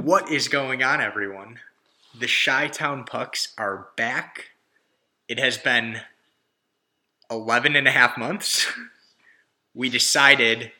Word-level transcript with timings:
What 0.00 0.30
is 0.30 0.48
going 0.48 0.82
on, 0.82 1.02
everyone? 1.02 1.58
The 2.18 2.26
Chi 2.26 2.68
Town 2.68 3.04
Pucks 3.04 3.52
are 3.58 3.88
back. 3.98 4.52
It 5.28 5.38
has 5.38 5.58
been 5.58 6.00
11 7.30 7.76
and 7.76 7.86
a 7.86 7.90
half 7.90 8.16
months. 8.16 8.66
We 9.72 9.88
decided 9.88 10.72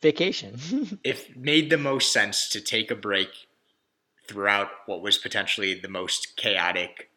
Vacation. 0.00 1.00
it 1.04 1.36
made 1.36 1.68
the 1.68 1.76
most 1.76 2.12
sense 2.12 2.48
to 2.50 2.60
take 2.60 2.92
a 2.92 2.94
break 2.94 3.48
throughout 4.28 4.68
what 4.86 5.02
was 5.02 5.18
potentially 5.18 5.74
the 5.74 5.88
most 5.88 6.36
chaotic 6.36 7.10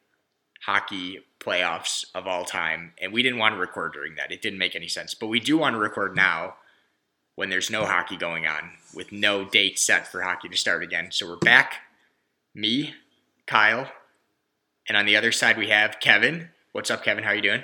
hockey 0.66 1.20
playoffs 1.40 2.06
of 2.16 2.26
all 2.26 2.46
time. 2.46 2.94
And 3.00 3.14
we 3.14 3.22
didn't 3.22 3.38
want 3.38 3.54
to 3.54 3.60
record 3.60 3.94
during 3.94 4.16
that. 4.16 4.32
It 4.32 4.42
didn't 4.42 4.58
make 4.58 4.76
any 4.76 4.88
sense. 4.88 5.14
But 5.14 5.28
we 5.28 5.40
do 5.40 5.56
want 5.56 5.76
to 5.76 5.80
record 5.80 6.16
now 6.16 6.56
when 7.40 7.50
there's 7.50 7.70
no 7.70 7.86
hockey 7.86 8.18
going 8.18 8.46
on 8.46 8.70
with 8.94 9.14
no 9.14 9.46
date 9.46 9.80
set 9.80 10.06
for 10.06 10.22
hockey 10.24 10.50
to 10.50 10.58
start 10.58 10.84
again. 10.84 11.08
So 11.10 11.26
we're 11.26 11.38
back. 11.38 11.76
Me, 12.54 12.94
Kyle, 13.48 13.90
and 14.90 14.98
on 14.98 15.06
the 15.06 15.16
other 15.16 15.32
side 15.32 15.58
we 15.58 15.70
have 15.70 16.02
Kevin. 16.02 16.50
What's 16.74 16.92
up, 16.92 17.02
Kevin? 17.02 17.24
How 17.24 17.30
are 17.30 17.36
you 17.36 17.42
doing? 17.42 17.64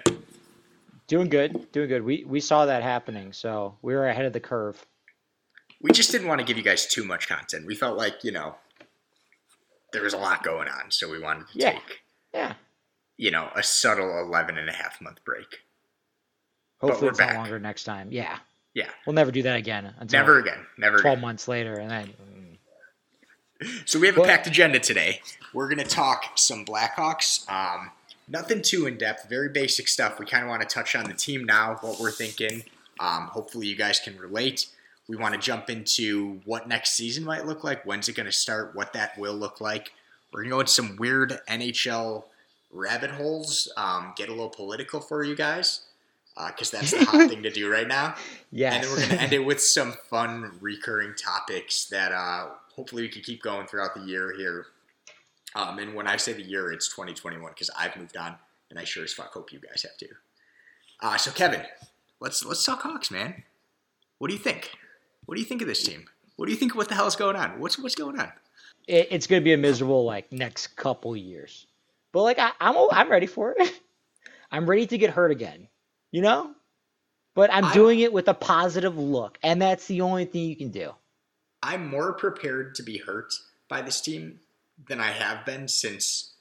doing 1.08 1.28
good. 1.28 1.70
Doing 1.74 1.90
good. 1.90 2.04
We 2.06 2.24
we 2.24 2.40
saw 2.40 2.66
that 2.68 2.84
happening, 2.84 3.34
so 3.34 3.76
we 3.82 3.94
were 3.94 4.08
ahead 4.08 4.24
of 4.24 4.32
the 4.32 4.40
curve. 4.40 4.86
We 5.82 5.92
just 5.92 6.10
didn't 6.10 6.30
want 6.30 6.40
to 6.40 6.46
give 6.48 6.56
you 6.56 6.64
guys 6.64 6.88
too 6.88 7.04
much 7.04 7.28
content. 7.28 7.66
We 7.66 7.76
felt 7.76 7.98
like, 7.98 8.24
you 8.24 8.32
know, 8.32 8.56
there 9.92 10.04
was 10.04 10.14
a 10.14 10.18
lot 10.18 10.42
going 10.42 10.70
on, 10.70 10.90
so 10.90 11.10
we 11.12 11.20
wanted 11.20 11.50
to 11.50 11.60
Yeah. 11.60 11.72
take, 11.74 12.02
Yeah. 12.34 12.54
you 13.18 13.30
know, 13.30 13.52
a 13.54 13.62
subtle 13.62 14.22
11 14.22 14.58
and 14.58 14.70
a 14.70 14.74
half 14.74 15.02
month 15.02 15.22
break. 15.26 15.64
Hopefully 16.80 17.08
we're 17.08 17.10
it's 17.10 17.18
back. 17.20 17.36
longer 17.36 17.60
next 17.60 17.84
time. 17.84 18.08
Yeah. 18.10 18.40
Yeah. 18.76 18.90
We'll 19.08 19.14
never 19.14 19.32
do 19.32 19.42
that 19.44 19.56
again 19.56 19.92
Never 20.12 20.38
again. 20.40 20.60
Never 20.78 21.00
twelve 21.00 21.14
again. 21.18 21.22
months 21.28 21.48
later, 21.48 21.74
and 21.80 21.90
then 21.90 22.14
So 23.86 23.98
we 24.00 24.08
have 24.08 24.18
a 24.18 24.20
Well- 24.20 24.30
packed 24.30 24.46
agenda 24.48 24.80
today. 24.80 25.22
We're 25.54 25.70
going 25.70 25.80
to 25.80 25.90
talk 25.90 26.38
some 26.38 26.66
Blackhawks. 26.66 27.50
Um, 27.50 27.92
nothing 28.28 28.62
too 28.62 28.86
in 28.86 28.98
depth, 28.98 29.30
very 29.30 29.48
basic 29.50 29.88
stuff. 29.88 30.20
We 30.20 30.26
kind 30.26 30.44
of 30.44 30.50
want 30.50 30.62
to 30.62 30.68
touch 30.68 30.96
on 30.96 31.06
the 31.06 31.14
team 31.14 31.46
now, 31.46 31.78
what 31.82 32.00
we're 32.00 32.12
thinking. 32.12 32.64
Um, 33.00 33.28
hopefully, 33.28 33.68
you 33.68 33.76
guys 33.78 34.00
can 34.00 34.18
relate. 34.18 34.68
We 35.08 35.16
want 35.16 35.34
to 35.36 35.40
jump 35.40 35.70
into 35.70 36.42
what 36.46 36.68
next 36.68 36.92
season 36.96 37.24
might 37.24 37.46
look 37.46 37.64
like. 37.64 37.86
When's 37.86 38.10
it 38.10 38.16
going 38.16 38.26
to 38.26 38.32
start? 38.34 38.76
What 38.76 38.92
that 38.94 39.18
will 39.18 39.36
look 39.36 39.62
like. 39.62 39.94
We're 40.34 40.42
going 40.42 40.50
to 40.50 40.56
go 40.56 40.60
into 40.62 40.72
some 40.74 40.98
weird 40.98 41.40
NHL 41.48 42.26
rabbit 42.74 43.12
holes. 43.12 43.72
Um, 43.78 44.14
get 44.18 44.28
a 44.28 44.32
little 44.34 44.50
political 44.50 45.00
for 45.00 45.24
you 45.24 45.36
guys 45.36 45.82
because 46.48 46.72
that's 46.72 46.92
the 46.92 47.06
hot 47.06 47.30
thing 47.30 47.44
to 47.44 47.52
do 47.52 47.70
right 47.72 47.88
now. 47.88 48.16
Yeah, 48.52 48.74
And 48.74 48.84
then 48.84 48.92
we're 48.92 48.98
going 49.00 49.10
to 49.10 49.22
end 49.22 49.34
it 49.34 49.44
with 49.46 49.60
some 49.60 49.96
fun 50.10 50.50
recurring 50.62 51.14
topics 51.16 51.88
that 51.88 52.14
uh, 52.14 52.52
hopefully 52.74 53.02
we 53.02 53.10
can 53.10 53.22
keep 53.22 53.44
going 53.44 53.68
throughout 53.68 53.94
the 53.94 54.00
year 54.00 54.34
here. 54.38 54.68
Um, 55.56 55.78
and 55.78 55.94
when 55.94 56.08
I 56.08 56.16
say 56.16 56.32
the 56.32 56.42
year, 56.42 56.72
it's 56.72 56.88
2021 56.88 57.52
because 57.52 57.70
I've 57.78 57.98
moved 57.98 58.16
on, 58.16 58.36
and 58.70 58.80
I 58.80 58.86
sure 58.86 59.04
as 59.04 59.12
fuck 59.12 59.34
hope 59.34 59.52
you 59.52 59.60
guys 59.60 59.82
have 59.82 59.98
too. 59.98 60.16
Uh, 61.02 61.18
so 61.18 61.32
Kevin, 61.32 61.64
let's 62.22 62.46
let's 62.46 62.64
talk 62.64 62.84
Hawks, 62.84 63.12
man. 63.12 63.44
What 64.20 64.30
do 64.30 64.34
you 64.34 64.40
think? 64.40 64.72
What 65.26 65.36
do 65.36 65.42
you 65.42 65.48
think 65.48 65.62
of 65.62 65.68
this 65.68 65.84
team? 65.84 66.06
What 66.38 66.46
do 66.46 66.54
you 66.54 66.58
think? 66.58 66.76
What 66.76 66.88
the 66.88 66.96
hell 66.96 67.08
is 67.08 67.18
going 67.18 67.36
on? 67.36 67.60
What's 67.60 67.78
what's 67.78 67.96
going 67.96 68.18
on? 68.18 68.32
it, 68.88 69.08
it's 69.12 69.28
gonna 69.28 69.42
be 69.42 69.54
a 69.54 69.58
miserable 69.58 70.06
like 70.06 70.32
next 70.32 70.68
couple 70.76 71.16
years. 71.16 71.68
But 72.12 72.24
like 72.24 72.40
I, 72.40 72.52
I'm 72.60 72.76
I'm 72.92 73.10
ready 73.10 73.28
for 73.28 73.56
it. 73.58 73.82
I'm 74.52 74.70
ready 74.70 74.88
to 74.88 74.98
get 74.98 75.10
hurt 75.10 75.32
again. 75.32 75.68
You 76.16 76.22
know? 76.22 76.52
But 77.34 77.52
I'm 77.54 77.66
I- 77.66 77.74
doing 77.74 78.00
it 78.00 78.14
with 78.14 78.30
a 78.30 78.34
positive 78.34 78.98
look, 78.98 79.38
and 79.44 79.62
that's 79.62 79.86
the 79.88 80.00
only 80.00 80.24
thing 80.24 80.44
you 80.46 80.56
can 80.56 80.70
do. 80.72 80.94
I'm 81.62 81.90
more 81.90 82.14
prepared 82.14 82.74
to 82.76 82.84
be 82.84 82.98
hurt 83.00 83.34
by 83.68 83.82
this 83.82 84.00
team 84.00 84.40
than 84.88 85.02
I 85.02 85.12
have 85.12 85.46
been 85.46 85.68
since 85.68 86.32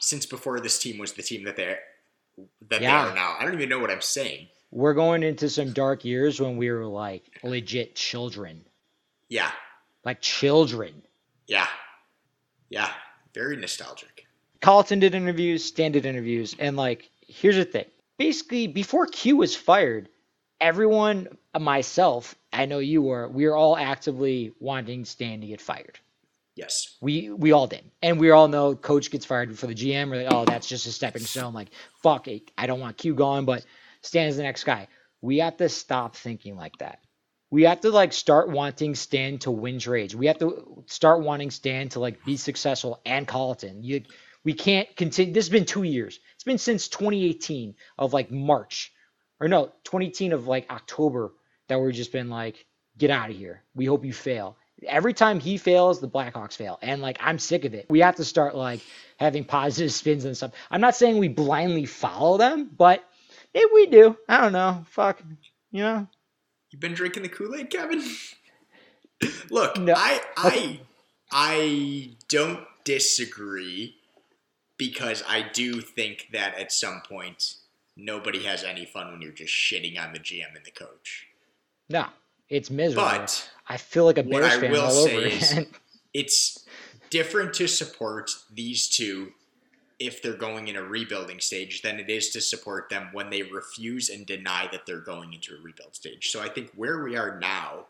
since 0.00 0.24
before 0.24 0.60
this 0.60 0.78
team 0.78 0.96
was 0.98 1.12
the 1.12 1.22
team 1.22 1.44
that 1.44 1.56
they 1.56 1.76
that 2.70 2.80
Yeah. 2.80 3.04
they 3.04 3.10
are 3.10 3.14
now. 3.14 3.36
I 3.38 3.44
don't 3.44 3.52
even 3.52 3.68
know 3.68 3.80
what 3.80 3.90
I'm 3.90 4.00
saying. 4.00 4.48
We're 4.70 4.94
going 4.94 5.22
into 5.22 5.50
some 5.50 5.74
dark 5.74 6.06
years 6.06 6.40
when 6.40 6.56
we 6.56 6.70
were 6.70 6.86
like 6.86 7.24
legit 7.42 7.94
children. 7.94 8.64
Yeah, 9.28 9.52
Like 10.06 10.22
children. 10.22 11.02
yeah, 11.46 11.68
yeah. 12.70 12.90
Very 13.34 13.56
nostalgic. 13.58 14.26
Colliton 14.62 15.00
did 15.00 15.14
interviews, 15.14 15.62
Stan 15.62 15.92
did 15.92 16.06
interviews, 16.06 16.56
and 16.58 16.78
like, 16.78 17.10
here's 17.26 17.56
the 17.56 17.66
thing. 17.66 17.84
Basically, 18.22 18.68
before 18.68 19.06
Q 19.06 19.38
was 19.38 19.56
fired, 19.56 20.08
everyone, 20.60 21.26
myself, 21.58 22.36
I 22.52 22.66
know 22.66 22.78
you 22.78 23.02
were, 23.02 23.26
we 23.28 23.48
were 23.48 23.56
all 23.56 23.76
actively 23.76 24.52
wanting 24.60 25.04
Stan 25.06 25.40
to 25.40 25.48
get 25.48 25.60
fired. 25.60 25.98
Yes. 26.54 26.96
We 27.00 27.30
we 27.30 27.50
all 27.50 27.66
did, 27.66 27.82
and 28.00 28.20
we 28.20 28.30
all 28.30 28.46
know 28.46 28.76
coach 28.76 29.10
gets 29.10 29.26
fired 29.26 29.48
before 29.48 29.70
the 29.70 29.74
GM. 29.74 30.08
We're 30.08 30.22
like, 30.22 30.32
oh, 30.32 30.44
that's 30.44 30.68
just 30.68 30.86
a 30.86 30.92
stepping 30.92 31.24
stone. 31.24 31.52
Like, 31.52 31.70
fuck 32.00 32.28
it, 32.28 32.52
I 32.56 32.68
don't 32.68 32.78
want 32.78 32.96
Q 32.96 33.16
gone, 33.16 33.44
but 33.44 33.66
Stan 34.02 34.28
is 34.28 34.36
the 34.36 34.44
next 34.44 34.62
guy. 34.62 34.86
We 35.20 35.38
have 35.38 35.56
to 35.56 35.68
stop 35.68 36.14
thinking 36.14 36.54
like 36.54 36.78
that. 36.78 37.00
We 37.50 37.64
have 37.64 37.80
to 37.80 37.90
like 37.90 38.12
start 38.12 38.50
wanting 38.50 38.94
Stan 38.94 39.38
to 39.40 39.50
win 39.50 39.80
trades. 39.80 40.14
We 40.14 40.28
have 40.28 40.38
to 40.38 40.84
start 40.86 41.22
wanting 41.22 41.50
Stan 41.50 41.88
to 41.88 41.98
like 41.98 42.24
be 42.24 42.36
successful 42.36 43.00
and 43.04 43.26
Colliton. 43.26 43.82
You, 43.82 44.02
we 44.44 44.52
can't 44.52 44.94
continue. 44.96 45.32
This 45.32 45.46
has 45.46 45.52
been 45.52 45.64
two 45.64 45.82
years. 45.82 46.20
It's 46.42 46.44
been 46.44 46.58
since 46.58 46.88
2018 46.88 47.76
of 47.98 48.12
like 48.12 48.32
March, 48.32 48.92
or 49.38 49.46
no, 49.46 49.66
2018 49.84 50.32
of 50.32 50.48
like 50.48 50.68
October 50.72 51.32
that 51.68 51.80
we've 51.80 51.94
just 51.94 52.10
been 52.10 52.30
like, 52.30 52.66
get 52.98 53.10
out 53.10 53.30
of 53.30 53.36
here. 53.36 53.62
We 53.76 53.84
hope 53.84 54.04
you 54.04 54.12
fail. 54.12 54.56
Every 54.84 55.14
time 55.14 55.38
he 55.38 55.56
fails, 55.56 56.00
the 56.00 56.08
Blackhawks 56.08 56.56
fail, 56.56 56.80
and 56.82 57.00
like 57.00 57.18
I'm 57.20 57.38
sick 57.38 57.64
of 57.64 57.74
it. 57.74 57.86
We 57.88 58.00
have 58.00 58.16
to 58.16 58.24
start 58.24 58.56
like 58.56 58.80
having 59.18 59.44
positive 59.44 59.92
spins 59.92 60.24
and 60.24 60.36
stuff. 60.36 60.50
I'm 60.68 60.80
not 60.80 60.96
saying 60.96 61.18
we 61.18 61.28
blindly 61.28 61.86
follow 61.86 62.38
them, 62.38 62.72
but 62.76 63.04
if 63.54 63.70
we 63.72 63.86
do, 63.86 64.16
I 64.28 64.40
don't 64.40 64.52
know. 64.52 64.84
Fuck, 64.88 65.22
you 65.70 65.82
know. 65.82 66.08
You've 66.72 66.80
been 66.80 66.94
drinking 66.94 67.22
the 67.22 67.28
Kool 67.28 67.54
Aid, 67.54 67.70
Kevin. 67.70 68.02
Look, 69.48 69.78
No. 69.78 69.94
I 69.96 70.20
I 70.36 70.80
I 71.30 72.16
don't 72.28 72.66
disagree 72.82 73.94
because 74.82 75.22
I 75.28 75.42
do 75.52 75.80
think 75.80 76.30
that 76.32 76.58
at 76.58 76.72
some 76.72 77.02
point 77.08 77.54
nobody 77.96 78.42
has 78.42 78.64
any 78.64 78.84
fun 78.84 79.12
when 79.12 79.22
you're 79.22 79.30
just 79.30 79.52
shitting 79.52 79.96
on 80.02 80.12
the 80.12 80.18
GM 80.18 80.56
and 80.56 80.64
the 80.64 80.72
coach. 80.72 81.28
No, 81.88 82.06
it's 82.48 82.68
miserable. 82.68 83.08
But 83.08 83.50
I 83.68 83.76
feel 83.76 84.06
like 84.06 84.18
a 84.18 84.22
what 84.22 84.40
Bears 84.40 84.54
I 84.54 84.60
fan 84.60 84.72
will 84.72 84.80
all 84.80 84.90
say 84.90 85.16
over 85.16 85.26
is- 85.26 85.52
again. 85.52 85.66
it's 86.14 86.66
different 87.10 87.54
to 87.54 87.68
support 87.68 88.32
these 88.52 88.88
two 88.88 89.32
if 90.00 90.20
they're 90.20 90.32
going 90.32 90.66
in 90.66 90.74
a 90.74 90.82
rebuilding 90.82 91.38
stage 91.38 91.82
than 91.82 92.00
it 92.00 92.10
is 92.10 92.30
to 92.30 92.40
support 92.40 92.88
them 92.88 93.10
when 93.12 93.30
they 93.30 93.42
refuse 93.42 94.08
and 94.08 94.26
deny 94.26 94.68
that 94.72 94.84
they're 94.84 94.98
going 94.98 95.32
into 95.32 95.54
a 95.54 95.62
rebuild 95.62 95.94
stage. 95.94 96.30
So 96.30 96.42
I 96.42 96.48
think 96.48 96.72
where 96.74 97.04
we 97.04 97.16
are 97.16 97.38
now, 97.38 97.86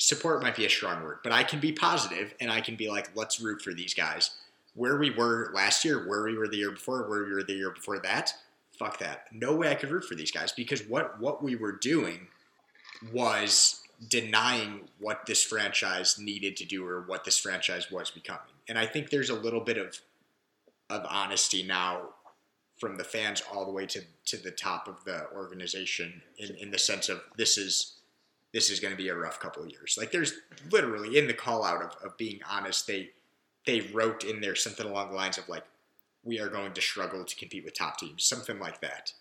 support 0.00 0.42
might 0.42 0.56
be 0.56 0.66
a 0.66 0.70
strong 0.70 1.04
word, 1.04 1.18
but 1.22 1.30
I 1.30 1.44
can 1.44 1.60
be 1.60 1.70
positive 1.70 2.34
and 2.40 2.50
I 2.50 2.60
can 2.60 2.74
be 2.74 2.90
like, 2.90 3.10
let's 3.14 3.40
root 3.40 3.62
for 3.62 3.72
these 3.72 3.94
guys. 3.94 4.30
Where 4.76 4.98
we 4.98 5.10
were 5.10 5.50
last 5.52 5.84
year, 5.84 6.06
where 6.06 6.22
we 6.22 6.36
were 6.36 6.48
the 6.48 6.58
year 6.58 6.70
before, 6.70 7.08
where 7.08 7.24
we 7.24 7.32
were 7.32 7.42
the 7.42 7.54
year 7.54 7.70
before 7.70 7.98
that, 8.00 8.32
fuck 8.78 8.98
that. 8.98 9.24
No 9.32 9.54
way 9.54 9.70
I 9.70 9.74
could 9.74 9.90
root 9.90 10.04
for 10.04 10.14
these 10.14 10.30
guys 10.30 10.52
because 10.52 10.86
what 10.86 11.18
what 11.20 11.42
we 11.42 11.56
were 11.56 11.72
doing 11.72 12.28
was 13.12 13.82
denying 14.08 14.88
what 14.98 15.26
this 15.26 15.42
franchise 15.42 16.18
needed 16.18 16.56
to 16.58 16.64
do 16.64 16.86
or 16.86 17.02
what 17.02 17.24
this 17.24 17.38
franchise 17.38 17.90
was 17.90 18.10
becoming. 18.10 18.52
And 18.68 18.78
I 18.78 18.86
think 18.86 19.10
there's 19.10 19.30
a 19.30 19.34
little 19.34 19.60
bit 19.60 19.78
of 19.78 19.98
of 20.88 21.04
honesty 21.08 21.62
now 21.62 22.10
from 22.78 22.96
the 22.96 23.04
fans 23.04 23.42
all 23.52 23.64
the 23.64 23.72
way 23.72 23.86
to, 23.86 24.02
to 24.26 24.36
the 24.36 24.50
top 24.50 24.86
of 24.86 25.02
the 25.04 25.28
organization 25.30 26.22
in, 26.38 26.54
in 26.56 26.70
the 26.70 26.78
sense 26.78 27.08
of 27.08 27.22
this 27.36 27.56
is 27.56 27.94
this 28.52 28.70
is 28.70 28.80
going 28.80 28.92
to 28.92 28.96
be 28.96 29.08
a 29.08 29.14
rough 29.14 29.40
couple 29.40 29.62
of 29.62 29.70
years. 29.70 29.96
Like 29.98 30.12
there's 30.12 30.34
literally 30.70 31.18
in 31.18 31.26
the 31.26 31.34
call 31.34 31.64
out 31.64 31.82
of, 31.82 31.90
of 32.02 32.16
being 32.16 32.40
honest, 32.48 32.86
they 32.86 33.10
they 33.66 33.80
wrote 33.92 34.24
in 34.24 34.40
there 34.40 34.54
something 34.54 34.86
along 34.86 35.10
the 35.10 35.16
lines 35.16 35.38
of 35.38 35.48
like 35.48 35.64
we 36.24 36.40
are 36.40 36.48
going 36.48 36.72
to 36.72 36.80
struggle 36.80 37.24
to 37.24 37.36
compete 37.36 37.64
with 37.64 37.74
top 37.74 37.98
teams, 37.98 38.24
something 38.24 38.58
like 38.58 38.80
that. 38.80 39.12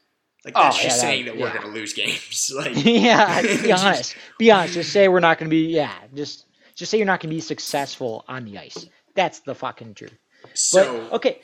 Like 0.43 0.53
Oh, 0.57 0.63
that's 0.63 0.77
yeah, 0.77 0.83
just 0.83 0.97
that- 0.97 1.01
saying 1.01 1.25
that 1.25 1.37
we're 1.37 1.47
yeah. 1.47 1.53
going 1.57 1.65
to 1.67 1.71
lose 1.79 1.93
games. 1.93 2.51
like 2.55 2.71
yeah, 2.75 3.41
be 3.61 3.71
honest. 3.71 4.15
Be 4.39 4.51
honest. 4.51 4.73
Just 4.75 4.91
say 4.91 5.07
we're 5.07 5.19
not 5.19 5.37
going 5.37 5.49
to 5.49 5.55
be. 5.55 5.67
Yeah, 5.67 5.93
just 6.13 6.45
just 6.75 6.91
say 6.91 6.97
you're 6.97 7.07
not 7.07 7.19
going 7.19 7.29
to 7.29 7.35
be 7.35 7.41
successful 7.41 8.25
on 8.27 8.45
the 8.45 8.57
ice. 8.57 8.85
That's 9.15 9.39
the 9.39 9.55
fucking 9.55 9.93
truth. 9.95 10.13
But 10.43 10.57
so 10.57 11.09
okay, 11.13 11.41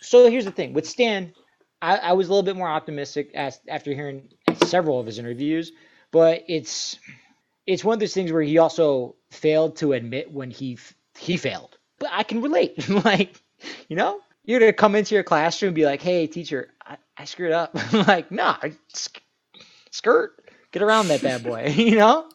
so 0.00 0.28
here's 0.30 0.44
the 0.44 0.50
thing 0.50 0.72
with 0.72 0.88
Stan. 0.88 1.32
I, 1.80 1.96
I 1.96 2.12
was 2.12 2.28
a 2.28 2.30
little 2.30 2.44
bit 2.44 2.54
more 2.56 2.68
optimistic 2.68 3.32
as, 3.34 3.58
after 3.68 3.92
hearing 3.92 4.28
several 4.66 5.00
of 5.00 5.06
his 5.06 5.18
interviews, 5.18 5.72
but 6.12 6.44
it's 6.48 6.98
it's 7.66 7.84
one 7.84 7.94
of 7.94 8.00
those 8.00 8.14
things 8.14 8.32
where 8.32 8.42
he 8.42 8.58
also 8.58 9.16
failed 9.30 9.76
to 9.76 9.92
admit 9.92 10.30
when 10.32 10.50
he 10.50 10.74
f- 10.74 10.94
he 11.18 11.36
failed. 11.36 11.76
But 12.02 12.10
I 12.12 12.24
can 12.24 12.42
relate. 12.42 12.88
like, 13.04 13.40
you 13.88 13.94
know, 13.94 14.18
you're 14.44 14.58
gonna 14.58 14.72
come 14.72 14.96
into 14.96 15.14
your 15.14 15.22
classroom 15.22 15.68
and 15.68 15.74
be 15.76 15.84
like, 15.84 16.02
"Hey, 16.02 16.26
teacher, 16.26 16.68
I, 16.84 16.96
I 17.16 17.24
screwed 17.26 17.52
up." 17.52 17.74
like, 17.92 18.32
nah, 18.32 18.56
sk- 18.92 19.22
skirt, 19.92 20.32
get 20.72 20.82
around 20.82 21.06
that 21.08 21.22
bad 21.22 21.44
boy. 21.44 21.68
you 21.76 21.96
know, 21.96 22.28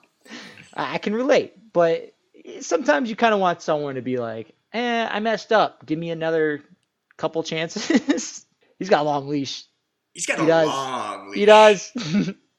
I, 0.74 0.94
I 0.96 0.98
can 1.00 1.14
relate, 1.14 1.54
but 1.74 2.14
sometimes 2.62 3.10
you 3.10 3.18
kind 3.18 3.34
of 3.34 3.42
want 3.42 3.62
someone 3.62 3.96
to 3.96 4.02
be 4.02 4.18
like, 4.18 4.56
eh, 4.74 5.08
I 5.12 5.20
messed 5.20 5.52
up. 5.52 5.86
Give 5.86 6.00
me 6.00 6.12
another 6.12 6.64
couple 7.18 7.44
chances. 7.44 8.46
He's 8.80 8.90
got 8.90 9.02
a 9.02 9.04
long 9.04 9.28
leash. 9.28 9.66
He's 10.14 10.26
got 10.26 10.38
He 10.40 10.46
a 10.46 10.48
does. 10.48 10.68
long 10.68 11.30
leash. 11.30 11.40
He 11.40 11.46
does. 11.46 11.92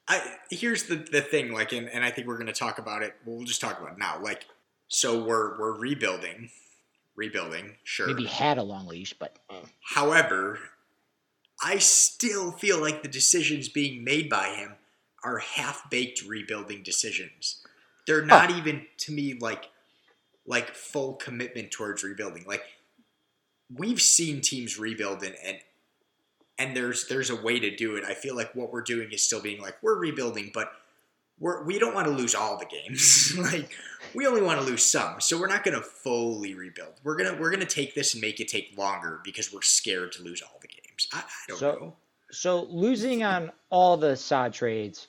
I 0.06 0.20
here's 0.50 0.84
the 0.84 0.96
the 0.96 1.22
thing, 1.22 1.52
like, 1.52 1.72
and, 1.72 1.88
and 1.88 2.04
I 2.04 2.10
think 2.10 2.26
we're 2.26 2.38
gonna 2.38 2.52
talk 2.52 2.78
about 2.78 3.02
it. 3.02 3.14
We'll 3.24 3.44
just 3.46 3.62
talk 3.62 3.80
about 3.80 3.92
it 3.92 3.98
now. 3.98 4.20
Like, 4.22 4.44
so 4.88 5.22
we're 5.24 5.58
we're 5.58 5.78
rebuilding, 5.78 6.50
rebuilding, 7.18 7.76
sure. 7.84 8.06
Maybe 8.06 8.24
had 8.24 8.56
a 8.56 8.62
long 8.62 8.86
leash, 8.86 9.12
but 9.12 9.38
eh. 9.50 9.60
However, 9.94 10.58
I 11.62 11.78
still 11.78 12.52
feel 12.52 12.80
like 12.80 13.02
the 13.02 13.08
decisions 13.08 13.68
being 13.68 14.04
made 14.04 14.30
by 14.30 14.50
him 14.50 14.76
are 15.24 15.38
half 15.38 15.90
baked 15.90 16.22
rebuilding 16.22 16.82
decisions. 16.82 17.62
They're 18.06 18.24
not 18.24 18.50
even 18.50 18.86
to 18.98 19.12
me 19.12 19.36
like 19.38 19.68
like 20.46 20.74
full 20.74 21.14
commitment 21.14 21.70
towards 21.70 22.02
rebuilding. 22.02 22.44
Like 22.46 22.62
we've 23.74 24.00
seen 24.00 24.40
teams 24.40 24.78
rebuild 24.78 25.22
and 25.22 25.34
and 25.44 25.58
and 26.58 26.76
there's 26.76 27.08
there's 27.08 27.30
a 27.30 27.36
way 27.36 27.58
to 27.60 27.74
do 27.74 27.96
it. 27.96 28.04
I 28.04 28.14
feel 28.14 28.36
like 28.36 28.54
what 28.54 28.72
we're 28.72 28.82
doing 28.82 29.10
is 29.12 29.22
still 29.22 29.42
being 29.42 29.60
like 29.60 29.76
we're 29.82 29.98
rebuilding, 29.98 30.52
but 30.54 30.72
we're 31.38 31.64
we 31.64 31.78
don't 31.78 31.94
want 31.94 32.06
to 32.06 32.12
lose 32.12 32.34
all 32.34 32.58
the 32.58 32.66
games. 32.66 33.36
like 33.38 33.76
we 34.14 34.26
only 34.26 34.42
want 34.42 34.60
to 34.60 34.66
lose 34.66 34.84
some. 34.84 35.20
So 35.20 35.38
we're 35.38 35.48
not 35.48 35.64
going 35.64 35.76
to 35.76 35.82
fully 35.82 36.54
rebuild. 36.54 36.94
We're 37.04 37.16
gonna 37.16 37.36
we're 37.40 37.50
gonna 37.50 37.64
take 37.66 37.94
this 37.94 38.14
and 38.14 38.20
make 38.20 38.40
it 38.40 38.48
take 38.48 38.76
longer 38.76 39.20
because 39.24 39.52
we're 39.52 39.62
scared 39.62 40.12
to 40.12 40.22
lose 40.22 40.42
all 40.42 40.58
the 40.60 40.68
games. 40.68 41.08
I, 41.12 41.18
I 41.18 41.22
don't 41.48 41.58
So- 41.58 41.72
know. 41.72 41.96
so 42.30 42.62
losing 42.64 43.22
on 43.24 43.52
all 43.70 43.96
the 43.96 44.16
Saad 44.16 44.52
trades, 44.54 45.08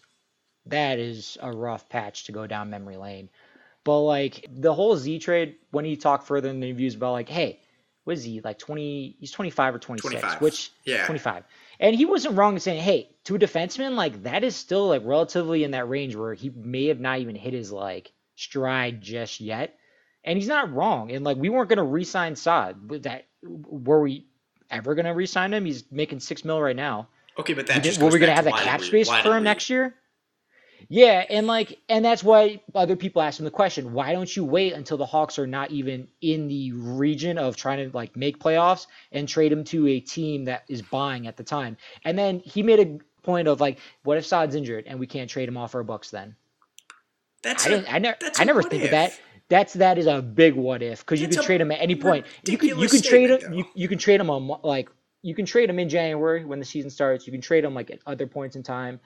that 0.65 0.99
is 0.99 1.37
a 1.41 1.51
rough 1.51 1.89
patch 1.89 2.25
to 2.25 2.31
go 2.31 2.45
down 2.47 2.69
memory 2.69 2.97
lane. 2.97 3.29
But 3.83 4.01
like 4.01 4.45
the 4.49 4.73
whole 4.73 4.95
Z 4.97 5.19
trade, 5.19 5.55
when 5.71 5.85
he 5.85 5.95
talked 5.95 6.27
further 6.27 6.49
in 6.49 6.59
the 6.59 6.67
interviews 6.67 6.95
about 6.95 7.13
like, 7.13 7.29
hey, 7.29 7.59
what 8.03 8.13
is 8.13 8.23
he 8.23 8.41
like 8.41 8.59
twenty? 8.59 9.15
He's 9.19 9.31
twenty 9.31 9.49
five 9.49 9.73
or 9.73 9.79
twenty 9.79 10.01
six, 10.01 10.23
which 10.41 10.71
Yeah. 10.85 11.05
25. 11.05 11.43
And 11.81 11.95
he 11.95 12.03
wasn't 12.05 12.35
wrong 12.35 12.55
in 12.55 12.59
saying, 12.59 12.81
hey, 12.81 13.09
to 13.23 13.35
a 13.35 13.39
defenseman, 13.39 13.95
like 13.95 14.23
that 14.23 14.43
is 14.43 14.53
still 14.55 14.87
like 14.89 15.01
relatively 15.05 15.63
in 15.63 15.71
that 15.71 15.87
range 15.87 16.13
where 16.15 16.33
he 16.33 16.49
may 16.49 16.87
have 16.87 16.99
not 16.99 17.19
even 17.19 17.35
hit 17.35 17.53
his 17.53 17.71
like 17.71 18.11
stride 18.39 19.01
just 19.01 19.39
yet. 19.39 19.77
And 20.23 20.37
he's 20.37 20.47
not 20.47 20.73
wrong. 20.73 21.11
And 21.11 21.23
like 21.23 21.37
we 21.37 21.49
weren't 21.49 21.69
gonna 21.69 21.83
re-sign 21.83 22.35
Saad. 22.35 22.87
But 22.87 23.03
That 23.03 23.27
were 23.43 24.01
we 24.01 24.25
ever 24.69 24.95
gonna 24.95 25.13
re-sign 25.13 25.53
him? 25.53 25.65
He's 25.65 25.83
making 25.91 26.19
six 26.19 26.43
mil 26.43 26.61
right 26.61 26.75
now. 26.75 27.07
Okay, 27.37 27.53
but 27.53 27.67
that 27.67 27.83
just 27.83 28.01
were 28.01 28.09
we 28.09 28.19
gonna 28.19 28.35
have 28.35 28.45
to 28.45 28.51
the 28.51 28.57
cap 28.57 28.81
space 28.81 29.09
for 29.09 29.37
him 29.37 29.43
next 29.43 29.69
year? 29.69 29.95
Yeah, 30.87 31.25
and 31.29 31.45
like, 31.45 31.77
and 31.89 32.03
that's 32.03 32.23
why 32.23 32.61
other 32.73 32.95
people 32.95 33.21
ask 33.21 33.39
him 33.39 33.45
the 33.45 33.51
question: 33.51 33.93
Why 33.93 34.13
don't 34.13 34.33
you 34.33 34.45
wait 34.45 34.73
until 34.73 34.97
the 34.97 35.05
Hawks 35.05 35.37
are 35.37 35.47
not 35.47 35.71
even 35.71 36.07
in 36.21 36.47
the 36.47 36.71
region 36.71 37.37
of 37.37 37.55
trying 37.55 37.89
to 37.89 37.95
like 37.95 38.15
make 38.15 38.39
playoffs 38.39 38.87
and 39.11 39.27
trade 39.27 39.51
him 39.51 39.63
to 39.65 39.87
a 39.87 39.99
team 39.99 40.45
that 40.45 40.63
is 40.67 40.81
buying 40.81 41.27
at 41.27 41.37
the 41.37 41.43
time? 41.43 41.77
And 42.05 42.17
then 42.17 42.39
he 42.39 42.63
made 42.63 42.79
a 42.79 42.99
point 43.23 43.47
of 43.47 43.61
like, 43.61 43.79
what 44.03 44.17
if 44.17 44.25
Saad's 44.25 44.55
injured 44.55 44.85
and 44.87 44.99
we 44.99 45.07
can't 45.07 45.29
trade 45.29 45.47
him 45.47 45.57
off 45.57 45.75
our 45.75 45.83
bucks 45.83 46.09
then? 46.09 46.35
That's 47.43 47.67
I 47.67 47.71
a-. 47.71 47.87
I 47.87 47.99
never. 47.99 48.17
that's 48.19 48.39
I 48.39 48.43
never 48.43 48.63
think 48.63 48.83
if. 48.83 48.87
of 48.87 48.91
that. 48.91 49.19
That's 49.49 49.73
that 49.73 49.97
is 49.97 50.05
a 50.05 50.21
big 50.21 50.53
what 50.53 50.83
if 50.83 50.99
because 50.99 51.19
you 51.19 51.27
can 51.27 51.41
trade 51.41 51.59
him 51.59 51.71
at 51.71 51.81
any 51.81 51.95
point. 51.95 52.27
You 52.45 52.57
can 52.57 52.77
you 52.77 52.87
can 52.87 53.01
trade 53.01 53.29
him. 53.31 53.53
You, 53.53 53.65
you 53.73 53.87
can 53.87 53.97
trade 53.97 54.21
him 54.21 54.29
on 54.29 54.59
like 54.63 54.89
you 55.21 55.33
can 55.33 55.45
trade 55.45 55.69
him 55.69 55.79
in 55.79 55.89
January 55.89 56.45
when 56.45 56.59
the 56.59 56.65
season 56.65 56.89
starts. 56.91 57.25
You 57.25 57.31
can 57.31 57.41
trade 57.41 57.63
him 57.63 57.73
like 57.73 57.89
at 57.89 57.99
other 58.05 58.27
points 58.27 58.55
in 58.55 58.63
time. 58.63 58.99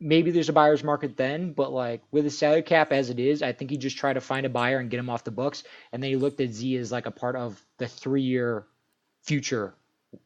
Maybe 0.00 0.32
there's 0.32 0.48
a 0.48 0.52
buyer's 0.52 0.82
market 0.82 1.16
then, 1.16 1.52
but 1.52 1.72
like 1.72 2.02
with 2.10 2.24
the 2.24 2.30
salary 2.30 2.62
cap 2.62 2.90
as 2.90 3.08
it 3.08 3.20
is, 3.20 3.40
I 3.40 3.52
think 3.52 3.70
he 3.70 3.76
just 3.76 3.96
tried 3.96 4.14
to 4.14 4.20
find 4.20 4.44
a 4.44 4.48
buyer 4.48 4.78
and 4.78 4.90
get 4.90 4.98
him 4.98 5.08
off 5.08 5.22
the 5.22 5.30
books. 5.30 5.62
And 5.92 6.02
then 6.02 6.10
he 6.10 6.16
looked 6.16 6.40
at 6.40 6.50
Z 6.50 6.76
as 6.76 6.90
like 6.90 7.06
a 7.06 7.12
part 7.12 7.36
of 7.36 7.64
the 7.78 7.86
three 7.86 8.22
year 8.22 8.66
future, 9.22 9.74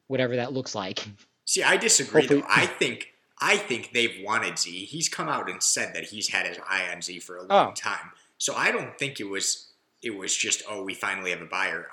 whatever 0.07 0.37
that 0.37 0.55
looks 0.55 0.75
like. 0.75 1.07
See, 1.45 1.63
I 1.63 1.77
disagree. 1.77 2.27
Though. 2.27 2.43
I 2.49 2.65
think 2.67 3.13
I 3.41 3.57
think 3.57 3.93
they've 3.93 4.23
wanted 4.25 4.59
Z. 4.59 4.71
He's 4.87 5.09
come 5.09 5.29
out 5.29 5.51
and 5.51 5.63
said 5.63 5.95
that 5.95 6.05
he's 6.05 6.29
had 6.29 6.47
his 6.47 6.59
eye 6.69 6.89
on 6.93 7.03
Z 7.03 7.21
for 7.21 7.37
a 7.37 7.43
oh. 7.43 7.47
long 7.47 7.69
Oh. 7.69 7.73
time. 7.75 8.13
So 8.39 8.55
I 8.55 8.71
don't 8.71 8.99
think 8.99 9.21
it 9.21 9.29
was 9.29 9.73
it 10.03 10.17
was 10.17 10.37
just 10.37 10.63
oh 10.69 10.83
we 10.83 10.95
finally 10.95 11.31
have 11.31 11.43
a 11.43 11.47
buyer. 11.47 11.89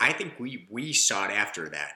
I 0.00 0.12
think 0.12 0.34
we 0.38 0.66
we 0.70 0.92
sought 0.92 1.30
after 1.30 1.68
that 1.70 1.94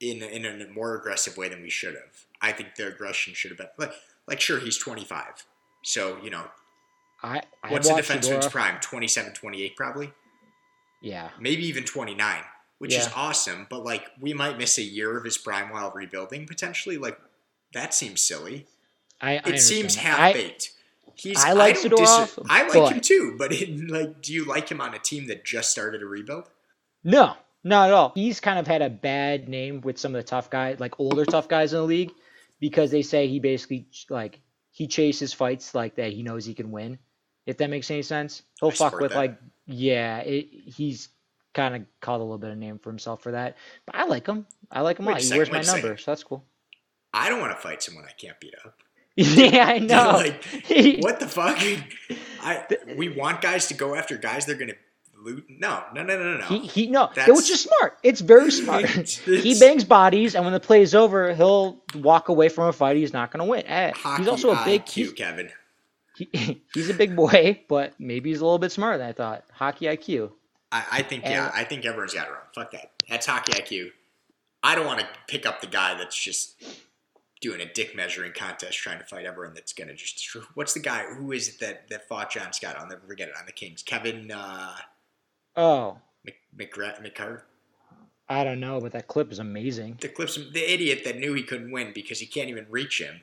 in 0.00 0.22
in 0.22 0.44
a 0.44 0.68
more 0.68 0.96
aggressive 0.96 1.36
way 1.36 1.48
than 1.48 1.62
we 1.62 1.70
should 1.70 1.94
have. 1.94 2.24
I 2.40 2.52
think 2.52 2.74
the 2.74 2.88
aggression 2.88 3.34
should 3.34 3.50
have 3.50 3.58
been 3.58 3.68
like 3.78 3.92
like 4.26 4.40
sure 4.40 4.58
he's 4.58 4.78
25. 4.78 5.44
So, 5.82 6.18
you 6.22 6.30
know, 6.30 6.44
I 7.22 7.42
I 7.62 7.70
what's 7.72 7.88
a 7.88 7.92
defenseman's 7.94 8.48
prime? 8.48 8.78
27, 8.80 9.32
28 9.34 9.76
probably. 9.76 10.12
Yeah, 11.02 11.28
maybe 11.38 11.66
even 11.66 11.84
29, 11.84 12.42
which 12.78 12.94
is 12.94 13.08
awesome. 13.14 13.66
But 13.68 13.84
like, 13.84 14.06
we 14.18 14.32
might 14.32 14.56
miss 14.56 14.78
a 14.78 14.82
year 14.82 15.18
of 15.18 15.24
his 15.24 15.36
prime 15.36 15.68
while 15.70 15.90
rebuilding 15.94 16.46
potentially. 16.46 16.96
Like, 16.96 17.18
that 17.74 17.94
seems 17.94 18.22
silly. 18.22 18.66
I. 19.20 19.36
I 19.36 19.50
It 19.50 19.60
seems 19.60 19.94
half 19.96 20.32
baked. 20.32 20.72
He's. 21.16 21.42
I 21.42 21.52
like 21.52 21.74
dis- 21.74 21.84
Zadorov, 21.84 22.46
I 22.48 22.66
like 22.66 22.94
him 22.94 23.00
too, 23.00 23.36
but 23.38 23.52
it, 23.52 23.88
like, 23.88 24.20
do 24.20 24.32
you 24.32 24.44
like 24.44 24.68
him 24.68 24.80
on 24.80 24.94
a 24.94 24.98
team 24.98 25.26
that 25.28 25.44
just 25.44 25.70
started 25.70 26.02
a 26.02 26.06
rebuild? 26.06 26.48
No, 27.04 27.34
not 27.62 27.88
at 27.88 27.94
all. 27.94 28.12
He's 28.14 28.40
kind 28.40 28.58
of 28.58 28.66
had 28.66 28.82
a 28.82 28.90
bad 28.90 29.48
name 29.48 29.80
with 29.82 29.98
some 29.98 30.14
of 30.14 30.18
the 30.18 30.26
tough 30.26 30.50
guys, 30.50 30.80
like 30.80 30.98
older 30.98 31.24
tough 31.24 31.48
guys 31.48 31.72
in 31.72 31.78
the 31.78 31.84
league, 31.84 32.12
because 32.60 32.90
they 32.90 33.02
say 33.02 33.28
he 33.28 33.38
basically 33.38 33.86
like 34.08 34.40
he 34.70 34.86
chases 34.86 35.32
fights 35.32 35.74
like 35.74 35.96
that 35.96 36.12
he 36.12 36.22
knows 36.22 36.44
he 36.44 36.54
can 36.54 36.70
win. 36.70 36.98
If 37.46 37.58
that 37.58 37.70
makes 37.70 37.90
any 37.90 38.02
sense, 38.02 38.42
he'll 38.60 38.70
I 38.70 38.72
fuck 38.72 38.98
with 38.98 39.12
that. 39.12 39.18
like 39.18 39.38
yeah. 39.66 40.18
It, 40.18 40.48
he's 40.66 41.08
kind 41.52 41.76
of 41.76 41.82
called 42.00 42.20
a 42.20 42.24
little 42.24 42.38
bit 42.38 42.50
of 42.50 42.58
name 42.58 42.78
for 42.78 42.90
himself 42.90 43.22
for 43.22 43.32
that. 43.32 43.56
But 43.86 43.94
I 43.94 44.04
like 44.04 44.26
him. 44.26 44.46
I 44.70 44.80
like 44.80 44.98
him 44.98 45.06
a 45.06 45.12
lot. 45.12 45.20
He 45.20 45.30
wears 45.30 45.50
my 45.50 45.62
number, 45.62 45.96
so 45.96 46.10
that's 46.10 46.24
cool. 46.24 46.44
I 47.14 47.28
don't 47.28 47.40
want 47.40 47.52
to 47.52 47.60
fight 47.60 47.82
someone 47.82 48.04
I 48.04 48.12
can't 48.12 48.38
beat 48.40 48.54
up. 48.64 48.74
yeah, 49.16 49.66
I 49.66 49.78
know. 49.78 50.12
like, 50.14 50.44
what 51.02 51.20
the 51.20 51.28
fuck? 51.28 51.56
I 52.42 52.66
we 52.96 53.08
want 53.10 53.40
guys 53.40 53.68
to 53.68 53.74
go 53.74 53.94
after 53.94 54.16
guys 54.16 54.44
they're 54.44 54.56
gonna 54.56 54.74
loot. 55.22 55.46
No, 55.48 55.84
no, 55.94 56.02
no, 56.02 56.18
no, 56.18 56.38
no. 56.38 56.44
He, 56.46 56.58
he 56.66 56.86
no, 56.88 57.08
That's- 57.14 57.36
which 57.36 57.48
is 57.50 57.62
smart. 57.62 57.96
It's 58.02 58.20
very 58.20 58.50
smart. 58.50 58.84
It's- 58.84 59.18
he 59.18 59.58
bangs 59.60 59.84
bodies, 59.84 60.34
and 60.34 60.44
when 60.44 60.52
the 60.52 60.60
play 60.60 60.82
is 60.82 60.94
over, 60.94 61.32
he'll 61.32 61.80
walk 61.94 62.28
away 62.28 62.48
from 62.48 62.66
a 62.66 62.72
fight. 62.72 62.96
He's 62.96 63.12
not 63.12 63.30
going 63.30 63.44
to 63.44 63.50
win. 63.50 63.64
Eh, 63.66 63.92
he's 64.18 64.28
also 64.28 64.50
a 64.50 64.64
big. 64.64 64.84
IQ, 64.84 65.14
Kevin. 65.16 65.50
he, 66.16 66.60
he's 66.74 66.90
a 66.90 66.94
big 66.94 67.14
boy, 67.16 67.60
but 67.68 67.94
maybe 68.00 68.30
he's 68.30 68.40
a 68.40 68.44
little 68.44 68.58
bit 68.58 68.72
smarter 68.72 68.98
than 68.98 69.08
I 69.08 69.12
thought. 69.12 69.44
Hockey 69.52 69.86
IQ. 69.86 70.32
I, 70.72 70.84
I 70.90 71.02
think 71.02 71.22
yeah, 71.24 71.52
I 71.54 71.62
think 71.62 71.84
everyone's 71.84 72.14
got 72.14 72.26
it 72.26 72.30
wrong. 72.32 72.40
Fuck 72.52 72.72
that. 72.72 72.90
That's 73.08 73.26
hockey 73.26 73.52
IQ. 73.52 73.90
I 74.62 74.74
don't 74.74 74.86
want 74.86 74.98
to 75.00 75.06
pick 75.28 75.46
up 75.46 75.60
the 75.60 75.66
guy 75.68 75.96
that's 75.96 76.16
just 76.16 76.60
doing 77.44 77.60
a 77.60 77.70
dick 77.72 77.94
measuring 77.94 78.32
contest 78.32 78.78
trying 78.78 78.98
to 78.98 79.04
fight 79.04 79.26
everyone 79.26 79.54
that's 79.54 79.74
gonna 79.74 79.94
just 79.94 80.16
destroy. 80.16 80.40
What's 80.54 80.72
the 80.72 80.80
guy? 80.80 81.04
Who 81.04 81.30
is 81.32 81.46
it 81.48 81.60
that 81.60 81.88
that 81.90 82.08
fought 82.08 82.30
John 82.30 82.52
Scott? 82.54 82.76
I'll 82.78 82.88
never 82.88 83.06
forget 83.06 83.28
it 83.28 83.34
on 83.38 83.44
the 83.44 83.52
Kings. 83.52 83.82
Kevin 83.82 84.30
uh, 84.30 84.74
Oh, 85.56 85.98
Mc, 86.24 86.36
McGrath, 86.56 87.04
McCart. 87.04 87.42
I 88.28 88.42
don't 88.42 88.60
know, 88.60 88.80
but 88.80 88.92
that 88.92 89.06
clip 89.06 89.30
is 89.30 89.38
amazing. 89.38 89.98
The 90.00 90.08
clips, 90.08 90.36
the 90.36 90.72
idiot 90.72 91.02
that 91.04 91.18
knew 91.18 91.34
he 91.34 91.42
couldn't 91.42 91.70
win 91.70 91.92
because 91.94 92.18
he 92.18 92.26
can't 92.26 92.48
even 92.48 92.66
reach 92.70 92.98
him. 93.00 93.20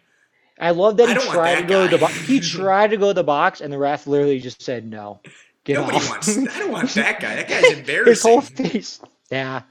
I 0.59 0.69
love 0.71 0.97
that 0.97 1.09
I 1.09 1.13
he 1.15 1.29
tried 1.31 1.55
that 1.55 1.61
to 1.61 1.67
go 1.67 1.85
to 1.87 1.91
the 1.91 1.97
box. 1.97 2.13
He 2.27 2.39
tried 2.57 2.91
to 2.91 2.97
go 2.97 3.07
to 3.07 3.13
the 3.15 3.23
box, 3.23 3.61
and 3.61 3.73
the 3.73 3.79
ref 3.79 4.05
literally 4.05 4.39
just 4.39 4.61
said 4.61 4.85
no. 4.85 5.19
Get 5.63 5.75
Nobody 5.75 5.97
off. 5.97 6.09
wants. 6.09 6.37
I 6.37 6.59
don't 6.59 6.71
want 6.71 6.89
that 6.91 7.19
guy. 7.19 7.35
That 7.35 7.49
guy's 7.49 7.71
embarrassing. 7.71 8.05
His 8.11 8.21
whole 8.21 8.41
face. 8.41 9.01
Yeah. 9.31 9.63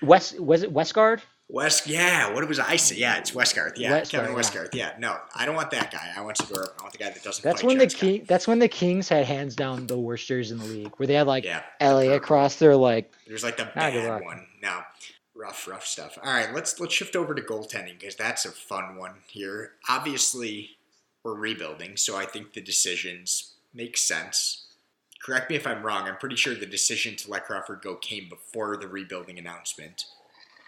West 0.00 0.38
was 0.38 0.62
it 0.62 0.72
Westgarth? 0.72 1.22
West, 1.48 1.86
yeah. 1.86 2.32
What 2.32 2.46
was 2.48 2.58
I 2.58 2.74
say? 2.76 2.96
Yeah, 2.96 3.18
it's 3.18 3.30
Westgarth. 3.30 3.74
Yeah, 3.76 4.00
Westgarth, 4.00 4.10
Kevin 4.10 4.30
yeah. 4.32 4.36
Westgarth. 4.36 4.74
Yeah, 4.74 4.92
no, 4.98 5.16
I 5.34 5.46
don't 5.46 5.54
want 5.54 5.70
that 5.70 5.92
guy. 5.92 6.12
I 6.16 6.20
want 6.20 6.38
Zadorov. 6.38 6.70
I 6.78 6.82
want 6.82 6.92
the 6.92 6.98
guy 6.98 7.10
that 7.10 7.22
doesn't. 7.22 7.44
That's 7.44 7.62
when 7.62 7.78
the 7.78 7.86
king. 7.86 8.24
That's 8.26 8.48
when 8.48 8.58
the 8.58 8.68
Kings 8.68 9.08
had 9.08 9.26
hands 9.26 9.54
down 9.54 9.86
the 9.86 9.98
worst 9.98 10.26
jerseys 10.26 10.50
in 10.50 10.58
the 10.58 10.64
league, 10.64 10.92
where 10.96 11.06
they 11.06 11.14
had 11.14 11.28
like 11.28 11.44
Yeah, 11.44 11.62
LA 11.80 12.14
across 12.14 12.56
their 12.56 12.74
like. 12.74 13.12
There's 13.28 13.44
like 13.44 13.56
the 13.56 13.70
bad 13.72 14.24
one. 14.24 14.46
No, 14.60 14.80
rough, 15.36 15.68
rough 15.68 15.86
stuff. 15.86 16.18
All 16.22 16.32
right, 16.32 16.52
let's 16.52 16.80
let's 16.80 16.94
shift 16.94 17.14
over 17.14 17.34
to 17.34 17.42
goaltending 17.42 17.98
because 17.98 18.16
that's 18.16 18.44
a 18.44 18.50
fun 18.50 18.96
one 18.96 19.14
here. 19.28 19.72
Obviously, 19.88 20.70
we're 21.22 21.34
rebuilding, 21.34 21.96
so 21.96 22.16
I 22.16 22.26
think 22.26 22.54
the 22.54 22.60
decisions 22.60 23.52
make 23.72 23.96
sense. 23.96 24.64
Correct 25.22 25.50
me 25.50 25.56
if 25.56 25.66
I'm 25.66 25.82
wrong. 25.82 26.08
I'm 26.08 26.16
pretty 26.16 26.36
sure 26.36 26.54
the 26.54 26.66
decision 26.66 27.16
to 27.16 27.30
let 27.30 27.46
Crawford 27.46 27.82
go 27.82 27.96
came 27.96 28.28
before 28.28 28.76
the 28.76 28.88
rebuilding 28.88 29.38
announcement. 29.38 30.06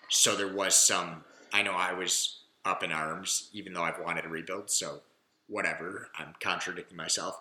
So 0.09 0.37
there 0.37 0.53
was 0.53 0.75
some. 0.75 1.25
I 1.53 1.63
know 1.63 1.73
I 1.73 1.93
was 1.93 2.41
up 2.65 2.83
in 2.83 2.93
arms, 2.93 3.49
even 3.53 3.73
though 3.73 3.83
I've 3.83 3.99
wanted 3.99 4.23
to 4.23 4.29
rebuild. 4.29 4.71
So 4.71 5.01
whatever. 5.49 6.09
I'm 6.19 6.35
contradicting 6.41 6.97
myself. 6.97 7.41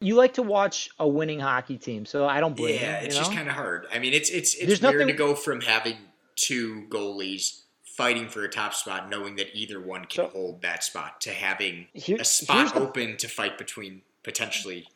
You 0.00 0.14
like 0.14 0.34
to 0.34 0.42
watch 0.42 0.90
a 0.98 1.08
winning 1.08 1.40
hockey 1.40 1.78
team, 1.78 2.04
so 2.04 2.26
I 2.26 2.40
don't 2.40 2.54
blame 2.54 2.78
Yeah, 2.80 3.00
you. 3.00 3.06
it's 3.06 3.14
you 3.14 3.20
just 3.22 3.32
kind 3.32 3.48
of 3.48 3.54
hard. 3.54 3.86
I 3.92 3.98
mean, 3.98 4.12
it's 4.12 4.28
it's 4.28 4.54
it's 4.54 4.66
There's 4.66 4.82
weird 4.82 4.94
nothing- 4.96 5.06
to 5.08 5.12
go 5.14 5.34
from 5.34 5.62
having 5.62 5.96
two 6.36 6.86
goalies 6.90 7.62
fighting 7.84 8.28
for 8.28 8.44
a 8.44 8.48
top 8.48 8.74
spot, 8.74 9.08
knowing 9.08 9.36
that 9.36 9.46
either 9.56 9.80
one 9.80 10.02
can 10.04 10.26
So- 10.26 10.28
hold 10.28 10.60
that 10.60 10.84
spot, 10.84 11.22
to 11.22 11.30
having 11.30 11.86
Here- 11.94 12.18
a 12.20 12.24
spot 12.26 12.74
the- 12.74 12.80
open 12.80 13.16
to 13.16 13.26
fight 13.28 13.56
between 13.56 14.02
potentially. 14.22 14.86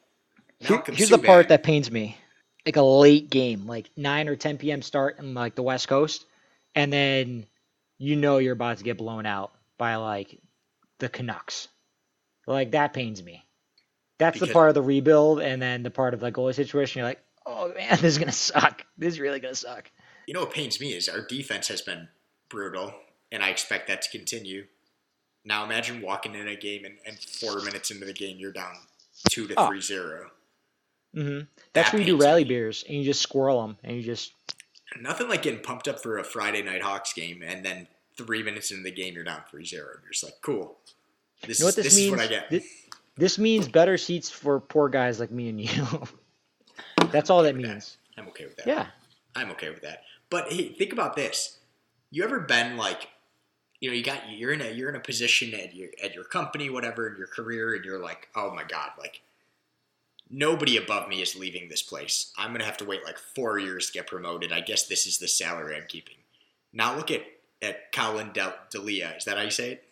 Here- 0.58 0.82
here's 0.86 1.08
the 1.08 1.16
part 1.16 1.48
that 1.48 1.62
pains 1.62 1.90
me. 1.90 2.18
like 2.66 2.76
a 2.76 2.82
late 2.82 3.30
game, 3.30 3.66
like 3.66 3.88
9 3.96 4.28
or 4.28 4.36
10 4.36 4.58
p.m. 4.58 4.82
start 4.82 5.18
in 5.18 5.32
like 5.32 5.54
the 5.54 5.62
West 5.62 5.88
Coast, 5.88 6.26
and 6.74 6.92
then 6.92 7.46
you 7.98 8.16
know 8.16 8.38
you're 8.38 8.52
about 8.54 8.78
to 8.78 8.84
get 8.84 8.98
blown 8.98 9.26
out 9.26 9.52
by 9.78 9.96
like 9.96 10.40
the 10.98 11.08
Canucks. 11.08 11.68
Like 12.46 12.72
that 12.72 12.92
pains 12.92 13.22
me. 13.22 13.44
That's 14.18 14.34
Because- 14.34 14.48
the 14.48 14.52
part 14.52 14.68
of 14.68 14.74
the 14.74 14.82
rebuild, 14.82 15.40
and 15.40 15.60
then 15.62 15.82
the 15.82 15.90
part 15.90 16.14
of 16.14 16.20
the 16.20 16.30
goalie 16.32 16.54
situation. 16.54 16.98
You're 17.00 17.08
like, 17.08 17.22
oh 17.46 17.72
man, 17.74 17.90
this 18.00 18.02
is 18.04 18.18
gonna 18.18 18.32
suck. 18.32 18.84
This 18.98 19.14
is 19.14 19.20
really 19.20 19.40
gonna 19.40 19.54
suck. 19.54 19.90
You 20.26 20.34
know 20.34 20.40
what 20.40 20.52
pains 20.52 20.80
me 20.80 20.92
is 20.92 21.08
our 21.08 21.22
defense 21.26 21.68
has 21.68 21.80
been 21.80 22.08
brutal, 22.48 22.94
and 23.32 23.42
I 23.42 23.48
expect 23.50 23.88
that 23.88 24.02
to 24.02 24.10
continue. 24.10 24.66
Now 25.44 25.64
imagine 25.64 26.02
walking 26.02 26.34
in 26.34 26.48
a 26.48 26.54
game 26.56 26.84
and, 26.84 26.98
and 27.06 27.18
four 27.18 27.60
minutes 27.62 27.90
into 27.90 28.04
the 28.04 28.12
game 28.12 28.36
you're 28.38 28.52
down 28.52 28.74
two 29.30 29.46
to 29.48 29.54
Oh. 29.56 29.68
three 29.68 29.80
zero. 29.80 30.30
hmm 31.14 31.40
That's 31.72 31.90
That 31.90 31.92
where 31.94 32.02
you 32.02 32.16
do 32.18 32.22
rally 32.22 32.44
me. 32.44 32.48
beers 32.50 32.84
and 32.86 32.98
you 32.98 33.04
just 33.04 33.22
squirrel 33.22 33.62
them 33.62 33.78
and 33.82 33.96
you 33.96 34.02
just 34.02 34.32
Nothing 34.98 35.28
like 35.28 35.42
getting 35.42 35.60
pumped 35.60 35.86
up 35.88 36.00
for 36.02 36.18
a 36.18 36.24
Friday 36.24 36.62
night 36.62 36.82
Hawks 36.82 37.12
game 37.12 37.42
and 37.44 37.64
then 37.64 37.86
three 38.16 38.42
minutes 38.42 38.70
into 38.70 38.82
the 38.82 38.90
game 38.90 39.14
you're 39.14 39.24
down 39.24 39.42
3-0 39.52 39.54
and 39.54 39.70
you're 39.72 40.10
just 40.12 40.24
like, 40.24 40.34
cool. 40.42 40.78
This, 41.46 41.58
You 41.60 41.64
know 41.64 41.68
is, 41.68 41.76
what 41.76 41.82
this 41.84 41.94
this 41.94 41.98
is 42.04 42.10
what 42.10 42.20
I 42.20 42.26
get. 42.26 42.50
Thi- 42.50 42.64
This 43.16 43.38
means 43.38 43.68
better 43.68 43.96
seats 43.96 44.28
for 44.30 44.60
poor 44.60 44.88
guys 44.88 45.20
like 45.20 45.30
me 45.30 45.48
and 45.48 45.60
you. 45.60 46.04
That's 47.12 47.30
all 47.30 47.42
that 47.42 47.54
with 47.54 47.62
that. 47.64 47.68
means. 47.68 47.96
I'm 48.18 48.28
okay 48.28 48.44
with 48.44 48.56
that. 48.56 48.66
Yeah. 48.66 48.86
I'm 49.34 49.50
okay 49.52 49.70
with 49.70 49.82
that. 49.82 50.02
But 50.28 50.52
hey, 50.52 50.68
think 50.74 50.92
about 50.92 51.16
this. 51.16 51.58
You 52.10 52.24
ever 52.24 52.40
been 52.40 52.76
like, 52.76 53.08
you 53.80 53.88
know, 53.90 53.96
you 53.96 54.02
got 54.04 54.20
you're 54.30 54.52
in 54.52 54.60
a 54.60 54.70
you're 54.70 54.88
in 54.90 54.96
a 54.96 55.00
position 55.00 55.54
at 55.54 55.74
your 55.74 55.88
at 56.02 56.14
your 56.14 56.24
company, 56.24 56.68
whatever, 56.68 57.08
in 57.08 57.16
your 57.16 57.28
career, 57.28 57.74
and 57.74 57.84
you're 57.84 58.02
like, 58.02 58.28
oh 58.36 58.52
my 58.54 58.64
god, 58.64 58.90
like 58.98 59.22
nobody 60.30 60.76
above 60.76 61.08
me 61.08 61.20
is 61.22 61.36
leaving 61.36 61.68
this 61.68 61.82
place. 61.82 62.32
I'm 62.38 62.52
gonna 62.52 62.64
have 62.64 62.76
to 62.78 62.84
wait 62.84 63.04
like 63.04 63.18
four 63.18 63.58
years 63.58 63.86
to 63.86 63.92
get 63.92 64.06
promoted. 64.06 64.52
I 64.52 64.60
guess 64.60 64.84
this 64.86 65.06
is 65.06 65.18
the 65.18 65.28
salary 65.28 65.76
I'm 65.76 65.86
keeping. 65.88 66.16
Now 66.72 66.96
look 66.96 67.10
at 67.10 67.22
at 67.62 67.92
Collin 67.92 68.30
Del- 68.32 68.54
Delia. 68.70 69.14
Is 69.18 69.24
that 69.26 69.36
how 69.36 69.42
you 69.42 69.50
say 69.50 69.72
it? 69.72 69.84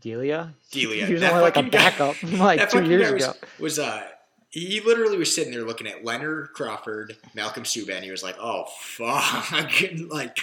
Delia? 0.00 0.54
Delia. 0.70 1.06
He 1.06 1.12
was 1.12 1.20
That 1.20 1.32
only 1.32 1.42
like 1.42 1.56
a 1.56 1.62
fucking 1.62 1.70
guy- 1.70 1.90
backup 1.90 2.22
like 2.40 2.70
two 2.70 2.84
years 2.84 3.12
was, 3.12 3.24
ago. 3.24 3.34
was 3.58 3.78
uh 3.78 4.06
he 4.48 4.80
literally 4.80 5.16
was 5.18 5.32
sitting 5.34 5.52
there 5.52 5.62
looking 5.64 5.86
at 5.86 6.04
Leonard 6.04 6.50
Crawford, 6.54 7.16
Malcolm 7.34 7.62
Subban. 7.62 8.02
He 8.02 8.10
was 8.10 8.22
like, 8.24 8.34
"Oh 8.40 8.64
fuck!" 8.80 9.70
like, 10.08 10.38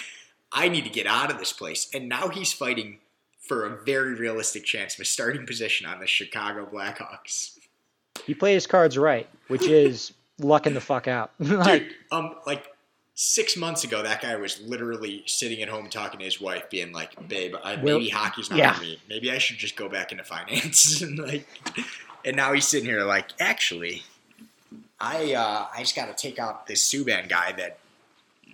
I 0.50 0.68
need 0.70 0.84
to 0.84 0.90
get 0.90 1.06
out 1.06 1.30
of 1.30 1.38
this 1.38 1.52
place. 1.52 1.90
And 1.92 2.08
now 2.08 2.28
he's 2.28 2.50
fighting 2.52 3.00
for 3.38 3.66
a 3.66 3.84
very 3.84 4.14
realistic 4.14 4.64
chance 4.64 4.94
of 4.94 5.00
a 5.00 5.04
starting 5.04 5.44
position 5.44 5.86
on 5.86 6.00
the 6.00 6.06
Chicago 6.06 6.64
Blackhawks. 6.64 7.57
He 8.26 8.34
played 8.34 8.54
his 8.54 8.66
cards 8.66 8.96
right, 8.98 9.28
which 9.48 9.66
is 9.66 10.12
lucking 10.38 10.74
the 10.74 10.80
fuck 10.80 11.08
out. 11.08 11.32
like 11.38 11.82
Dude, 11.82 11.94
um, 12.12 12.34
like 12.46 12.66
six 13.14 13.56
months 13.56 13.84
ago, 13.84 14.02
that 14.02 14.22
guy 14.22 14.36
was 14.36 14.60
literally 14.60 15.22
sitting 15.26 15.62
at 15.62 15.68
home 15.68 15.88
talking 15.88 16.18
to 16.20 16.24
his 16.24 16.40
wife, 16.40 16.70
being 16.70 16.92
like, 16.92 17.28
"Babe, 17.28 17.54
I, 17.62 17.76
Well, 17.76 17.98
maybe 17.98 18.10
hockey's 18.10 18.50
not 18.50 18.58
yeah. 18.58 18.72
for 18.74 18.82
me. 18.82 18.98
Maybe 19.08 19.30
I 19.30 19.38
should 19.38 19.58
just 19.58 19.76
go 19.76 19.88
back 19.88 20.12
into 20.12 20.24
finance." 20.24 21.00
and 21.02 21.18
like, 21.18 21.46
and 22.24 22.36
now 22.36 22.52
he's 22.52 22.66
sitting 22.66 22.88
here 22.88 23.04
like, 23.04 23.30
actually, 23.40 24.02
I 25.00 25.34
uh, 25.34 25.66
I 25.74 25.80
just 25.80 25.96
got 25.96 26.06
to 26.06 26.14
take 26.14 26.38
out 26.38 26.66
this 26.66 26.86
Subban 26.88 27.28
guy 27.28 27.52
that 27.52 27.78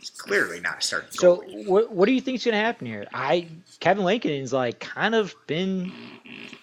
is 0.01 0.11
clearly 0.11 0.61
not 0.61 0.79
a 0.79 0.83
starting 0.83 1.11
so 1.13 1.37
what 1.67 1.91
what 1.91 2.07
do 2.07 2.13
you 2.13 2.21
think's 2.21 2.45
gonna 2.45 2.57
happen 2.57 2.87
here? 2.87 3.07
I 3.13 3.49
Kevin 3.81 4.05
Lankinen's 4.05 4.53
like 4.53 4.81
kind 4.81 5.15
of 5.15 5.35
been 5.47 5.93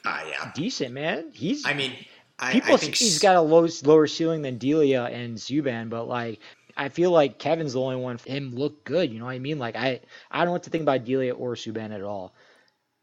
Ah, 0.05 0.23
yeah. 0.27 0.51
decent, 0.55 0.93
man. 0.93 1.25
He's 1.33 1.65
I 1.65 1.73
mean, 1.73 1.93
I, 2.41 2.53
people 2.53 2.73
I 2.73 2.77
think 2.77 2.95
he's 2.95 3.19
got 3.19 3.35
a 3.35 3.41
low, 3.41 3.67
lower 3.83 4.07
ceiling 4.07 4.41
than 4.41 4.57
Delia 4.57 5.03
and 5.05 5.37
Subban, 5.37 5.89
but 5.89 6.05
like 6.07 6.39
I 6.75 6.89
feel 6.89 7.11
like 7.11 7.37
Kevin's 7.37 7.73
the 7.73 7.81
only 7.81 7.97
one 7.97 8.17
for 8.17 8.29
him 8.29 8.55
look 8.55 8.83
good. 8.83 9.11
You 9.13 9.19
know 9.19 9.25
what 9.25 9.31
I 9.35 9.39
mean? 9.39 9.59
Like 9.59 9.75
I 9.75 9.99
I 10.31 10.37
don't 10.39 10.47
know 10.47 10.51
what 10.53 10.63
to 10.63 10.69
think 10.69 10.81
about 10.81 11.05
Delia 11.05 11.33
or 11.35 11.53
Subban 11.55 11.93
at 11.93 12.01
all. 12.01 12.33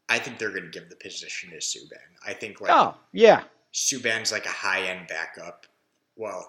I 0.09 0.17
think 0.19 0.39
they're 0.39 0.49
going 0.49 0.63
to 0.63 0.69
give 0.69 0.89
the 0.89 0.95
position 0.95 1.51
to 1.51 1.57
Subban. 1.57 1.97
I 2.25 2.33
think 2.33 2.59
like 2.61 2.71
Oh 2.73 2.95
yeah, 3.13 3.43
Subban's 3.73 4.31
like 4.31 4.45
a 4.45 4.49
high 4.49 4.81
end 4.83 5.07
backup. 5.07 5.65
Well, 6.15 6.45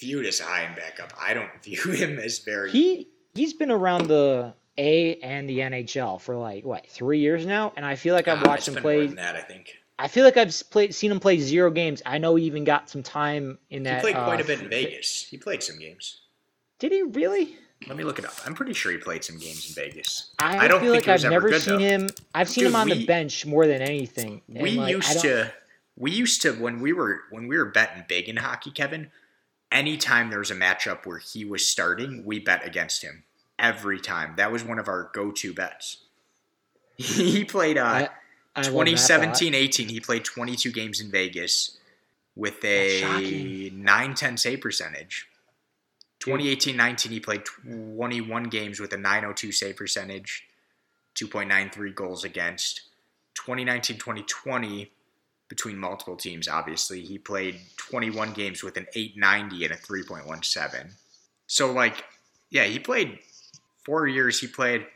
viewed 0.00 0.26
as 0.26 0.40
a 0.40 0.44
high 0.44 0.64
end 0.64 0.76
backup. 0.76 1.12
I 1.20 1.34
don't 1.34 1.50
view 1.62 1.92
him 1.92 2.18
as 2.18 2.38
very. 2.40 2.70
he 2.70 3.08
he's 3.34 3.52
been 3.52 3.70
around 3.70 4.08
the 4.08 4.54
A 4.78 5.16
and 5.16 5.48
the 5.48 5.58
NHL 5.58 6.20
for 6.20 6.36
like 6.36 6.64
what 6.64 6.86
three 6.88 7.20
years 7.20 7.46
now, 7.46 7.72
and 7.76 7.84
I 7.86 7.94
feel 7.96 8.14
like 8.14 8.26
I've 8.28 8.42
Ah, 8.42 8.48
watched 8.48 8.66
him 8.68 8.74
been 8.74 8.82
more 8.82 8.92
play. 8.92 9.06
than 9.06 9.16
that. 9.16 9.36
I 9.36 9.42
think 9.42 9.76
I 10.02 10.08
feel 10.08 10.24
like 10.24 10.36
I've 10.36 10.62
played 10.70 10.94
seen 10.94 11.10
him 11.10 11.20
play 11.20 11.38
zero 11.38 11.70
games. 11.70 12.00
I 12.06 12.18
know 12.18 12.34
he 12.34 12.44
even 12.46 12.64
got 12.64 12.88
some 12.88 13.02
time 13.02 13.58
in 13.68 13.82
that. 13.84 13.96
he 13.96 14.00
played 14.12 14.14
quite 14.24 14.40
uh, 14.40 14.44
a 14.44 14.46
bit 14.46 14.60
in 14.60 14.68
Vegas. 14.70 15.26
He 15.28 15.36
played 15.36 15.62
some 15.62 15.78
games. 15.78 16.20
Did 16.78 16.92
he 16.92 17.02
really? 17.02 17.56
Let 17.86 17.96
me 17.96 18.04
look 18.04 18.18
it 18.18 18.24
up. 18.24 18.32
I'm 18.46 18.54
pretty 18.54 18.72
sure 18.72 18.92
he 18.92 18.98
played 18.98 19.24
some 19.24 19.38
games 19.38 19.68
in 19.68 19.74
Vegas. 19.74 20.30
I, 20.38 20.64
I 20.64 20.68
don't 20.68 20.80
feel 20.80 20.92
think 20.92 21.06
like 21.06 21.14
I've 21.14 21.24
ever 21.24 21.30
never 21.32 21.48
good, 21.50 21.62
seen 21.62 21.74
though. 21.78 21.84
him. 21.84 22.08
I've 22.34 22.48
seen 22.48 22.64
Dude, 22.64 22.70
him 22.72 22.76
on 22.76 22.88
we- 22.88 22.94
the 22.94 23.06
bench 23.06 23.44
more 23.46 23.66
than 23.66 23.82
anything. 23.82 24.40
we 24.48 24.72
like, 24.72 24.90
used 24.90 25.20
to 25.20 25.52
we 25.96 26.10
used 26.10 26.40
to 26.42 26.52
when 26.52 26.80
we 26.80 26.92
were 26.94 27.20
when 27.30 27.46
we 27.46 27.58
were 27.58 27.66
betting 27.66 28.04
big 28.08 28.28
in 28.28 28.36
hockey, 28.38 28.70
Kevin. 28.70 29.10
Anytime 29.72 30.30
there 30.30 30.40
was 30.40 30.50
a 30.50 30.56
matchup 30.56 31.06
where 31.06 31.18
he 31.18 31.44
was 31.44 31.66
starting, 31.66 32.24
we 32.24 32.38
bet 32.40 32.66
against 32.66 33.02
him 33.02 33.22
every 33.58 34.00
time. 34.00 34.34
That 34.36 34.50
was 34.50 34.64
one 34.64 34.78
of 34.80 34.88
our 34.88 35.10
go-to 35.14 35.52
bets. 35.54 35.98
He 36.96 37.44
played 37.44 37.78
uh, 37.78 37.84
I- 37.84 38.08
I 38.66 38.70
love 38.70 38.86
that 38.86 38.98
thought. 38.98 39.34
2017-18. 39.34 39.90
He 39.90 40.00
played 40.00 40.24
22 40.24 40.72
games 40.72 41.00
in 41.00 41.10
Vegas 41.10 41.78
with 42.36 42.64
a 42.64 43.00
shocking. 43.00 43.82
910 43.82 44.36
save 44.36 44.60
percentage. 44.60 45.26
2018-19 46.20 47.06
he 47.06 47.18
played 47.18 47.44
21 47.44 48.44
games 48.44 48.78
with 48.78 48.92
a 48.92 48.96
902 48.98 49.52
save 49.52 49.76
percentage, 49.76 50.46
2.93 51.14 51.94
goals 51.94 52.24
against. 52.24 52.82
2019-2020 53.38 54.88
between 55.48 55.78
multiple 55.78 56.16
teams 56.16 56.46
obviously, 56.46 57.00
he 57.00 57.16
played 57.16 57.58
21 57.78 58.32
games 58.34 58.62
with 58.62 58.76
an 58.76 58.86
890 58.94 59.64
and 59.64 59.74
a 59.74 59.76
3.17. 59.78 60.90
So 61.46 61.72
like 61.72 62.04
yeah, 62.50 62.64
he 62.64 62.78
played 62.78 63.18
4 63.84 64.06
years 64.06 64.38
he 64.40 64.46
played 64.46 64.86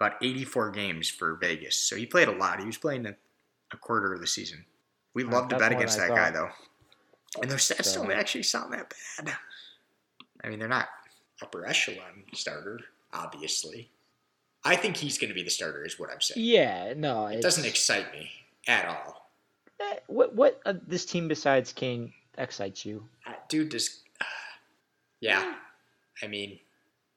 about 0.00 0.16
84 0.22 0.70
games 0.70 1.08
for 1.10 1.34
Vegas. 1.34 1.76
So 1.76 1.94
he 1.94 2.06
played 2.06 2.28
a 2.28 2.32
lot. 2.32 2.58
He 2.58 2.64
was 2.66 2.78
playing 2.78 3.04
a, 3.06 3.14
a 3.72 3.76
quarter 3.76 4.14
of 4.14 4.20
the 4.20 4.26
season. 4.26 4.64
We 5.12 5.24
Uh, 5.24 5.30
love 5.30 5.48
to 5.50 5.58
bet 5.58 5.72
against 5.72 5.98
that 5.98 6.10
I 6.10 6.14
guy 6.14 6.30
though. 6.30 6.48
And 7.42 7.50
their 7.50 7.58
stats 7.58 7.84
So- 7.86 8.02
don't 8.02 8.10
actually 8.12 8.42
sound 8.44 8.72
that 8.72 8.92
bad. 9.18 9.36
I 10.42 10.48
mean, 10.48 10.58
they're 10.58 10.68
not 10.68 10.88
upper 11.42 11.66
echelon 11.66 12.24
starter, 12.32 12.80
obviously. 13.12 13.90
I 14.64 14.74
think 14.76 14.96
he's 14.96 15.18
going 15.18 15.28
to 15.28 15.34
be 15.34 15.42
the 15.42 15.50
starter, 15.50 15.84
is 15.84 15.98
what 15.98 16.10
I'm 16.10 16.20
saying. 16.20 16.44
Yeah, 16.44 16.94
no, 16.96 17.26
It 17.26 17.42
doesn't 17.42 17.64
excite 17.66 18.10
me 18.12 18.30
at 18.66 18.86
all. 18.86 19.30
Eh, 19.80 19.96
What 20.06 20.34
what 20.34 20.60
uh, 20.66 20.74
this 20.86 21.04
team 21.04 21.28
besides 21.28 21.72
Kane 21.72 22.12
excites 22.38 22.84
you? 22.86 23.06
Uh, 23.26 23.32
Dude, 23.48 23.70
just. 23.70 24.00
yeah. 25.20 25.56
I 26.22 26.26
mean, 26.26 26.58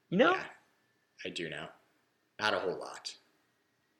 You 0.09 0.17
know, 0.17 0.31
yeah. 0.33 0.43
I 1.25 1.29
do 1.29 1.49
now. 1.49 1.69
Not 2.43 2.53
a 2.53 2.59
whole 2.59 2.77
lot. 2.77 3.15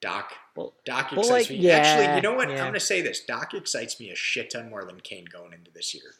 Dach. 0.02 0.26
Well- 0.56 0.74
Dach 0.86 1.12
well, 1.12 1.22
excites 1.22 1.50
like, 1.50 1.60
me. 1.60 1.70
Actually, 1.72 2.16
you 2.18 2.22
know 2.22 2.34
what? 2.34 2.50
yeah. 2.50 2.56
I'm 2.56 2.62
going 2.64 2.74
to 2.74 2.80
say 2.82 3.02
this. 3.02 3.22
Dach 3.28 3.54
excites 3.54 4.00
me 4.02 4.10
a 4.10 4.16
shit 4.16 4.50
ton 4.52 4.70
more 4.70 4.84
than 4.84 5.00
Kane 5.00 5.26
going 5.32 5.54
into 5.54 5.72
this 5.72 5.94
year. 5.96 6.16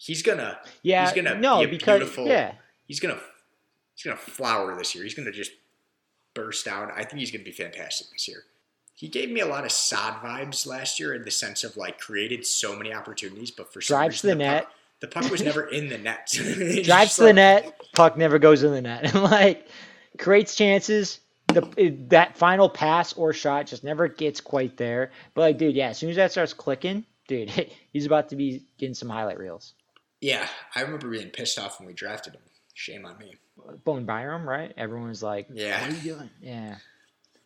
He's 0.00 0.22
gonna 0.22 0.60
yeah, 0.82 1.04
he's 1.06 1.20
gonna 1.20 1.36
no, 1.40 1.58
be 1.58 1.66
because 1.66 1.98
beautiful- 1.98 2.28
yeah, 2.28 2.52
he's 2.86 3.00
gonna 3.00 3.18
he's 3.96 4.04
gonna 4.04 4.16
flower 4.16 4.76
this 4.76 4.94
year. 4.94 5.02
He's 5.02 5.14
gonna 5.14 5.32
just 5.32 5.50
burst 6.34 6.68
out. 6.68 6.92
I 6.94 7.02
think 7.02 7.18
he's 7.18 7.32
gonna 7.32 7.42
be 7.42 7.50
fantastic 7.50 8.06
this 8.12 8.28
year. 8.28 8.44
He 8.94 9.08
gave 9.08 9.28
me 9.28 9.40
a 9.40 9.46
lot 9.46 9.64
of 9.64 9.72
Saad 9.72 10.22
vibes 10.22 10.68
last 10.68 11.00
year 11.00 11.14
in 11.14 11.24
the 11.24 11.32
sense 11.32 11.64
of 11.64 11.76
like 11.76 11.98
created 11.98 12.46
so 12.46 12.76
many 12.76 12.94
opportunities, 12.94 13.50
but 13.50 13.72
for 13.72 13.80
some 13.80 13.96
Drives 13.96 14.20
to 14.20 14.28
reason 14.28 14.38
the 14.38 14.44
net. 14.44 14.64
puck, 14.66 14.72
the 15.00 15.08
puck 15.08 15.30
was 15.32 15.42
never 15.42 15.64
in 15.68 15.88
the 15.88 15.98
net. 15.98 16.28
Drives 16.84 17.16
to 17.16 17.24
the 17.24 17.32
net, 17.32 17.80
puck 17.92 18.16
never 18.16 18.38
goes 18.38 18.62
in 18.62 18.70
the 18.70 18.82
net. 18.82 19.12
like 19.16 19.66
creates 20.18 20.54
chances. 20.54 21.20
The 21.48 21.96
that 22.08 22.36
final 22.36 22.68
pass 22.68 23.14
or 23.14 23.32
shot 23.32 23.66
just 23.66 23.82
never 23.82 24.06
gets 24.06 24.40
quite 24.40 24.76
there. 24.76 25.12
But 25.34 25.40
like, 25.40 25.58
dude, 25.58 25.74
yeah, 25.74 25.88
as 25.88 25.98
soon 25.98 26.10
as 26.10 26.16
that 26.16 26.30
starts 26.30 26.52
clicking, 26.52 27.04
dude, 27.26 27.48
he's 27.92 28.04
about 28.06 28.28
to 28.30 28.36
be 28.36 28.64
getting 28.78 28.94
some 28.94 29.08
highlight 29.08 29.38
reels. 29.38 29.72
Yeah, 30.20 30.46
I 30.74 30.82
remember 30.82 31.08
being 31.08 31.30
pissed 31.30 31.58
off 31.58 31.78
when 31.78 31.86
we 31.86 31.94
drafted 31.94 32.34
him. 32.34 32.42
Shame 32.74 33.06
on 33.06 33.16
me. 33.18 33.34
Bowen 33.84 34.04
Byram, 34.04 34.48
right? 34.48 34.72
Everyone's 34.76 35.22
like, 35.22 35.46
Yeah. 35.52 35.80
what 35.80 35.90
are 35.90 35.94
you 35.94 36.14
doing? 36.14 36.30
Yeah, 36.40 36.76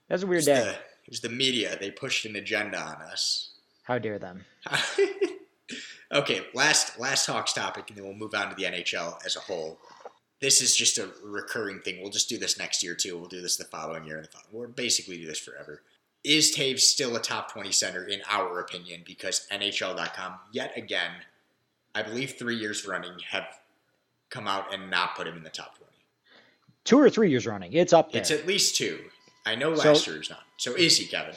that's 0.08 0.22
a 0.24 0.26
weird 0.26 0.44
day. 0.44 0.64
the, 0.64 0.70
it 0.70 1.08
was 1.10 1.20
the 1.20 1.28
media. 1.28 1.76
They 1.78 1.90
pushed 1.90 2.24
an 2.26 2.36
agenda 2.36 2.78
on 2.78 2.96
us. 3.02 3.50
How 3.84 3.98
dare 3.98 4.18
them? 4.18 4.44
okay, 6.12 6.40
last 6.54 6.98
last 6.98 7.26
Hawks 7.26 7.52
topic, 7.52 7.84
and 7.88 7.96
then 7.98 8.04
we'll 8.04 8.14
move 8.14 8.34
on 8.34 8.48
to 8.50 8.54
the 8.56 8.64
NHL 8.64 9.24
as 9.24 9.36
a 9.36 9.40
whole. 9.40 9.78
This 10.42 10.60
is 10.60 10.74
just 10.76 10.98
a 10.98 11.08
recurring 11.22 11.78
thing. 11.80 12.02
We'll 12.02 12.10
just 12.10 12.28
do 12.28 12.36
this 12.36 12.58
next 12.58 12.82
year 12.82 12.96
too. 12.96 13.16
We'll 13.16 13.28
do 13.28 13.40
this 13.40 13.56
the 13.56 13.64
following 13.64 14.04
year, 14.04 14.16
and 14.16 14.24
the 14.26 14.30
following. 14.30 14.48
We'll 14.52 14.68
basically 14.68 15.16
do 15.18 15.26
this 15.26 15.38
forever. 15.38 15.82
Is 16.24 16.54
Toews 16.54 16.80
still 16.80 17.14
a 17.14 17.20
top 17.20 17.52
twenty 17.52 17.70
center 17.70 18.04
in 18.04 18.20
our 18.28 18.58
opinion? 18.58 19.02
Because 19.06 19.46
NHL.com 19.52 20.34
yet 20.50 20.76
again, 20.76 21.12
I 21.94 22.02
believe 22.02 22.32
three 22.32 22.56
years 22.56 22.84
running 22.86 23.12
have 23.30 23.44
come 24.30 24.48
out 24.48 24.74
and 24.74 24.90
not 24.90 25.14
put 25.14 25.28
him 25.28 25.36
in 25.36 25.44
the 25.44 25.50
top 25.50 25.76
20. 25.78 25.90
Two 26.84 26.98
or 26.98 27.08
three 27.10 27.30
years 27.30 27.46
running. 27.46 27.72
It's 27.74 27.92
up 27.92 28.10
there. 28.10 28.20
It's 28.22 28.30
at 28.30 28.46
least 28.46 28.76
two. 28.76 28.98
I 29.46 29.54
know 29.54 29.74
So- 29.76 29.92
year 29.92 30.14
year's 30.14 30.30
not. 30.30 30.42
So 30.56 30.74
is 30.74 30.96
he, 30.96 31.06
Kevin? 31.06 31.34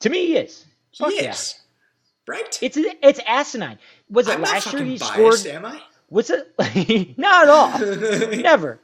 to 0.00 0.08
me, 0.10 0.26
he 0.26 0.36
is. 0.38 0.64
He 0.90 1.04
Fuck 1.04 1.12
yeah. 1.14 1.30
is. 1.30 1.60
Right? 2.26 2.58
It's 2.62 2.76
it's 2.76 3.20
asinine. 3.26 3.78
Was 4.10 4.26
it 4.26 4.34
I'm 4.34 4.42
last 4.42 4.72
year 4.72 4.82
he 4.84 4.98
biased, 4.98 5.12
scored? 5.12 5.46
am 5.46 5.66
I? 5.66 5.80
Was 6.10 6.30
it 6.30 6.54
not 7.18 7.44
at 7.44 7.48
all? 7.50 8.36
Never. 8.42 8.80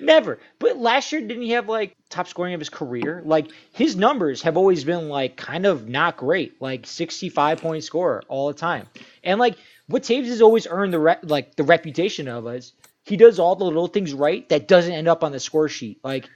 Never. 0.00 0.38
But 0.58 0.76
last 0.76 1.10
year, 1.12 1.20
didn't 1.20 1.42
he 1.42 1.50
have 1.52 1.68
like 1.68 1.96
top 2.10 2.28
scoring 2.28 2.54
of 2.54 2.60
his 2.60 2.68
career? 2.68 3.22
Like 3.24 3.48
his 3.72 3.96
numbers 3.96 4.42
have 4.42 4.56
always 4.56 4.84
been 4.84 5.08
like 5.08 5.36
kind 5.36 5.66
of 5.66 5.88
not 5.88 6.16
great, 6.16 6.60
like 6.60 6.86
65 6.86 7.60
point 7.60 7.84
scorer 7.84 8.22
all 8.28 8.48
the 8.48 8.54
time. 8.54 8.86
And 9.24 9.40
like 9.40 9.56
what 9.86 10.02
Toews 10.02 10.26
has 10.26 10.42
always 10.42 10.66
earned 10.68 10.92
the 10.92 10.98
re- 11.00 11.16
like 11.22 11.56
the 11.56 11.64
reputation 11.64 12.28
of 12.28 12.46
is 12.48 12.72
he 13.04 13.16
does 13.16 13.38
all 13.38 13.56
the 13.56 13.64
little 13.64 13.86
things 13.88 14.12
right 14.12 14.48
that 14.50 14.68
doesn't 14.68 14.92
end 14.92 15.08
up 15.08 15.24
on 15.24 15.32
the 15.32 15.40
score 15.40 15.68
sheet. 15.68 15.98
Like 16.04 16.28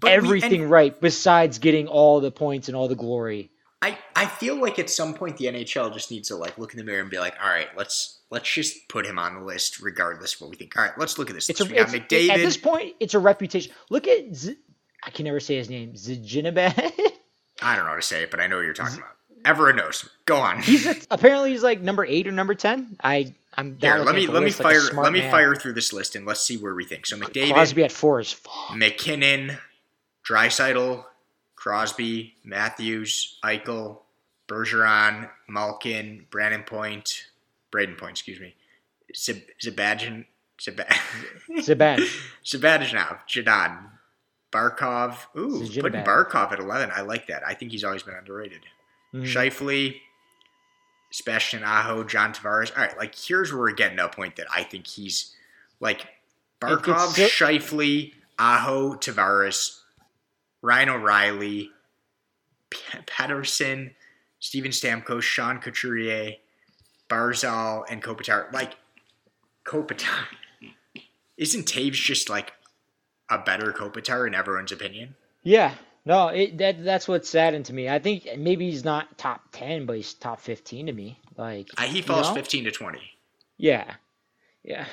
But 0.00 0.08
we- 0.08 0.12
everything 0.14 0.62
and 0.62 0.70
right 0.70 1.00
besides 1.00 1.58
getting 1.58 1.88
all 1.88 2.20
the 2.20 2.30
points 2.30 2.68
and 2.68 2.76
all 2.76 2.88
the 2.88 2.94
glory. 2.94 3.50
I, 3.80 3.96
I 4.16 4.26
feel 4.26 4.60
like 4.60 4.78
at 4.78 4.90
some 4.90 5.14
point 5.14 5.36
the 5.36 5.46
NHL 5.46 5.92
just 5.92 6.10
needs 6.10 6.28
to 6.28 6.36
like 6.36 6.58
look 6.58 6.72
in 6.72 6.78
the 6.78 6.84
mirror 6.84 7.00
and 7.00 7.10
be 7.10 7.18
like, 7.18 7.34
all 7.42 7.48
right, 7.48 7.68
let's 7.76 8.18
let's 8.30 8.52
just 8.52 8.88
put 8.88 9.06
him 9.06 9.18
on 9.18 9.34
the 9.34 9.40
list 9.40 9.80
regardless 9.80 10.34
of 10.34 10.40
what 10.40 10.50
we 10.50 10.56
think. 10.56 10.76
All 10.76 10.82
right, 10.82 10.98
let's 10.98 11.18
look 11.18 11.30
at 11.30 11.34
this. 11.34 11.48
It's 11.48 11.60
list. 11.60 11.70
a 11.70 11.74
we 11.74 11.78
got 11.78 11.94
it's, 11.94 12.04
McDavid. 12.04 12.30
at 12.30 12.36
this 12.38 12.56
point 12.56 12.96
it's 12.98 13.14
a 13.14 13.18
reputation. 13.18 13.72
Look 13.90 14.08
at 14.08 14.34
Z- 14.34 14.56
I 15.04 15.10
can 15.10 15.24
never 15.24 15.38
say 15.38 15.56
his 15.56 15.70
name. 15.70 15.92
Zijinabad. 15.92 16.76
I 17.62 17.76
don't 17.76 17.84
know 17.84 17.90
how 17.90 17.96
to 17.96 18.02
say 18.02 18.24
it, 18.24 18.30
but 18.30 18.40
I 18.40 18.46
know 18.48 18.56
what 18.56 18.64
you're 18.64 18.74
talking 18.74 18.98
about. 18.98 19.10
Everyone 19.44 19.76
knows. 19.76 20.08
Go 20.26 20.36
on. 20.36 20.60
He's 20.60 20.84
a, 20.84 20.96
apparently 21.10 21.52
he's 21.52 21.62
like 21.62 21.80
number 21.80 22.04
eight 22.04 22.26
or 22.26 22.32
number 22.32 22.54
ten. 22.54 22.96
I 23.02 23.32
I'm 23.56 23.78
Here, 23.80 23.98
let 23.98 24.14
me 24.14 24.22
looking 24.22 24.24
at 24.24 24.26
the 24.26 24.32
let 24.32 24.40
me 24.40 24.46
list 24.46 24.60
like 24.60 24.76
fire 24.76 25.02
let 25.02 25.12
me 25.12 25.20
man. 25.20 25.30
fire 25.30 25.54
through 25.54 25.72
this 25.74 25.92
list 25.92 26.16
and 26.16 26.26
let's 26.26 26.40
see 26.40 26.56
where 26.56 26.74
we 26.74 26.84
think. 26.84 27.06
So 27.06 27.16
McDavid, 27.16 27.52
Crosby 27.52 27.84
at 27.84 27.92
four 27.92 28.20
is 28.20 28.32
fuck. 28.32 28.76
MacKinnon, 28.76 29.58
Draisaitl, 30.28 31.04
Crosby, 31.68 32.34
Matthews, 32.44 33.38
Eichel, 33.44 33.98
Bergeron, 34.48 35.28
Malkin, 35.48 36.24
Brandon 36.30 36.62
Point, 36.62 37.26
Brayden 37.70 37.98
Point, 37.98 38.12
excuse 38.12 38.40
me, 38.40 38.54
Zib- 39.14 39.44
Zibajan, 39.62 40.24
Zib-. 40.58 40.80
Zibanejad, 42.42 43.18
Jadon, 43.28 43.90
Barkov. 44.50 45.16
Ooh, 45.36 45.60
Zibanejad. 45.62 45.80
putting 45.82 46.04
Barkov 46.04 46.52
at 46.52 46.58
11. 46.58 46.90
I 46.94 47.02
like 47.02 47.26
that. 47.26 47.42
I 47.46 47.52
think 47.52 47.72
he's 47.72 47.84
always 47.84 48.02
been 48.02 48.14
underrated. 48.14 48.62
Mhm. 49.12 49.24
Scheifele, 49.24 50.00
Sebastian 51.10 51.64
Aho, 51.64 52.02
John 52.04 52.32
Tavares. 52.32 52.70
All 52.74 52.82
right, 52.82 52.96
like 52.96 53.14
here's 53.14 53.52
where 53.52 53.60
we're 53.60 53.72
getting 53.72 53.98
to 53.98 54.06
a 54.06 54.08
point 54.08 54.36
that 54.36 54.46
I 54.50 54.62
think 54.62 54.86
he's 54.86 55.34
like 55.80 56.06
Barkov, 56.62 57.12
Scheifele, 57.28 58.14
Aho, 58.38 58.94
Tavares, 58.94 59.80
Ryan 60.62 60.88
O'Reilly, 60.90 61.70
P- 62.70 62.98
Pettersson, 63.06 63.92
Steven 64.40 64.70
Stamkos, 64.72 65.22
Sean 65.22 65.58
Couturier, 65.60 66.32
Barzal, 67.08 67.84
and 67.88 68.02
Kopitar. 68.02 68.52
Like 68.52 68.76
Kopitar, 69.64 70.24
isn't 71.36 71.66
Toews 71.66 71.92
just 71.92 72.28
like 72.28 72.52
a 73.30 73.38
better 73.38 73.72
Kopitar 73.72 74.26
in 74.26 74.34
everyone's 74.34 74.72
opinion? 74.72 75.14
Yeah. 75.42 75.74
No, 76.04 76.28
it, 76.28 76.56
that 76.58 76.82
that's 76.84 77.06
what's 77.06 77.28
saddened 77.28 77.66
to 77.66 77.74
me. 77.74 77.88
I 77.88 77.98
think 77.98 78.26
maybe 78.38 78.70
he's 78.70 78.84
not 78.84 79.18
top 79.18 79.42
ten, 79.52 79.84
but 79.84 79.96
he's 79.96 80.14
top 80.14 80.40
fifteen 80.40 80.86
to 80.86 80.92
me. 80.92 81.20
Like 81.36 81.68
Uh, 81.76 81.82
he 81.82 81.98
you 81.98 82.02
falls 82.02 82.28
know? 82.28 82.34
15 82.34 82.64
to 82.64 82.70
20. 82.70 82.98
Yeah, 83.58 83.94
yeah. 84.64 84.86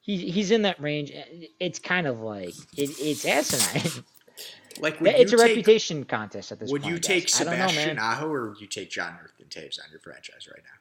He 0.00 0.30
he's 0.30 0.50
in 0.50 0.62
that 0.62 0.80
range. 0.80 1.12
It's 1.60 1.78
kind 1.78 2.06
of 2.06 2.20
like 2.20 2.54
it, 2.76 2.90
it's 2.98 3.26
asinine. 3.26 4.04
Like, 4.82 5.00
it's 5.00 5.32
a 5.32 5.36
take, 5.36 5.46
reputation 5.46 6.04
contest 6.04 6.50
at 6.50 6.58
this 6.58 6.70
Would 6.72 6.82
point. 6.82 6.92
Would 6.92 6.98
you 7.08 7.20
take 7.20 7.32
don't 7.32 7.46
know, 7.46 7.68
Sebastian. 7.68 7.98
Aho 8.00 8.26
or 8.26 8.48
would 8.48 8.60
you 8.60 8.66
take 8.66 8.90
Jonathan 8.90 9.46
Toews 9.48 9.78
on 9.78 9.88
your 9.92 10.00
franchise 10.00 10.48
right 10.48 10.62
now? 10.64 10.80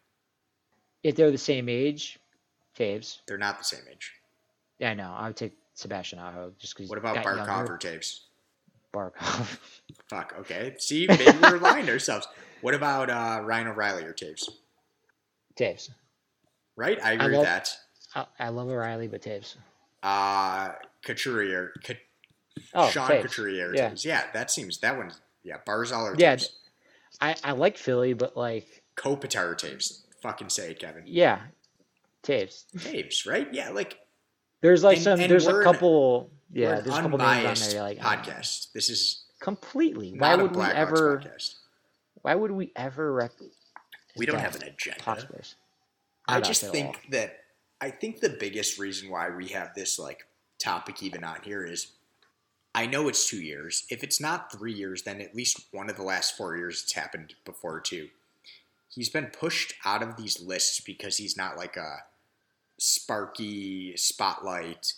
If 1.04 1.16
they're 1.16 1.30
the 1.30 1.38
same 1.38 1.70
age, 1.70 2.20
Toews. 2.78 3.20
They're 3.28 3.38
not 3.38 3.60
the 3.60 3.64
same 3.64 3.82
age. 3.92 4.14
Yeah, 4.80 4.90
I 4.90 4.94
know. 4.96 5.14
I 5.16 5.28
would 5.28 5.36
take 5.36 5.54
Sebastian 5.76 6.18
Aho 6.18 6.52
just 6.58 6.76
because. 6.76 6.90
What 6.90 6.98
about 6.98 7.18
Barkov 7.18 7.70
or 7.70 7.78
Toews? 7.78 8.22
Barkov? 8.92 9.60
Fuck. 10.10 10.34
Okay. 10.40 10.74
See, 10.80 11.06
maybe 11.08 11.38
we're 11.40 11.60
lying 11.60 11.86
to 11.86 11.92
ourselves. 11.92 12.28
What 12.62 12.74
about 12.74 13.12
uh, 13.12 13.42
Ryan 13.44 13.68
O'Reilly 13.68 14.04
or 14.04 14.14
Toews? 14.14 14.50
Toews. 15.56 15.92
Right. 16.76 17.00
I 17.04 17.14
agree 17.14 17.36
I 17.36 17.38
with 17.38 17.48
that. 17.48 17.78
I, 18.16 18.26
I 18.40 18.50
love 18.50 18.68
O'Reilly, 18.68 19.08
but 19.08 19.22
Toews. 19.22 19.58
Uh, 20.02 20.70
Couturier, 21.04 21.72
Cou- 21.84 21.94
Oh, 22.74 22.90
Sean 22.90 23.10
Toews. 23.10 23.22
Couturier. 23.24 23.74
Yeah. 23.76 23.92
Toews. 23.92 24.06
Yeah, 24.06 24.24
that 24.34 24.52
seems 24.52 24.78
that 24.80 24.98
one. 24.98 25.12
Yeah, 25.44 25.58
Barzal 25.66 26.04
or 26.04 26.16
Yeah. 26.18 26.38
I, 27.20 27.36
I 27.44 27.52
like 27.52 27.78
Philly, 27.78 28.14
but 28.14 28.36
like, 28.38 28.84
Kopitar 28.98 29.52
or 29.52 29.56
Toews. 29.56 30.02
Fucking 30.22 30.50
say 30.50 30.72
it, 30.72 30.80
Kevin. 30.80 31.04
yeah, 31.06 31.40
Toews. 32.24 32.66
Toews, 32.78 33.28
right? 33.28 33.52
Yeah, 33.54 33.70
like 33.70 33.98
There's 34.62 34.84
like 34.84 34.98
And- 34.98 35.04
some. 35.04 35.20
and 35.20 35.32
there's 35.32 35.48
a 35.48 35.64
couple. 35.64 36.30
Yeah, 36.54 36.82
there's 36.82 36.98
a 36.98 37.02
couple 37.02 37.18
names 37.18 37.62
on 37.64 37.70
there. 37.72 37.82
Like, 37.82 37.98
podcast. 38.00 38.72
This 38.74 38.90
is 38.90 39.24
completely. 39.40 40.14
Why 40.18 40.36
would 40.36 40.56
we 40.56 40.64
ever? 40.64 41.18
podcast. 41.20 41.56
Why 42.22 42.36
would 42.36 42.52
we 42.52 42.72
ever 42.76 43.12
rep? 43.14 43.32
We 44.18 44.26
don't 44.26 44.40
have 44.40 44.56
an 44.58 44.64
agenda. 44.64 45.26
I 46.28 46.40
just 46.42 46.62
think 46.68 47.08
that 47.10 47.38
I 47.80 47.90
think 47.90 48.20
the 48.20 48.30
biggest 48.30 48.78
reason 48.78 49.10
why 49.10 49.30
we 49.30 49.48
have 49.48 49.74
this 49.74 49.98
like 49.98 50.20
topic 50.60 51.02
even 51.02 51.24
on 51.24 51.38
here 51.44 51.66
is 51.66 51.88
I 52.74 52.86
know 52.86 53.08
it's 53.08 53.28
two 53.28 53.42
years. 53.42 53.84
If 53.90 54.04
it's 54.04 54.22
not 54.22 54.52
three 54.52 54.74
years, 54.74 55.04
then 55.04 55.20
at 55.22 55.36
least 55.36 55.66
one 55.72 55.90
of 55.90 55.98
the 55.98 56.04
last 56.04 56.38
four 56.38 56.56
years 56.56 56.82
it's 56.84 56.94
happened 56.94 57.36
before 57.46 57.82
too. 57.82 58.10
He's 58.90 59.10
been 59.10 59.28
pushed 59.28 59.74
out 59.86 60.04
of 60.04 60.18
these 60.18 60.42
lists 60.42 60.80
because 60.80 61.18
he's 61.18 61.38
not 61.38 61.58
like 61.58 61.78
a 61.78 62.04
sparky 62.78 63.96
spotlight. 63.98 64.94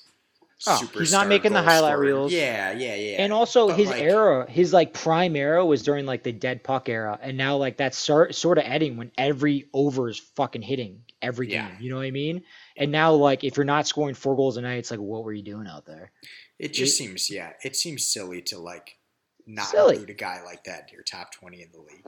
Oh, 0.66 0.90
he's 0.98 1.12
not 1.12 1.28
making 1.28 1.52
the 1.54 1.62
highlight 1.62 1.94
scorer. 1.94 2.00
reels. 2.06 2.32
Yeah, 2.32 2.72
yeah, 2.72 2.96
yeah. 2.96 3.22
And 3.24 3.34
also 3.34 3.68
But, 3.68 3.78
his 3.80 3.90
like- 3.90 4.02
era, 4.02 4.50
his 4.50 4.72
like 4.74 4.94
prime 4.94 5.36
era 5.36 5.66
was 5.66 5.84
during 5.84 6.06
like 6.06 6.24
the 6.24 6.32
dead 6.32 6.64
puck 6.64 6.88
era, 6.90 7.20
and 7.22 7.38
now 7.38 7.58
like 7.58 7.78
that's 7.78 7.98
sort 7.98 8.34
sort 8.36 8.58
of 8.58 8.64
ending 8.66 8.96
when 8.98 9.12
every 9.18 9.68
over 9.74 10.08
is 10.10 10.20
fucking 10.20 10.62
hitting 10.62 11.04
every 11.22 11.52
Yeah. 11.52 11.70
game. 11.70 11.78
You 11.82 11.90
know 11.90 11.98
what 11.98 12.06
I 12.06 12.12
mean? 12.12 12.44
And 12.78 12.92
now 12.92 13.14
like 13.14 13.44
if 13.44 13.58
you're 13.58 13.66
not 13.66 13.88
scoring 13.88 14.16
four 14.16 14.36
goals 14.36 14.58
a 14.58 14.62
night, 14.62 14.78
it's 14.78 14.92
like 14.92 15.00
what 15.00 15.24
were 15.24 15.34
you 15.34 15.44
doing 15.44 15.68
out 15.68 15.86
there? 15.86 16.12
It 16.60 16.74
just 16.74 16.98
seems, 16.98 17.30
yeah, 17.30 17.54
it 17.64 17.76
seems 17.76 18.06
silly 18.06 18.42
to 18.44 18.58
like 18.60 18.98
not 19.46 19.66
Silly. 19.68 19.96
include 19.96 20.12
a 20.12 20.14
guy 20.14 20.42
like 20.44 20.64
that 20.64 20.92
your 20.94 21.04
top 21.04 21.32
twenty 21.34 21.62
in 21.62 21.72
the 21.74 21.80
league. 21.80 22.06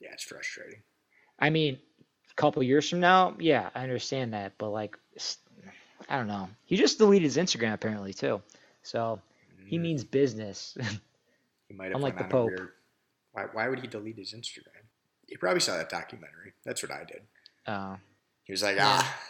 Yeah, 0.00 0.10
it's 0.12 0.24
frustrating. 0.24 0.82
I 1.38 1.48
mean, 1.50 1.78
a 2.30 2.34
couple 2.34 2.62
years 2.62 2.88
from 2.90 3.00
now, 3.00 3.34
yeah, 3.40 3.70
I 3.74 3.82
understand 3.82 4.34
that, 4.34 4.52
but 4.58 4.70
like, 4.70 4.96
s- 5.16 5.38
I 6.08 6.16
don't 6.16 6.26
know. 6.28 6.48
He 6.64 6.76
just 6.76 6.98
deleted 6.98 7.24
his 7.24 7.36
Instagram 7.36 7.72
apparently 7.74 8.12
too, 8.14 8.40
so 8.82 9.20
he 9.66 9.78
Mm, 9.78 9.82
means 9.82 10.04
business. 10.04 10.76
he 11.68 11.74
might 11.74 11.86
have 11.86 11.96
unlike 11.96 12.18
the 12.18 12.24
Pope. 12.24 12.46
weird- 12.48 12.72
Why, 13.32 13.44
why 13.52 13.68
would 13.68 13.80
he 13.80 13.86
delete 13.86 14.16
his 14.16 14.32
Instagram? 14.34 14.82
He 15.26 15.36
probably 15.36 15.60
saw 15.60 15.76
that 15.76 15.90
documentary. 15.90 16.52
That's 16.64 16.82
what 16.82 16.90
I 16.92 17.04
did. 17.04 17.22
uh, 17.66 17.96
He 18.44 18.52
was 18.52 18.62
like, 18.62 18.76
Yeah. 18.76 18.86
ah, 19.02 19.20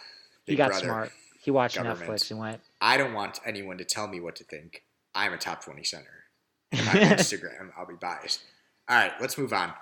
he 0.45 0.55
got 0.55 0.69
Brother. 0.69 0.85
smart. 0.85 1.11
He 1.41 1.51
watched 1.51 1.75
government. 1.75 1.99
Netflix 2.09 2.31
and 2.31 2.39
went, 2.39 2.61
I 2.81 2.97
don't 2.97 3.13
want 3.13 3.39
anyone 3.45 3.77
to 3.77 3.85
tell 3.85 4.07
me 4.07 4.19
what 4.19 4.35
to 4.37 4.43
think. 4.43 4.83
I'm 5.15 5.33
a 5.33 5.37
top 5.37 5.63
twenty 5.63 5.83
center. 5.83 6.23
If 6.71 6.87
I 6.87 6.99
Instagram, 7.15 7.71
I'll 7.77 7.85
be 7.87 7.95
biased. 7.99 8.41
All 8.87 8.95
right, 8.95 9.11
let's 9.19 9.37
move 9.37 9.51
on. 9.53 9.73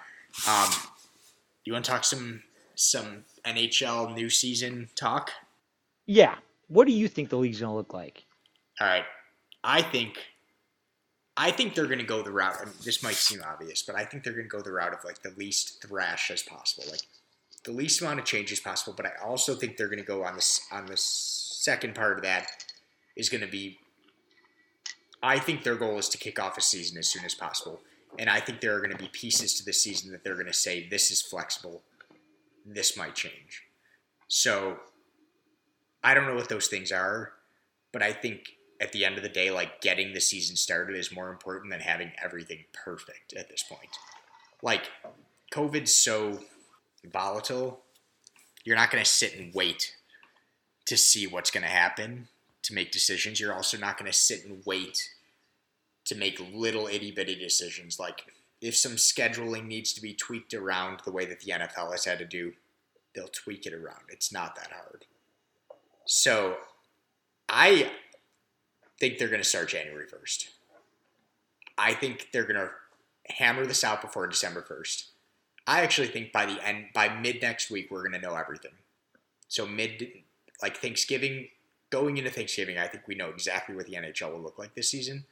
Um, 0.48 0.70
you 1.66 1.74
want 1.74 1.86
to 1.86 1.92
talk 1.92 2.04
some 2.04 2.44
some 2.76 3.26
NHL 3.46 4.14
new 4.16 4.30
season 4.30 4.90
talk? 4.96 5.32
"Yeah, 6.06 6.36
what 6.68 6.88
do 6.88 6.94
you 6.94 7.08
think 7.08 7.30
the 7.30 7.38
league's 7.38 7.60
gonna 7.60 7.76
look 7.76 7.94
like?" 7.94 8.26
All 8.80 8.88
right. 8.88 9.06
I 9.64 9.82
think 9.82 10.18
I 11.38 11.52
think 11.52 11.76
they're 11.76 11.86
going 11.86 12.00
to 12.00 12.04
go 12.04 12.24
the 12.24 12.32
route. 12.32 12.66
Mean, 12.66 12.74
this 12.84 13.04
might 13.04 13.16
seem 13.16 13.44
obvious, 13.48 13.84
but 13.84 13.96
I 13.96 14.04
think 14.04 14.24
they're 14.24 14.34
going 14.34 14.50
to 14.50 14.50
go 14.50 14.64
the 14.64 14.72
route 14.72 14.94
of 14.94 15.06
like 15.06 15.22
the 15.22 15.30
least 15.38 15.86
thrash 15.88 16.32
as 16.32 16.42
possible, 16.42 16.86
like 16.90 17.02
the 17.64 17.72
least 17.72 18.02
amount 18.02 18.20
of 18.20 18.26
change 18.26 18.52
as 18.52 18.60
possible. 18.60 18.94
But 18.98 19.06
I 19.06 19.12
also 19.24 19.54
think 19.54 19.78
they're 19.78 19.88
going 19.88 20.00
to 20.00 20.06
go 20.06 20.24
on 20.24 20.34
this 20.34 20.62
on 20.72 20.88
the 20.88 20.98
second 20.98 21.94
part 21.94 22.18
of 22.18 22.24
that 22.24 22.66
is 23.16 23.30
going 23.30 23.42
to 23.42 23.48
be. 23.48 23.78
I 25.22 25.38
think 25.38 25.64
their 25.64 25.76
goal 25.76 25.98
is 26.00 26.10
to 26.10 26.18
kick 26.18 26.40
off 26.40 26.58
a 26.58 26.62
season 26.62 26.98
as 26.98 27.08
soon 27.08 27.24
as 27.24 27.36
possible, 27.36 27.82
and 28.18 28.30
I 28.30 28.40
think 28.40 28.62
there 28.62 28.76
are 28.76 28.80
going 28.80 28.92
to 28.92 28.98
be 28.98 29.10
pieces 29.10 29.54
to 29.56 29.66
the 29.66 29.74
season 29.74 30.12
that 30.12 30.24
they're 30.24 30.36
going 30.36 30.48
to 30.48 30.54
say 30.54 30.88
this 30.90 31.12
is 31.12 31.22
flexible, 31.22 31.84
this 32.66 32.98
might 32.98 33.16
change. 33.16 33.64
So 34.28 34.78
I 36.08 36.14
don't 36.14 36.26
know 36.26 36.36
what 36.36 36.48
those 36.48 36.68
things 36.68 36.94
are, 36.94 37.34
but 37.92 38.02
I 38.02 38.14
think 38.14 38.54
at 38.80 38.94
the 38.94 39.04
end 39.04 39.18
of 39.18 39.24
the 39.24 39.30
day, 39.30 39.52
like 39.52 39.82
getting 39.82 40.14
the 40.14 40.22
season 40.22 40.56
started 40.56 40.96
is 40.96 41.12
more 41.14 41.30
important 41.30 41.70
than 41.70 41.82
having 41.82 42.14
everything 42.24 42.64
perfect 42.72 43.34
at 43.34 43.50
this 43.50 43.62
point. 43.62 43.90
Like, 44.64 44.90
COVID's 45.54 45.94
so 45.94 46.40
volatile, 47.04 47.82
you're 48.64 48.78
not 48.78 48.90
going 48.90 49.04
to 49.04 49.10
sit 49.10 49.38
and 49.38 49.54
wait 49.54 49.98
to 50.86 50.96
see 50.96 51.28
what's 51.28 51.52
going 51.52 51.64
to 51.64 51.70
happen. 51.70 52.30
to 52.68 52.74
make 52.74 52.92
decisions. 52.92 53.40
You're 53.40 53.54
also 53.54 53.78
not 53.78 53.98
going 53.98 54.12
to 54.12 54.18
sit 54.18 54.46
and 54.46 54.62
wait 54.66 55.10
to 56.06 56.16
make 56.16 56.40
little 56.54 56.88
itty 56.88 57.12
bitty 57.12 57.36
decisions. 57.36 58.00
Like 58.00 58.26
if 58.62 58.76
some 58.76 58.94
scheduling 58.94 59.68
needs 59.68 59.94
to 59.94 60.02
be 60.02 60.14
tweaked 60.14 60.54
around 60.54 61.02
the 61.06 61.12
way 61.12 61.26
that 61.26 61.42
the 61.42 61.52
NFL 61.52 61.92
has 61.92 62.06
had 62.06 62.20
to 62.20 62.26
do, 62.26 62.54
they'll 63.16 63.28
tweak 63.28 63.66
it 63.66 63.74
around. 63.74 64.04
It's 64.10 64.32
not 64.32 64.56
that 64.56 64.72
hard. 64.72 65.06
So 66.08 66.56
I 67.50 67.92
think 69.00 69.18
they're 69.18 69.28
going 69.28 69.42
to 69.42 69.48
start 69.48 69.70
January 69.70 70.06
1st. 70.08 70.48
I 71.78 71.94
think 71.94 72.30
they're 72.32 72.44
going 72.44 72.56
to 72.56 72.70
hammer 73.36 73.66
this 73.66 73.84
out 73.84 74.02
before 74.02 74.26
December 74.26 74.66
1st. 74.68 75.10
I 75.68 75.82
actually 75.82 76.08
think 76.08 76.32
by 76.32 76.46
the 76.46 76.66
end, 76.66 76.86
by 76.94 77.10
mid 77.10 77.42
next 77.42 77.70
week, 77.70 77.92
we're 77.92 78.08
going 78.08 78.20
to 78.20 78.26
know 78.26 78.36
everything. 78.36 78.72
So 79.50 79.68
mid, 79.68 80.08
like 80.62 80.78
Thanksgiving, 80.78 81.50
going 81.90 82.18
into 82.18 82.32
Thanksgiving, 82.32 82.78
I 82.78 82.88
think 82.88 83.04
we 83.06 83.16
know 83.16 83.30
exactly 83.30 83.76
what 83.76 83.86
the 83.86 83.96
NHL 83.96 84.32
will 84.32 84.42
look 84.42 84.58
like 84.58 84.76
this 84.76 84.90
season. 84.90 85.26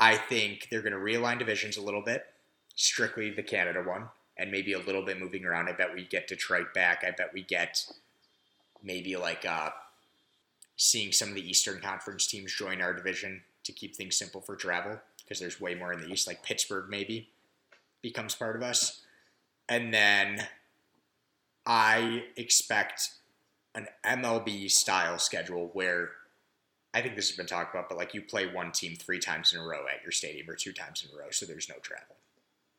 I 0.00 0.16
think 0.16 0.66
they're 0.68 0.82
going 0.82 0.92
to 0.92 0.98
realign 0.98 1.38
divisions 1.38 1.76
a 1.76 1.82
little 1.82 2.02
bit, 2.02 2.26
strictly 2.74 3.30
the 3.30 3.42
Canada 3.44 3.84
one, 3.86 4.08
and 4.36 4.50
maybe 4.50 4.72
a 4.72 4.80
little 4.80 5.04
bit 5.04 5.20
moving 5.20 5.44
around. 5.44 5.68
I 5.68 5.72
bet 5.72 5.94
we 5.94 6.04
get 6.04 6.26
Detroit 6.26 6.74
back. 6.74 7.04
I 7.06 7.12
bet 7.12 7.32
we 7.32 7.42
get 7.42 7.86
maybe 8.82 9.16
like 9.16 9.46
uh, 9.46 9.70
seeing 10.82 11.12
some 11.12 11.28
of 11.28 11.34
the 11.36 11.48
Eastern 11.48 11.80
Conference 11.80 12.26
teams 12.26 12.52
join 12.52 12.82
our 12.82 12.92
division 12.92 13.42
to 13.62 13.72
keep 13.72 13.94
things 13.94 14.16
simple 14.16 14.40
for 14.40 14.56
travel 14.56 14.98
because 15.18 15.38
there's 15.38 15.60
way 15.60 15.74
more 15.76 15.92
in 15.92 16.00
the 16.00 16.08
East, 16.08 16.26
like 16.26 16.42
Pittsburgh 16.42 16.86
maybe 16.88 17.28
becomes 18.02 18.34
part 18.34 18.56
of 18.56 18.62
us. 18.62 19.02
And 19.68 19.94
then 19.94 20.44
I 21.64 22.24
expect 22.36 23.10
an 23.76 23.86
MLB 24.04 24.68
style 24.70 25.20
schedule 25.20 25.70
where 25.72 26.10
I 26.92 27.00
think 27.00 27.14
this 27.14 27.28
has 27.28 27.36
been 27.36 27.46
talked 27.46 27.72
about, 27.72 27.88
but 27.88 27.96
like 27.96 28.12
you 28.12 28.20
play 28.20 28.52
one 28.52 28.72
team 28.72 28.96
three 28.96 29.20
times 29.20 29.52
in 29.52 29.60
a 29.60 29.64
row 29.64 29.86
at 29.86 30.02
your 30.02 30.10
stadium 30.10 30.50
or 30.50 30.56
two 30.56 30.72
times 30.72 31.06
in 31.08 31.16
a 31.16 31.20
row, 31.20 31.30
so 31.30 31.46
there's 31.46 31.68
no 31.68 31.76
travel. 31.76 32.16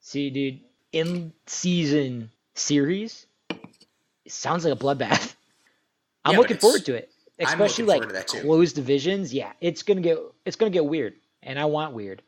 See, 0.02 0.30
dude, 0.30 0.60
in 0.92 1.32
season 1.48 2.32
series, 2.54 3.28
it 3.50 4.32
sounds 4.34 4.66
like 4.66 4.74
a 4.74 4.78
bloodbath. 4.78 5.36
I'm 6.26 6.34
Yeah, 6.34 6.40
looking 6.40 6.58
forward 6.58 6.86
to 6.86 6.96
it, 6.96 7.13
especially 7.40 7.86
like 7.86 8.02
forward 8.02 8.10
to 8.10 8.14
that 8.14 8.28
too. 8.28 8.42
closed 8.42 8.76
divisions. 8.76 9.34
Yeah, 9.34 9.52
it's 9.62 9.84
gonna 9.84 10.02
get 10.02 10.18
it's 10.46 10.56
gonna 10.56 10.70
get 10.72 10.86
weird, 10.86 11.16
and 11.42 11.60
I 11.60 11.66
want 11.66 11.94
weird. 11.94 12.22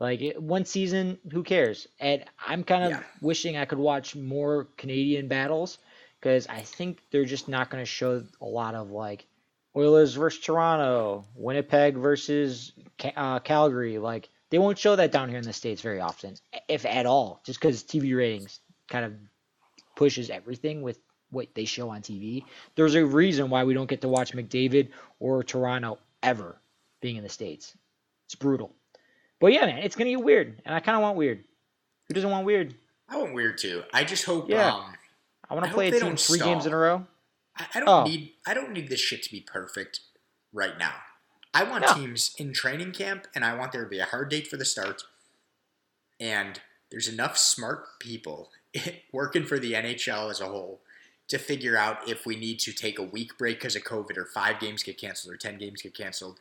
Like 0.00 0.20
it, 0.20 0.42
one 0.42 0.64
season, 0.64 1.18
who 1.30 1.44
cares? 1.44 1.86
And 2.00 2.24
I'm 2.44 2.64
kind 2.64 2.84
of 2.84 2.90
Yeah. 2.90 3.02
wishing 3.20 3.56
I 3.56 3.66
could 3.66 3.78
watch 3.78 4.16
more 4.16 4.68
Canadian 4.76 5.28
battles 5.28 5.78
because 6.18 6.48
I 6.48 6.62
think 6.62 7.00
they're 7.10 7.24
just 7.24 7.48
not 7.48 7.70
going 7.70 7.82
to 7.82 7.86
show 7.86 8.24
a 8.40 8.44
lot 8.44 8.74
of 8.74 8.90
like 8.90 9.26
Oilers 9.76 10.14
versus 10.14 10.40
Toronto, 10.42 11.24
Winnipeg 11.36 11.96
versus 11.96 12.72
uh, 13.16 13.38
Calgary. 13.40 13.98
Like 13.98 14.28
they 14.50 14.58
won't 14.58 14.76
show 14.78 14.96
that 14.96 15.12
down 15.12 15.28
here 15.28 15.38
in 15.38 15.44
the 15.44 15.52
states 15.52 15.82
very 15.82 16.00
often, 16.00 16.34
if 16.68 16.84
at 16.84 17.06
all, 17.06 17.40
just 17.46 17.60
because 17.60 17.84
TV 17.84 18.16
ratings 18.16 18.58
kind 18.88 19.04
of 19.04 19.14
pushes 19.94 20.30
everything 20.30 20.82
with 20.82 20.98
what 21.32 21.48
they 21.54 21.64
show 21.64 21.90
on 21.90 22.02
TV. 22.02 22.44
There's 22.76 22.94
a 22.94 23.04
reason 23.04 23.50
why 23.50 23.64
we 23.64 23.74
don't 23.74 23.88
get 23.88 24.00
to 24.02 24.08
watch 24.08 24.32
McDavid 24.32 24.88
or 25.18 25.42
Toronto 25.42 25.98
ever 26.22 26.56
being 27.00 27.16
in 27.16 27.22
the 27.24 27.28
states. 27.28 27.74
It's 28.26 28.34
brutal. 28.36 28.72
But 29.40 29.52
yeah, 29.52 29.66
man, 29.66 29.78
it's 29.78 29.96
gonna 29.96 30.10
get 30.10 30.22
weird, 30.22 30.60
and 30.64 30.74
I 30.74 30.78
kind 30.80 30.94
of 30.96 31.02
want 31.02 31.16
weird. 31.16 31.42
Who 32.06 32.14
doesn't 32.14 32.30
want 32.30 32.46
weird? 32.46 32.74
I 33.08 33.16
want 33.16 33.34
weird 33.34 33.58
too. 33.58 33.82
I 33.92 34.04
just 34.04 34.24
hope. 34.24 34.48
Yeah. 34.48 34.72
Um, 34.72 34.94
I 35.50 35.54
want 35.54 35.66
to 35.66 35.72
play 35.72 35.88
a 35.88 36.00
team 36.00 36.16
three 36.16 36.38
games 36.38 36.64
in 36.66 36.72
a 36.72 36.76
row. 36.76 37.04
I, 37.58 37.66
I 37.74 37.80
don't 37.80 37.88
Oh. 37.88 38.04
need. 38.04 38.32
I 38.46 38.54
don't 38.54 38.72
need 38.72 38.88
this 38.88 39.00
shit 39.00 39.22
to 39.24 39.30
be 39.30 39.40
perfect 39.40 40.00
right 40.52 40.78
now. 40.78 40.94
I 41.52 41.64
want 41.64 41.84
No. 41.86 41.92
teams 41.94 42.34
in 42.38 42.52
training 42.54 42.92
camp, 42.92 43.26
and 43.34 43.44
I 43.44 43.54
want 43.56 43.72
there 43.72 43.82
to 43.84 43.90
be 43.90 43.98
a 43.98 44.04
hard 44.06 44.30
date 44.30 44.46
for 44.48 44.56
the 44.56 44.64
start. 44.64 45.02
And 46.20 46.60
there's 46.90 47.08
enough 47.08 47.36
smart 47.36 47.98
people 48.00 48.50
working 49.12 49.44
for 49.44 49.58
the 49.58 49.72
NHL 49.72 50.30
as 50.30 50.40
a 50.40 50.46
whole 50.46 50.80
to 51.28 51.38
figure 51.38 51.76
out 51.76 52.08
if 52.08 52.26
we 52.26 52.36
need 52.36 52.58
to 52.60 52.72
take 52.72 52.98
a 52.98 53.02
week 53.02 53.38
break 53.38 53.58
because 53.58 53.76
of 53.76 53.84
COVID, 53.84 54.16
or 54.16 54.26
five 54.26 54.60
games 54.60 54.82
get 54.82 54.98
canceled, 54.98 55.34
or 55.34 55.36
ten 55.36 55.58
games 55.58 55.82
get 55.82 55.94
canceled, 55.94 56.38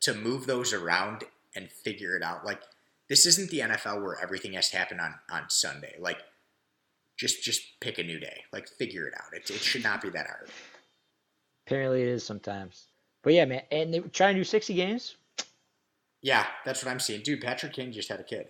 to 0.00 0.14
move 0.14 0.46
those 0.46 0.72
around 0.72 1.24
and 1.56 1.70
figure 1.70 2.16
it 2.16 2.22
out. 2.22 2.44
Like 2.44 2.60
this 3.08 3.26
isn't 3.26 3.50
the 3.50 3.60
NFL 3.60 4.02
where 4.02 4.20
everything 4.20 4.52
has 4.54 4.70
to 4.70 4.76
happen 4.76 5.00
on 5.00 5.14
on 5.30 5.44
Sunday. 5.48 5.94
Like 5.98 6.18
just 7.16 7.42
just 7.42 7.62
pick 7.80 7.98
a 7.98 8.02
new 8.02 8.18
day. 8.18 8.44
Like 8.52 8.68
figure 8.68 9.06
it 9.06 9.14
out. 9.14 9.32
It, 9.32 9.50
it 9.50 9.60
should 9.60 9.84
not 9.84 10.02
be 10.02 10.10
that 10.10 10.26
hard. 10.26 10.48
Apparently, 11.66 12.02
it 12.02 12.08
is 12.08 12.24
sometimes. 12.24 12.88
But 13.22 13.32
yeah, 13.32 13.46
man, 13.46 13.62
and 13.70 13.92
they're 13.92 14.02
trying 14.02 14.34
to 14.34 14.40
do 14.40 14.44
60 14.44 14.74
games. 14.74 15.16
Yeah, 16.20 16.46
that's 16.64 16.84
what 16.84 16.90
I'm 16.90 17.00
seeing. 17.00 17.22
Dude, 17.22 17.40
Patrick 17.40 17.72
Kane 17.72 17.92
just 17.92 18.08
had 18.08 18.20
a 18.20 18.24
kid. 18.24 18.48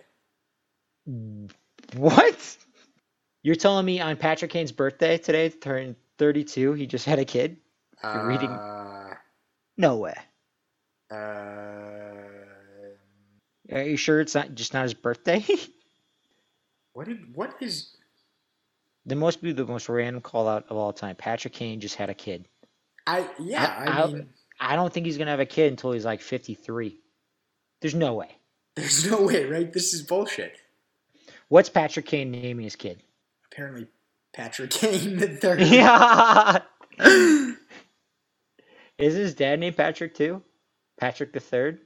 What? 1.95 2.57
You're 3.45 3.53
telling 3.53 3.85
me 3.85 4.01
on 4.01 4.17
Patrick 4.17 4.49
Kane's 4.49 4.71
birthday 4.71 5.19
today, 5.19 5.49
turned 5.49 5.95
32, 6.17 6.73
he 6.73 6.87
just 6.87 7.05
had 7.05 7.19
a 7.19 7.25
kid? 7.25 7.57
You're 8.03 8.27
reading- 8.27 8.49
Uh, 8.49 9.13
No 9.77 9.97
way. 9.97 10.15
uh, 11.11 11.15
Are 13.71 13.83
you 13.83 13.97
sure 13.97 14.19
it's 14.19 14.33
not 14.33 14.55
just 14.55 14.73
not 14.73 14.81
his 14.81 14.95
birthday? 14.95 15.45
what 16.93 17.05
did 17.07 17.35
what 17.35 17.55
is 17.61 17.95
there 19.05 19.15
must 19.17 19.43
be 19.43 19.51
the 19.51 19.63
most 19.65 19.89
random 19.89 20.23
call 20.23 20.47
out 20.47 20.65
of 20.71 20.77
all 20.77 20.91
time. 20.91 21.15
Patrick 21.15 21.53
Kane 21.53 21.79
just 21.79 21.93
had 21.93 22.09
a 22.09 22.15
kid. 22.15 22.47
I 23.05 23.29
yeah, 23.37 23.75
I, 23.77 23.85
I- 23.91 24.03
I- 24.03 24.07
mean 24.07 24.29
I 24.59 24.75
don't 24.75 24.91
think 24.91 25.05
he's 25.05 25.19
gonna 25.19 25.29
have 25.29 25.39
a 25.39 25.45
kid 25.45 25.71
until 25.71 25.91
he's 25.91 26.05
like 26.05 26.21
53. 26.21 26.99
There's 27.81 27.93
no 27.93 28.15
way. 28.15 28.31
there's 28.73 29.05
no 29.05 29.21
way, 29.21 29.45
right? 29.45 29.71
This 29.71 29.93
is 29.93 30.01
bullshit. 30.01 30.57
What's 31.49 31.69
Patrick 31.69 32.07
Kane 32.07 32.31
naming 32.31 32.63
his 32.63 32.75
kid? 32.75 33.03
Apparently 33.55 33.87
Patrick 34.33 34.69
Kane 34.71 35.15
the 35.17 35.27
third. 35.29 35.61
yeah. 35.61 36.59
Is 38.97 39.13
his 39.15 39.33
dad 39.33 39.59
named 39.61 39.77
Patrick 39.77 40.13
too? 40.13 40.41
Patrick 40.99 41.31
the 41.33 41.39
third? 41.39 41.79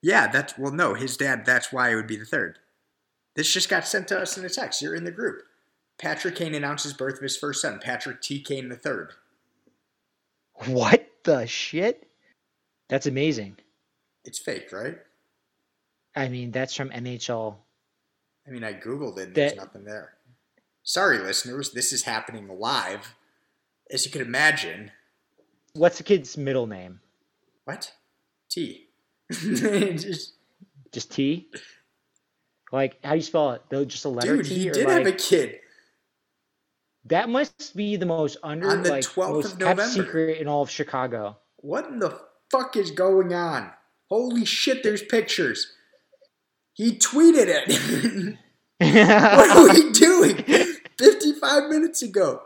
yeah, 0.00 0.28
that's 0.28 0.56
well 0.56 0.70
no, 0.72 0.94
his 0.94 1.16
dad, 1.16 1.44
that's 1.44 1.72
why 1.72 1.90
it 1.90 1.96
would 1.96 2.06
be 2.06 2.16
the 2.16 2.24
third. 2.24 2.58
This 3.34 3.52
just 3.52 3.68
got 3.68 3.86
sent 3.86 4.06
to 4.08 4.18
us 4.20 4.38
in 4.38 4.44
a 4.44 4.48
text. 4.48 4.80
You're 4.82 4.94
in 4.94 5.04
the 5.04 5.10
group. 5.10 5.42
Patrick 5.98 6.36
Kane 6.36 6.54
announces 6.54 6.92
birth 6.92 7.16
of 7.16 7.22
his 7.22 7.36
first 7.36 7.60
son, 7.62 7.80
Patrick 7.82 8.20
T. 8.22 8.40
Kane 8.40 8.68
the 8.68 8.76
third. 8.76 9.12
What 10.66 11.08
the 11.24 11.46
shit? 11.46 12.08
That's 12.88 13.06
amazing. 13.06 13.56
It's 14.24 14.38
fake, 14.38 14.72
right? 14.72 14.98
I 16.16 16.28
mean, 16.28 16.50
that's 16.52 16.74
from 16.74 16.90
NHL. 16.90 17.56
I 18.46 18.50
mean, 18.50 18.64
I 18.64 18.72
googled 18.72 19.18
it. 19.18 19.26
and 19.28 19.34
There's 19.34 19.54
nothing 19.56 19.84
there. 19.84 20.14
Sorry, 20.88 21.18
listeners. 21.18 21.72
This 21.72 21.92
is 21.92 22.04
happening 22.04 22.48
live. 22.48 23.14
As 23.90 24.06
you 24.06 24.10
can 24.10 24.22
imagine. 24.22 24.90
What's 25.74 25.98
the 25.98 26.02
kid's 26.02 26.38
middle 26.38 26.66
name? 26.66 27.00
What? 27.66 27.92
T. 28.48 28.86
Just- 29.30 30.32
Just 30.90 31.12
T? 31.12 31.50
Like, 32.72 32.96
how 33.04 33.10
do 33.10 33.16
you 33.16 33.22
spell 33.22 33.50
it? 33.52 33.62
Though 33.68 33.84
just 33.84 34.06
a 34.06 34.08
letter 34.08 34.36
dude, 34.38 34.46
T? 34.46 34.54
he 34.60 34.70
did 34.70 34.86
like, 34.86 34.96
have 34.96 35.06
a 35.06 35.12
kid. 35.12 35.56
That 37.04 37.28
must 37.28 37.76
be 37.76 37.96
the 37.96 38.06
most 38.06 38.38
under 38.42 38.70
On 38.70 38.82
the 38.82 38.88
like 38.88 39.04
12th 39.04 39.28
most 39.34 39.44
of 39.52 39.58
kept 39.58 39.60
November. 39.76 39.84
secret 40.04 40.38
in 40.40 40.48
all 40.48 40.62
of 40.62 40.70
Chicago. 40.70 41.36
What 41.56 41.86
in 41.88 41.98
the 41.98 42.18
fuck 42.50 42.76
is 42.78 42.92
going 42.92 43.34
on? 43.34 43.72
Holy 44.08 44.46
shit, 44.46 44.82
there's 44.82 45.02
pictures. 45.02 45.70
He 46.72 46.92
tweeted 46.96 47.44
it. 47.48 48.36
what 49.36 49.50
are 49.50 49.68
we 49.74 49.92
doing? 49.92 50.67
55 51.40 51.68
minutes 51.70 52.02
ago. 52.02 52.42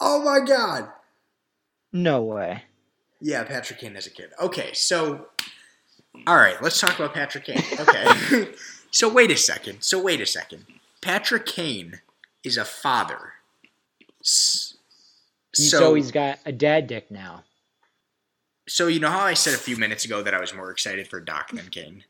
Oh 0.00 0.22
my 0.22 0.40
god. 0.46 0.88
no 1.92 2.22
way. 2.22 2.64
Yeah, 3.18 3.44
Patrick 3.44 3.78
Kane 3.80 3.94
has 3.94 4.06
a 4.06 4.10
kid. 4.10 4.30
Okay, 4.40 4.72
so 4.74 5.28
all 6.26 6.36
right, 6.36 6.60
let's 6.62 6.78
talk 6.80 6.94
about 6.98 7.14
Patrick 7.14 7.44
Kane. 7.44 7.62
Okay. 7.80 8.52
so 8.90 9.08
wait 9.08 9.30
a 9.30 9.36
second. 9.36 9.82
So 9.82 10.00
wait 10.02 10.20
a 10.20 10.26
second. 10.26 10.66
Patrick 11.00 11.46
Kane 11.46 12.00
is 12.44 12.56
a 12.58 12.64
father. 12.64 13.32
So, 14.22 14.74
So, 15.54 15.94
he's 15.94 16.10
got 16.10 16.38
a 16.44 16.52
dad 16.52 16.86
dick 16.86 17.10
now. 17.10 17.44
so 18.68 18.86
you 18.88 19.00
know 19.00 19.08
how 19.10 19.20
I 19.24 19.32
said 19.34 19.54
a 19.54 19.58
few 19.58 19.76
minutes 19.78 20.04
ago 20.04 20.22
that 20.22 20.34
I 20.34 20.40
was 20.40 20.52
more 20.54 20.70
excited 20.70 21.08
for 21.08 21.20
Dach 21.22 21.48
than 21.48 21.68
Kane? 21.70 22.04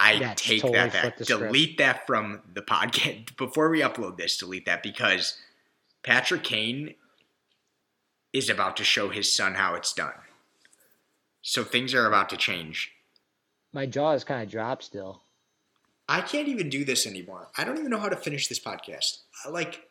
I 0.00 0.18
That's 0.18 0.42
take 0.42 0.60
totally 0.62 0.78
that 0.78 0.92
back. 0.92 1.16
the 1.16 1.24
script. 1.24 1.42
Delete 1.44 1.78
that 1.78 2.06
from 2.06 2.42
the 2.52 2.62
podcast 2.62 3.36
before 3.36 3.68
we 3.70 3.80
upload 3.80 4.16
this. 4.16 4.36
Delete 4.36 4.66
that 4.66 4.82
because 4.82 5.38
Patrick 6.02 6.44
Kane 6.44 6.94
is 8.32 8.48
about 8.48 8.76
to 8.76 8.84
show 8.84 9.08
his 9.08 9.32
son 9.32 9.54
how 9.54 9.74
it's 9.74 9.92
done. 9.92 10.12
So 11.42 11.64
things 11.64 11.94
are 11.94 12.06
about 12.06 12.28
to 12.30 12.36
change. 12.36 12.92
My 13.72 13.86
jaw 13.86 14.12
is 14.12 14.24
kind 14.24 14.42
of 14.42 14.50
dropped 14.50 14.84
still. 14.84 15.22
I 16.08 16.20
can't 16.22 16.48
even 16.48 16.70
do 16.70 16.84
this 16.84 17.06
anymore. 17.06 17.48
I 17.56 17.64
don't 17.64 17.78
even 17.78 17.90
know 17.90 17.98
how 17.98 18.08
to 18.08 18.16
finish 18.16 18.48
this 18.48 18.58
podcast. 18.60 19.18
I, 19.44 19.50
Like, 19.50 19.88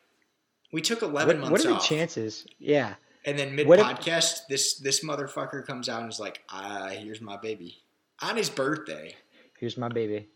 we 0.71 0.81
took 0.81 1.01
11 1.01 1.27
What, 1.27 1.37
months 1.37 1.51
what 1.51 1.61
are 1.65 1.73
the 1.73 1.79
off. 1.79 1.87
chances? 1.87 2.45
Yeah. 2.59 2.95
And 3.25 3.37
then 3.37 3.55
mid 3.55 3.67
podcast, 3.67 4.47
this 4.49 4.75
this 4.79 5.03
motherfucker 5.03 5.65
comes 5.65 5.89
out 5.89 6.01
and 6.01 6.09
is 6.11 6.19
like, 6.19 6.43
"Ah, 6.49 6.87
here's 6.91 7.19
my 7.19 7.35
baby," 7.35 7.83
on 8.21 8.37
his 8.37 8.49
birthday. 8.49 9.15
Here's 9.57 9.77
my 9.77 9.89
baby. 9.89 10.27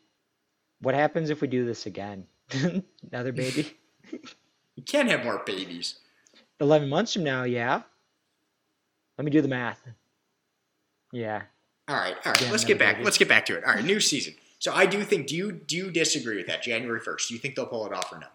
What 0.81 0.95
happens 0.95 1.29
if 1.29 1.41
we 1.41 1.47
do 1.47 1.65
this 1.65 1.85
again? 1.85 2.25
Another 3.11 3.31
baby? 3.31 3.73
You 4.77 4.83
can't 4.83 5.09
have 5.09 5.23
more 5.23 5.43
babies. 5.45 5.99
11 6.61 6.89
months 6.89 7.13
from 7.13 7.23
now, 7.25 7.43
yeah. 7.43 7.81
Let 9.17 9.25
me 9.25 9.29
do 9.29 9.41
the 9.41 9.47
math. 9.49 9.79
Yeah. 11.11 11.43
All 11.87 11.95
right, 11.95 12.15
all 12.25 12.31
right. 12.31 12.41
Yeah, 12.41 12.49
let's 12.51 12.63
get 12.63 12.79
back. 12.79 12.95
baby. 12.95 13.05
Let's 13.05 13.17
get 13.17 13.27
back 13.27 13.45
to 13.47 13.57
it. 13.57 13.63
All 13.65 13.73
right, 13.73 13.83
new 13.83 13.99
season. 13.99 14.33
So 14.59 14.73
I 14.73 14.85
do 14.85 15.03
think. 15.03 15.27
Do 15.27 15.35
you 15.35 15.51
do 15.51 15.75
you 15.75 15.91
disagree 15.91 16.37
with 16.37 16.47
that? 16.47 16.63
January 16.63 16.99
first. 16.99 17.27
Do 17.27 17.33
you 17.35 17.39
think 17.39 17.55
they'll 17.55 17.65
pull 17.65 17.85
it 17.85 17.93
off 17.93 18.11
or 18.13 18.19
no? 18.19 18.27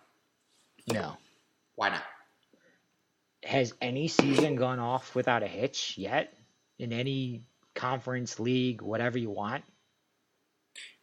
No. 0.93 1.17
Why 1.75 1.89
not? 1.89 2.03
Has 3.43 3.73
any 3.81 4.07
season 4.07 4.57
gone 4.57 4.79
off 4.79 5.15
without 5.15 5.43
a 5.43 5.49
hitch 5.49 5.97
yet? 5.97 6.35
In 6.79 6.93
any 6.93 7.43
conference, 7.75 8.39
league, 8.39 8.83
whatever 8.83 9.19
you 9.19 9.31
want? 9.31 9.65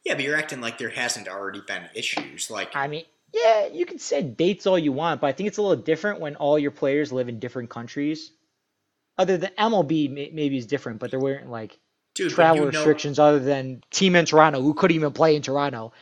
Yeah, 0.04 0.16
but 0.16 0.24
you're 0.24 0.38
acting 0.38 0.62
like 0.62 0.78
there 0.78 0.90
hasn't 0.90 1.28
already 1.28 1.62
been 1.62 1.90
issues. 1.96 2.50
Like 2.50 2.76
I 2.76 2.88
mean, 2.88 3.06
yeah, 3.34 3.68
you 3.68 3.86
can 3.86 4.00
say 4.00 4.22
dates 4.22 4.68
all 4.68 4.78
you 4.78 4.92
want, 4.92 5.22
but 5.22 5.28
I 5.28 5.32
think 5.32 5.48
it's 5.48 5.58
a 5.58 5.62
little 5.62 5.82
different 5.82 6.20
when 6.20 6.36
all 6.36 6.60
your 6.60 6.72
players 6.72 7.12
live 7.12 7.30
in 7.30 7.40
different 7.40 7.70
countries. 7.70 8.32
Other 9.18 9.38
than 9.38 9.52
MLB, 9.58 10.12
may- 10.12 10.32
maybe 10.34 10.58
is 10.58 10.66
different, 10.66 11.00
but 11.00 11.12
there 11.12 11.20
weren't 11.20 11.50
like 11.50 11.80
dude, 12.14 12.32
travel 12.32 12.66
you 12.66 12.72
know, 12.72 12.80
restrictions 12.80 13.20
other 13.20 13.40
than 13.40 13.84
team 13.92 14.16
in 14.16 14.26
Toronto 14.26 14.62
who 14.62 14.74
couldn't 14.74 14.96
even 14.96 15.14
play 15.14 15.36
in 15.36 15.42
Toronto. 15.42 15.94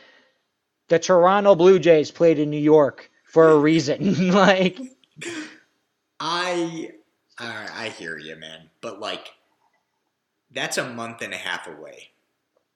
The 0.88 0.98
Toronto 0.98 1.54
Blue 1.54 1.78
Jays 1.78 2.10
played 2.10 2.38
in 2.38 2.50
New 2.50 2.58
York 2.58 3.10
for 3.24 3.50
a 3.50 3.58
reason. 3.58 4.30
like, 4.32 4.78
I 6.20 6.90
right, 7.40 7.70
I 7.72 7.88
hear 7.88 8.18
you, 8.18 8.36
man. 8.36 8.68
But 8.80 9.00
like, 9.00 9.32
that's 10.50 10.76
a 10.78 10.88
month 10.88 11.22
and 11.22 11.32
a 11.32 11.38
half 11.38 11.66
away. 11.66 12.10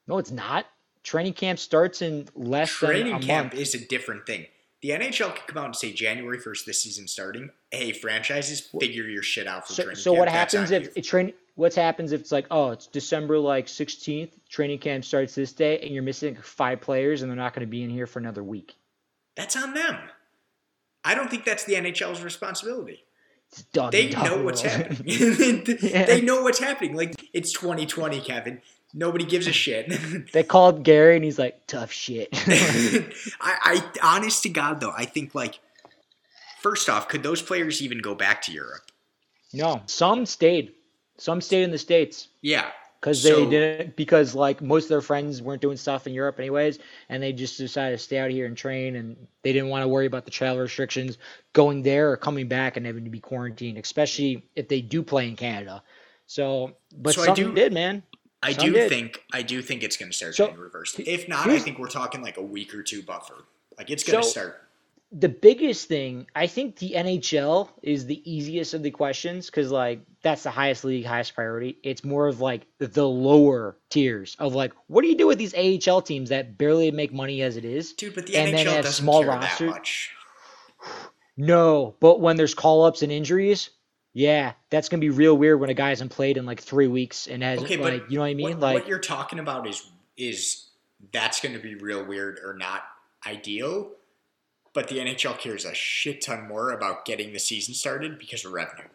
no, 0.06 0.18
it's 0.18 0.30
not. 0.30 0.66
Training 1.06 1.34
camp 1.34 1.60
starts 1.60 2.02
in 2.02 2.28
less 2.34 2.68
Training 2.68 3.12
than 3.12 3.22
a 3.22 3.24
camp 3.24 3.52
month. 3.52 3.62
is 3.62 3.76
a 3.76 3.78
different 3.78 4.26
thing. 4.26 4.46
The 4.82 4.90
NHL 4.90 5.36
could 5.36 5.46
come 5.46 5.56
out 5.56 5.66
and 5.66 5.76
say 5.76 5.92
January 5.92 6.40
first, 6.40 6.66
this 6.66 6.82
season 6.82 7.06
starting. 7.06 7.50
Hey, 7.70 7.92
franchises, 7.92 8.60
figure 8.80 9.04
your 9.04 9.22
shit 9.22 9.46
out 9.46 9.68
for 9.68 9.72
So, 9.72 9.82
training 9.84 9.96
so 10.02 10.10
camp. 10.10 10.18
what 10.18 10.24
That's 10.26 10.52
happens 10.52 10.70
if 10.72 11.06
train? 11.06 11.32
What 11.54 11.74
happens 11.76 12.10
if 12.10 12.20
it's 12.22 12.32
like, 12.32 12.46
oh, 12.50 12.72
it's 12.72 12.88
December 12.88 13.38
like 13.38 13.66
16th, 13.66 14.32
training 14.48 14.80
camp 14.80 15.04
starts 15.04 15.36
this 15.36 15.52
day, 15.52 15.78
and 15.78 15.94
you're 15.94 16.02
missing 16.02 16.36
five 16.42 16.80
players, 16.80 17.22
and 17.22 17.30
they're 17.30 17.36
not 17.36 17.54
going 17.54 17.64
to 17.64 17.70
be 17.70 17.84
in 17.84 17.88
here 17.90 18.08
for 18.08 18.18
another 18.18 18.42
week. 18.42 18.74
That's 19.36 19.54
on 19.56 19.74
them. 19.74 19.96
I 21.04 21.14
don't 21.14 21.30
think 21.30 21.44
that's 21.44 21.62
the 21.62 21.74
NHL's 21.74 22.20
responsibility. 22.20 23.04
They 23.92 24.10
know 24.10 24.42
what's 24.42 24.64
world. 24.64 24.74
happening. 24.76 25.06
Yeah. 25.80 26.04
They 26.04 26.20
know 26.20 26.42
what's 26.42 26.58
happening. 26.58 26.96
Like 26.96 27.14
it's 27.32 27.52
2020, 27.52 28.20
Kevin. 28.22 28.60
Nobody 28.98 29.26
gives 29.26 29.46
a 29.46 29.52
shit. 29.52 29.92
they 30.32 30.42
called 30.42 30.82
Gary, 30.82 31.16
and 31.16 31.24
he's 31.24 31.38
like, 31.38 31.66
tough 31.66 31.92
shit. 31.92 32.30
I, 32.32 33.12
I, 33.42 33.84
honest 34.02 34.42
to 34.44 34.48
God, 34.48 34.80
though, 34.80 34.92
I 34.96 35.04
think 35.04 35.34
like, 35.34 35.60
first 36.62 36.88
off, 36.88 37.06
could 37.06 37.22
those 37.22 37.42
players 37.42 37.82
even 37.82 37.98
go 37.98 38.14
back 38.14 38.40
to 38.42 38.52
Europe? 38.52 38.82
no, 39.52 39.82
some 39.86 40.26
stayed. 40.26 40.72
Some 41.18 41.40
stayed 41.40 41.62
in 41.62 41.70
the 41.70 41.78
states. 41.78 42.28
Yeah, 42.42 42.70
because 43.00 43.22
So- 43.22 43.44
they 43.44 43.50
didn't 43.50 43.96
because 43.96 44.34
like 44.34 44.60
most 44.62 44.84
of 44.84 44.88
their 44.90 45.00
friends 45.02 45.40
weren't 45.40 45.62
doing 45.62 45.76
stuff 45.76 46.06
in 46.06 46.12
Europe 46.14 46.38
anyways, 46.38 46.78
and 47.10 47.22
they 47.22 47.32
just 47.32 47.56
decided 47.58 47.98
to 47.98 48.02
stay 48.02 48.18
out 48.18 48.30
here 48.30 48.46
and 48.46 48.56
train, 48.56 48.96
and 48.96 49.14
they 49.42 49.52
didn't 49.52 49.68
want 49.68 49.82
to 49.82 49.88
worry 49.88 50.06
about 50.06 50.24
the 50.24 50.30
travel 50.30 50.60
restrictions 50.62 51.16
going 51.52 51.82
there 51.82 52.10
or 52.10 52.16
coming 52.16 52.48
back 52.48 52.76
and 52.78 52.84
having 52.86 53.04
to 53.04 53.10
be 53.10 53.20
quarantined, 53.20 53.78
especially 53.78 54.46
if 54.56 54.68
they 54.68 54.80
do 54.80 55.02
play 55.02 55.28
in 55.28 55.36
Canada. 55.36 55.82
So, 56.26 56.76
but 56.96 57.14
So 57.14 57.22
I 57.22 57.26
some 57.26 57.34
do- 57.34 57.52
did, 57.54 57.72
man. 57.72 58.02
I 58.46 58.52
Some 58.52 58.66
do 58.66 58.72
did. 58.72 58.88
think 58.88 59.22
I 59.32 59.42
do 59.42 59.60
think 59.62 59.82
it's 59.82 59.96
going 59.96 60.10
to 60.10 60.16
start 60.16 60.34
So, 60.34 60.46
getting 60.46 60.60
reversed. 60.60 61.00
If 61.00 61.28
not, 61.28 61.48
I 61.50 61.58
think 61.58 61.78
we're 61.78 61.88
talking 61.88 62.22
like 62.22 62.36
a 62.36 62.42
week 62.42 62.74
or 62.74 62.82
two 62.82 63.02
buffer. 63.02 63.44
Like 63.78 63.90
it's 63.90 64.04
going 64.04 64.20
to 64.22 64.24
So- 64.24 64.30
start. 64.30 64.62
The 65.12 65.28
biggest 65.28 65.86
thing, 65.86 66.26
I 66.34 66.48
think, 66.48 66.76
the 66.78 66.94
NHL 66.96 67.68
is 67.80 68.06
the 68.06 68.20
easiest 68.30 68.74
of 68.74 68.82
the 68.82 68.90
questions 68.90 69.46
because 69.46 69.70
like 69.70 70.00
that's 70.22 70.42
the 70.42 70.50
highest 70.50 70.84
league, 70.84 71.06
highest 71.06 71.32
priority. 71.34 71.78
It's 71.84 72.02
more 72.02 72.26
of 72.26 72.40
like 72.40 72.62
the 72.78 73.06
lower 73.08 73.76
tiers 73.88 74.34
of 74.40 74.56
like, 74.56 74.72
what 74.88 75.02
do 75.02 75.08
you 75.08 75.16
do 75.16 75.28
with 75.28 75.38
these 75.38 75.54
AHL 75.54 76.02
teams 76.02 76.28
that 76.30 76.58
barely 76.58 76.90
make 76.90 77.12
money 77.12 77.40
as 77.42 77.56
it 77.56 77.64
is? 77.64 77.92
Dude, 77.92 78.16
but 78.16 78.26
the 78.26 78.36
and 78.36 78.52
then 78.52 78.66
NHL 78.66 78.72
have 78.72 78.84
doesn't 78.84 79.04
small 79.04 79.20
care 79.22 79.30
roster- 79.30 79.66
that 79.66 79.70
much. 79.70 80.10
No, 81.36 81.94
but 82.00 82.20
when 82.20 82.36
there's 82.36 82.54
call 82.54 82.84
ups 82.84 83.02
and 83.02 83.12
injuries, 83.12 83.70
yeah, 84.16 84.54
that's 84.70 84.88
gonna 84.88 85.02
be 85.02 85.10
real 85.10 85.36
weird 85.36 85.60
when 85.60 85.68
a 85.68 85.74
guy 85.74 85.90
hasn't 85.90 86.10
played 86.10 86.38
in 86.38 86.46
like 86.46 86.62
three 86.62 86.88
weeks 86.88 87.26
and 87.26 87.42
has 87.42 87.58
Okay, 87.58 87.76
but 87.76 87.92
like 87.92 88.04
you 88.08 88.16
know 88.16 88.22
what 88.22 88.28
I 88.28 88.34
mean? 88.34 88.48
What, 88.48 88.60
like 88.60 88.74
what 88.74 88.88
you're 88.88 88.98
talking 88.98 89.38
about 89.38 89.68
is 89.68 89.86
is 90.16 90.68
that's 91.12 91.38
going 91.38 91.54
to 91.54 91.60
be 91.60 91.74
real 91.74 92.02
weird 92.02 92.40
or 92.42 92.54
not 92.54 92.84
ideal. 93.26 93.90
But 94.72 94.88
the 94.88 94.96
NHL 95.00 95.38
cares 95.38 95.66
a 95.66 95.74
shit 95.74 96.22
ton 96.22 96.48
more 96.48 96.70
about 96.70 97.04
getting 97.04 97.34
the 97.34 97.38
season 97.38 97.74
started 97.74 98.18
because 98.18 98.46
of 98.46 98.52
revenue. 98.52 98.88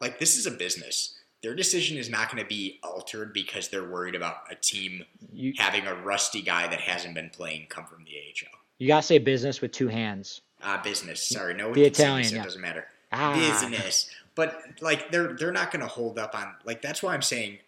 Like 0.00 0.18
this 0.18 0.38
is 0.38 0.46
a 0.46 0.50
business. 0.50 1.18
Their 1.42 1.54
decision 1.54 1.98
is 1.98 2.08
not 2.08 2.30
going 2.30 2.42
to 2.42 2.48
be 2.48 2.80
altered 2.82 3.34
because 3.34 3.68
they're 3.68 3.88
worried 3.88 4.14
about 4.14 4.36
a 4.50 4.54
team 4.54 5.04
you 5.30 5.52
having 5.58 5.86
a 5.86 5.94
rusty 5.94 6.40
guy 6.40 6.68
that 6.68 6.80
hasn't 6.80 7.14
been 7.14 7.28
playing 7.28 7.66
come 7.68 7.84
from 7.84 8.04
the 8.04 8.12
AHL. 8.12 8.58
you 8.78 8.88
gotta 8.88 9.02
say 9.02 9.18
business 9.18 9.60
with 9.60 9.72
two 9.72 9.88
hands. 9.88 10.40
Ah, 10.62 10.80
business. 10.82 11.22
Sorry, 11.22 11.52
no 11.52 11.74
The 11.74 11.84
Italian, 11.84 12.24
so 12.24 12.36
yeah. 12.36 12.40
it 12.40 12.44
doesn't 12.44 12.62
matter. 12.62 12.86
Ah, 13.12 13.34
Business. 13.34 14.10
But 14.38 14.62
like 14.80 15.10
they're 15.10 15.34
they're 15.34 15.50
not 15.50 15.72
going 15.72 15.80
to 15.82 15.88
hold 15.88 16.16
up 16.16 16.32
on 16.32 16.54
like 16.64 16.80
that's 16.80 17.02
why 17.02 17.12
I'm 17.12 17.22
saying 17.22 17.58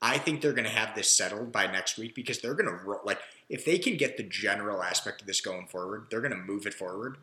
I 0.00 0.16
think 0.16 0.40
they're 0.40 0.54
going 0.54 0.64
to 0.64 0.70
have 0.70 0.94
this 0.94 1.14
settled 1.14 1.52
by 1.52 1.66
next 1.66 1.98
week 1.98 2.14
because 2.14 2.38
they're 2.40 2.54
going 2.54 2.66
to 2.78 2.96
like 3.04 3.20
if 3.50 3.66
they 3.66 3.76
can 3.78 3.98
get 3.98 4.16
the 4.16 4.22
general 4.22 4.82
aspect 4.82 5.20
of 5.20 5.26
this 5.26 5.42
going 5.42 5.66
forward, 5.66 6.06
they're 6.10 6.22
going 6.22 6.32
to 6.32 6.38
move 6.38 6.66
it 6.66 6.72
forward. 6.72 7.18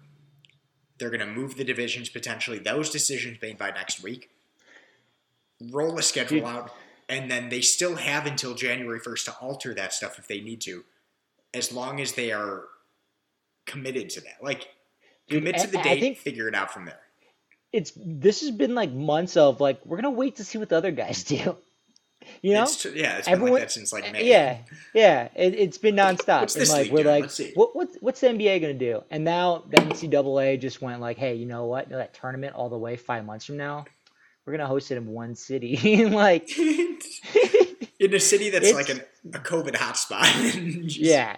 They're 1.00 1.10
going 1.10 1.20
to 1.22 1.26
move 1.26 1.58
the 1.58 1.64
divisions 1.64 2.10
potentially. 2.10 2.60
Those 2.60 2.92
decisions 2.92 3.40
made 3.42 3.58
by 3.58 3.72
next 3.72 4.04
week. 4.04 4.30
Roll 5.72 5.98
a 5.98 6.04
schedule 6.04 6.42
Dude. 6.42 6.48
out, 6.48 6.72
and 7.10 7.32
then 7.32 7.50
they 7.50 7.62
still 7.62 7.96
have 7.96 8.28
until 8.28 8.54
January 8.54 9.00
first 9.00 9.26
to 9.26 9.32
alter 9.42 9.74
that 9.74 9.94
stuff 9.94 10.20
if 10.20 10.28
they 10.28 10.42
need 10.42 10.62
to, 10.62 10.84
as 11.56 11.72
long 11.74 12.00
as 12.00 12.14
they 12.14 12.32
are 12.32 12.66
committed 13.66 14.10
to 14.12 14.22
that. 14.22 14.44
Like 14.44 14.68
Dude, 15.28 15.40
commit 15.44 15.58
to 15.62 15.68
the 15.68 15.80
I- 15.80 15.82
I 15.82 15.84
date, 15.96 16.00
think- 16.02 16.18
figure 16.20 16.48
it 16.48 16.54
out 16.54 16.72
from 16.72 16.86
there. 16.86 17.00
It's 17.76 17.92
this 17.98 18.40
has 18.42 18.52
been 18.52 18.74
like 18.74 18.92
months 18.92 19.36
of 19.36 19.60
like 19.60 19.86
we're 19.86 19.98
gonna 19.98 20.10
wait 20.12 20.38
to 20.38 20.44
see 20.46 20.58
what 20.58 20.70
the 20.70 20.78
other 20.78 20.92
guys 20.92 21.24
do. 21.36 21.58
You 22.42 22.54
know? 22.54 22.64
It's, 22.64 22.86
yeah, 22.86 23.18
it's 23.18 23.28
been 23.28 23.34
Everyone- 23.34 23.54
like 23.54 23.62
that 23.64 23.72
since 23.72 23.94
like 23.94 24.12
May. 24.12 24.28
Yeah, 24.28 24.58
yeah. 24.94 25.28
It, 25.36 25.54
it's 25.54 25.78
been 25.78 25.96
nonstop. 25.96 26.42
What's 26.42 26.56
and 26.56 26.70
like 26.70 26.92
we're 26.92 27.04
doing? 27.04 27.22
like, 27.22 27.30
see. 27.30 27.52
what 27.54 27.76
what's 28.00 28.22
the 28.22 28.28
NBA 28.28 28.62
gonna 28.62 28.74
do? 28.74 29.04
And 29.12 29.24
now 29.24 29.64
the 29.70 29.78
NCAA 29.78 30.60
just 30.60 30.82
went 30.82 31.02
like, 31.02 31.18
hey, 31.18 31.36
you 31.36 31.46
know 31.46 31.66
what? 31.66 31.90
That 31.90 32.14
tournament 32.14 32.56
all 32.56 32.70
the 32.70 32.78
way 32.78 32.96
five 32.98 33.26
months 33.26 33.46
from 33.46 33.58
now, 33.58 33.86
we're 34.46 34.54
gonna 34.54 34.66
host 34.68 34.90
it 34.92 34.98
in 34.98 35.06
one 35.08 35.36
city. 35.36 36.06
like, 36.10 36.50
in 38.00 38.14
a 38.14 38.20
city 38.20 38.50
that's 38.50 38.74
like 38.74 38.90
an, 38.90 39.02
a 39.34 39.40
COVID 39.40 39.76
hotspot. 39.76 40.24
Just- 40.86 40.98
yeah. 40.98 41.36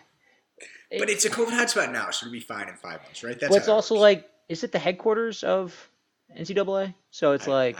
but 0.91 1.09
it's 1.09 1.25
a 1.25 1.29
COVID 1.29 1.49
hotspot 1.49 1.91
now, 1.91 2.11
so 2.11 2.27
it'll 2.27 2.31
be 2.33 2.39
fine 2.39 2.69
in 2.69 2.75
five 2.75 3.01
months, 3.03 3.23
right? 3.23 3.37
That's 3.37 3.51
What's 3.51 3.67
also 3.67 3.95
works. 3.95 4.01
like, 4.01 4.29
is 4.47 4.63
it 4.63 4.71
the 4.71 4.79
headquarters 4.79 5.43
of 5.43 5.89
NCAA? 6.37 6.93
So 7.11 7.31
it's 7.33 7.47
like 7.47 7.77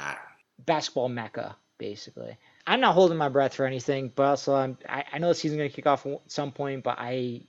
basketball 0.66 1.10
mecca, 1.10 1.56
basically. 1.78 2.38
I'm 2.66 2.82
not 2.82 2.94
holding 2.94 3.18
my 3.18 3.30
breath 3.30 3.54
for 3.54 3.66
anything, 3.66 4.12
but 4.14 4.24
also 4.24 4.56
I'm, 4.56 4.78
I, 4.88 5.06
I 5.14 5.18
know 5.20 5.30
the 5.30 5.36
season's 5.36 5.58
going 5.58 5.70
to 5.70 5.76
kick 5.76 5.88
off 5.88 6.06
at 6.06 6.20
some 6.28 6.52
point, 6.52 6.84
but 6.84 6.98
I 7.00 7.44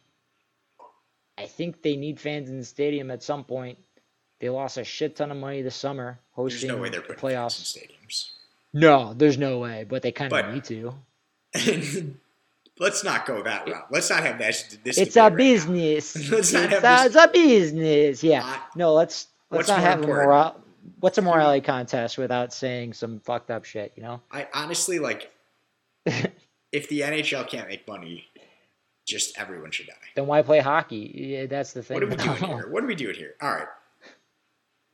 I 1.37 1.47
think 1.47 1.83
they 1.83 1.97
need 1.97 2.21
fans 2.21 2.49
in 2.51 2.59
the 2.59 2.65
stadium 2.65 3.11
at 3.11 3.23
some 3.23 3.45
point. 3.45 3.79
They 4.41 4.49
lost 4.49 4.77
a 4.77 4.85
shit 4.85 5.17
ton 5.17 5.31
of 5.31 5.37
money 5.37 5.63
this 5.63 5.75
summer 5.77 6.19
hosting 6.33 6.69
there's 6.69 6.77
no 6.77 6.83
way 6.83 6.89
they're 6.91 7.01
the 7.01 7.15
putting 7.15 7.37
playoffs. 7.37 7.77
in 7.77 7.83
stadiums. 7.83 8.31
No, 8.73 9.15
there's 9.15 9.39
no 9.39 9.59
way, 9.59 9.85
but 9.89 10.03
they 10.03 10.13
kind 10.13 10.33
of 10.33 10.55
need 10.55 10.65
to. 10.65 10.95
Let's 12.81 13.03
not 13.03 13.27
go 13.27 13.43
that 13.43 13.67
route. 13.69 13.87
Let's 13.91 14.11
not 14.11 14.23
have 14.23 14.39
that. 14.39 14.77
This 14.85 14.99
It's 14.99 15.17
a 15.17 15.23
right 15.23 15.37
business. 15.37 16.15
Let's 16.31 16.31
it's, 16.31 16.53
not 16.53 16.71
have 16.71 16.79
a, 16.79 16.87
this- 16.87 17.07
it's 17.07 17.25
a 17.25 17.29
business. 17.33 18.23
Yeah. 18.23 18.59
No, 18.77 18.95
let's 18.95 19.27
let's 19.51 19.69
not 19.69 19.81
have 19.81 20.01
a 20.01 20.03
important? 20.03 20.55
What's 21.01 21.19
a 21.19 21.23
morality 21.23 21.61
contest 21.61 22.19
without 22.19 22.53
saying 22.53 22.95
some 22.95 23.21
fucked 23.21 23.51
up 23.51 23.65
shit? 23.65 23.93
You 23.97 24.03
know. 24.03 24.21
I 24.31 24.49
honestly 24.53 24.99
like. 24.99 25.33
if 26.07 26.89
the 26.89 27.01
NHL 27.01 27.47
can't 27.49 27.69
make 27.69 27.87
money, 27.87 28.25
just 29.07 29.39
everyone 29.39 29.71
should 29.71 29.87
die. 29.87 29.95
Then 30.15 30.27
why 30.27 30.43
play 30.43 30.61
hockey? 30.61 31.13
Yeah, 31.15 31.47
that's 31.47 31.73
the 31.73 31.83
thing. 31.83 31.97
What 31.97 32.05
are 32.05 32.07
we 32.09 32.17
doing 32.17 32.37
here? 32.37 32.69
What 32.71 32.85
are 32.85 32.87
we 32.87 32.95
doing 32.95 33.15
here? 33.15 33.35
All 33.41 33.51
right. 33.51 33.69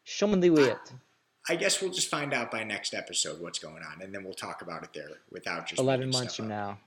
Show 0.05 0.27
me 0.27 0.39
the 0.39 0.51
way. 0.51 0.75
I 1.49 1.57
guess 1.57 1.83
we'll 1.83 1.93
just 1.93 2.09
find 2.09 2.33
out 2.33 2.51
by 2.51 2.65
next 2.65 2.95
episode 2.95 3.41
what's 3.41 3.59
going 3.59 3.83
on, 3.83 4.03
and 4.03 4.15
then 4.15 4.25
we'll 4.25 4.35
talk 4.35 4.63
about 4.63 4.83
it 4.83 4.91
there 4.95 5.09
without 5.31 5.67
just 5.67 5.81
Eleven 5.81 6.11
months 6.11 6.37
from 6.37 6.47
up. 6.47 6.51
now. 6.51 6.79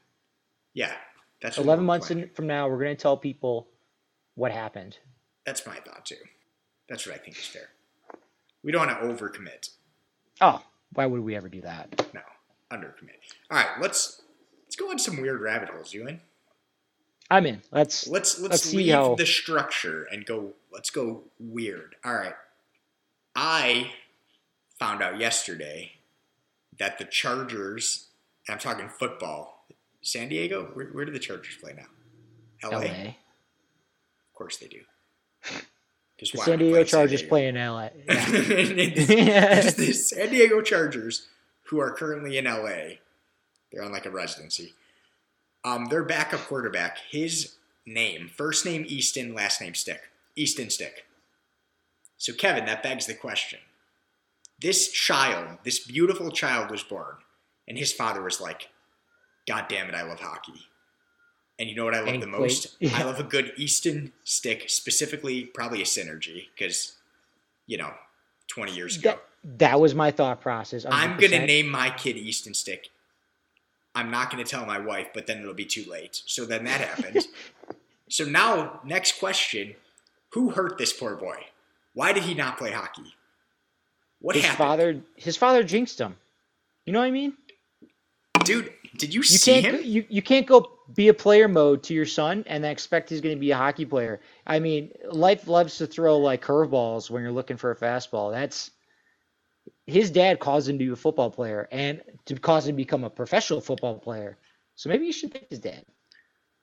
Yeah, 0.73 0.93
that's 1.41 1.57
Eleven 1.57 1.85
months 1.85 2.09
in, 2.09 2.29
from 2.29 2.47
now, 2.47 2.67
we're 2.67 2.79
gonna 2.79 2.95
tell 2.95 3.17
people 3.17 3.67
what 4.35 4.51
happened. 4.51 4.97
That's 5.45 5.65
my 5.65 5.75
thought 5.75 6.05
too. 6.05 6.15
That's 6.89 7.05
what 7.05 7.15
I 7.15 7.17
think 7.19 7.37
is 7.37 7.45
fair. 7.45 7.69
We 8.67 8.73
don't 8.73 8.85
want 8.85 8.99
to 8.99 9.25
overcommit. 9.25 9.69
Oh 10.41 10.61
Why 10.91 11.05
would 11.05 11.21
we 11.21 11.37
ever 11.37 11.47
do 11.47 11.61
that? 11.61 12.05
No, 12.13 12.19
undercommit. 12.69 13.15
All 13.49 13.57
right, 13.57 13.69
let's 13.79 14.21
let's 14.65 14.75
go 14.75 14.89
on 14.89 14.99
some 14.99 15.21
weird 15.21 15.39
rabbit 15.39 15.69
holes, 15.69 15.93
Ewan. 15.93 16.19
I'm 17.31 17.45
in. 17.45 17.61
Let's 17.71 18.09
Let's 18.09 18.37
let's, 18.41 18.51
Let's 18.51 18.73
leave 18.73 18.93
how- 18.93 19.15
the 19.15 19.25
structure 19.25 20.03
and 20.11 20.25
go. 20.25 20.51
Let's 20.69 20.89
go 20.89 21.23
weird. 21.39 21.95
All 22.03 22.13
right. 22.13 22.33
I 23.37 23.91
found 24.77 25.01
out 25.01 25.17
yesterday 25.17 25.93
that 26.77 26.97
the 26.97 27.05
Chargers. 27.05 28.09
I'm 28.49 28.59
talking 28.59 28.89
football. 28.89 29.65
San 30.01 30.27
Diego. 30.27 30.71
Where, 30.73 30.87
where 30.87 31.05
do 31.05 31.13
the 31.13 31.19
Chargers 31.19 31.55
play 31.55 31.73
now? 31.73 31.87
L.A. 32.69 32.85
LA. 32.85 33.07
Of 33.07 34.33
course 34.33 34.57
they 34.57 34.67
do. 34.67 34.81
'Cause 36.19 36.31
The 36.31 36.37
San 36.39 36.59
Diego 36.59 36.83
Chargers 36.83 37.21
play 37.21 37.47
in 37.47 37.55
LA. 37.55 37.89
Yeah. 38.07 39.59
it's 39.59 39.75
the 39.75 39.93
San 39.93 40.29
Diego 40.29 40.61
Chargers, 40.61 41.27
who 41.65 41.79
are 41.79 41.91
currently 41.91 42.37
in 42.37 42.45
LA, 42.45 42.95
they're 43.71 43.83
on 43.83 43.91
like 43.91 44.05
a 44.05 44.11
residency. 44.11 44.73
Um, 45.63 45.87
their 45.89 46.03
backup 46.03 46.41
quarterback, 46.41 46.97
his 47.09 47.55
name, 47.85 48.29
first 48.29 48.65
name 48.65 48.85
Easton, 48.87 49.33
last 49.35 49.61
name 49.61 49.75
Stick, 49.75 50.01
Easton 50.35 50.69
Stick. 50.69 51.05
So 52.17 52.33
Kevin, 52.33 52.65
that 52.65 52.81
begs 52.81 53.05
the 53.05 53.13
question: 53.13 53.59
This 54.59 54.89
child, 54.91 55.59
this 55.63 55.79
beautiful 55.79 56.31
child, 56.31 56.71
was 56.71 56.81
born, 56.83 57.17
and 57.67 57.77
his 57.77 57.93
father 57.93 58.23
was 58.23 58.41
like, 58.41 58.69
"God 59.47 59.65
damn 59.69 59.87
it, 59.89 59.95
I 59.95 60.01
love 60.03 60.19
hockey." 60.21 60.67
And 61.59 61.69
you 61.69 61.75
know 61.75 61.85
what 61.85 61.95
I 61.95 62.01
love 62.01 62.21
the 62.21 62.27
most? 62.27 62.77
I 62.93 63.03
love 63.03 63.19
a 63.19 63.23
good 63.23 63.53
Easton 63.57 64.13
stick, 64.23 64.65
specifically 64.69 65.43
probably 65.43 65.81
a 65.81 65.85
synergy, 65.85 66.45
because 66.53 66.95
you 67.65 67.77
know, 67.77 67.93
twenty 68.47 68.73
years 68.75 68.97
ago. 68.97 69.11
that, 69.11 69.59
that 69.59 69.79
was 69.79 69.95
my 69.95 70.11
thought 70.11 70.41
process. 70.41 70.85
I'm 70.89 71.17
gonna 71.19 71.45
name 71.45 71.67
my 71.69 71.89
kid 71.89 72.17
Easton 72.17 72.53
Stick. 72.53 72.89
I'm 73.95 74.11
not 74.11 74.29
gonna 74.29 74.43
tell 74.43 74.65
my 74.65 74.77
wife, 74.77 75.07
but 75.13 75.25
then 75.25 75.39
it'll 75.39 75.53
be 75.55 75.65
too 75.65 75.85
late. 75.89 76.21
So 76.25 76.45
then 76.45 76.65
that 76.65 76.81
happened. 76.81 77.27
so 78.09 78.25
now, 78.25 78.79
next 78.85 79.19
question: 79.19 79.75
Who 80.33 80.51
hurt 80.51 80.77
this 80.77 80.93
poor 80.93 81.15
boy? 81.15 81.37
Why 81.93 82.13
did 82.13 82.23
he 82.23 82.35
not 82.35 82.59
play 82.59 82.71
hockey? 82.71 83.15
What 84.19 84.35
his 84.35 84.45
happened, 84.45 84.57
father. 84.57 85.01
His 85.15 85.37
father 85.37 85.63
jinxed 85.63 85.99
him. 85.99 86.17
You 86.85 86.93
know 86.93 86.99
what 86.99 87.05
I 87.05 87.11
mean? 87.11 87.33
dude? 88.47 88.73
Did 88.97 89.13
you, 89.13 89.19
You 89.19 89.23
see 89.23 89.61
can't. 89.61 89.75
him? 89.75 89.81
You, 89.83 90.05
you 90.09 90.21
can't 90.21 90.45
go 90.47 90.71
be 90.93 91.07
a 91.09 91.13
player 91.13 91.47
mode 91.47 91.83
to 91.83 91.93
your 91.93 92.05
son 92.05 92.43
and 92.47 92.63
then 92.63 92.71
expect 92.71 93.09
he's 93.09 93.21
going 93.21 93.35
to 93.35 93.39
be 93.39 93.51
a 93.51 93.57
hockey 93.57 93.85
player. 93.85 94.19
I 94.45 94.59
mean, 94.59 94.91
life 95.11 95.47
loves 95.47 95.77
to 95.77 95.87
throw 95.87 96.17
like 96.17 96.43
curveballs 96.43 97.09
when 97.09 97.21
you're 97.21 97.31
looking 97.31 97.57
for 97.57 97.71
a 97.71 97.75
fastball. 97.75 98.31
That's 98.31 98.71
his 99.85 100.09
dad 100.11 100.39
caused 100.39 100.69
him 100.69 100.79
to 100.79 100.85
be 100.85 100.91
a 100.91 100.95
football 100.95 101.29
player 101.29 101.67
and 101.71 102.01
to 102.25 102.35
cause 102.35 102.67
him 102.67 102.73
to 102.73 102.77
become 102.77 103.03
a 103.03 103.09
professional 103.09 103.61
football 103.61 103.97
player. 103.99 104.37
So 104.75 104.89
maybe 104.89 105.05
you 105.05 105.13
should 105.13 105.31
pick 105.31 105.47
his 105.49 105.59
dad. 105.59 105.83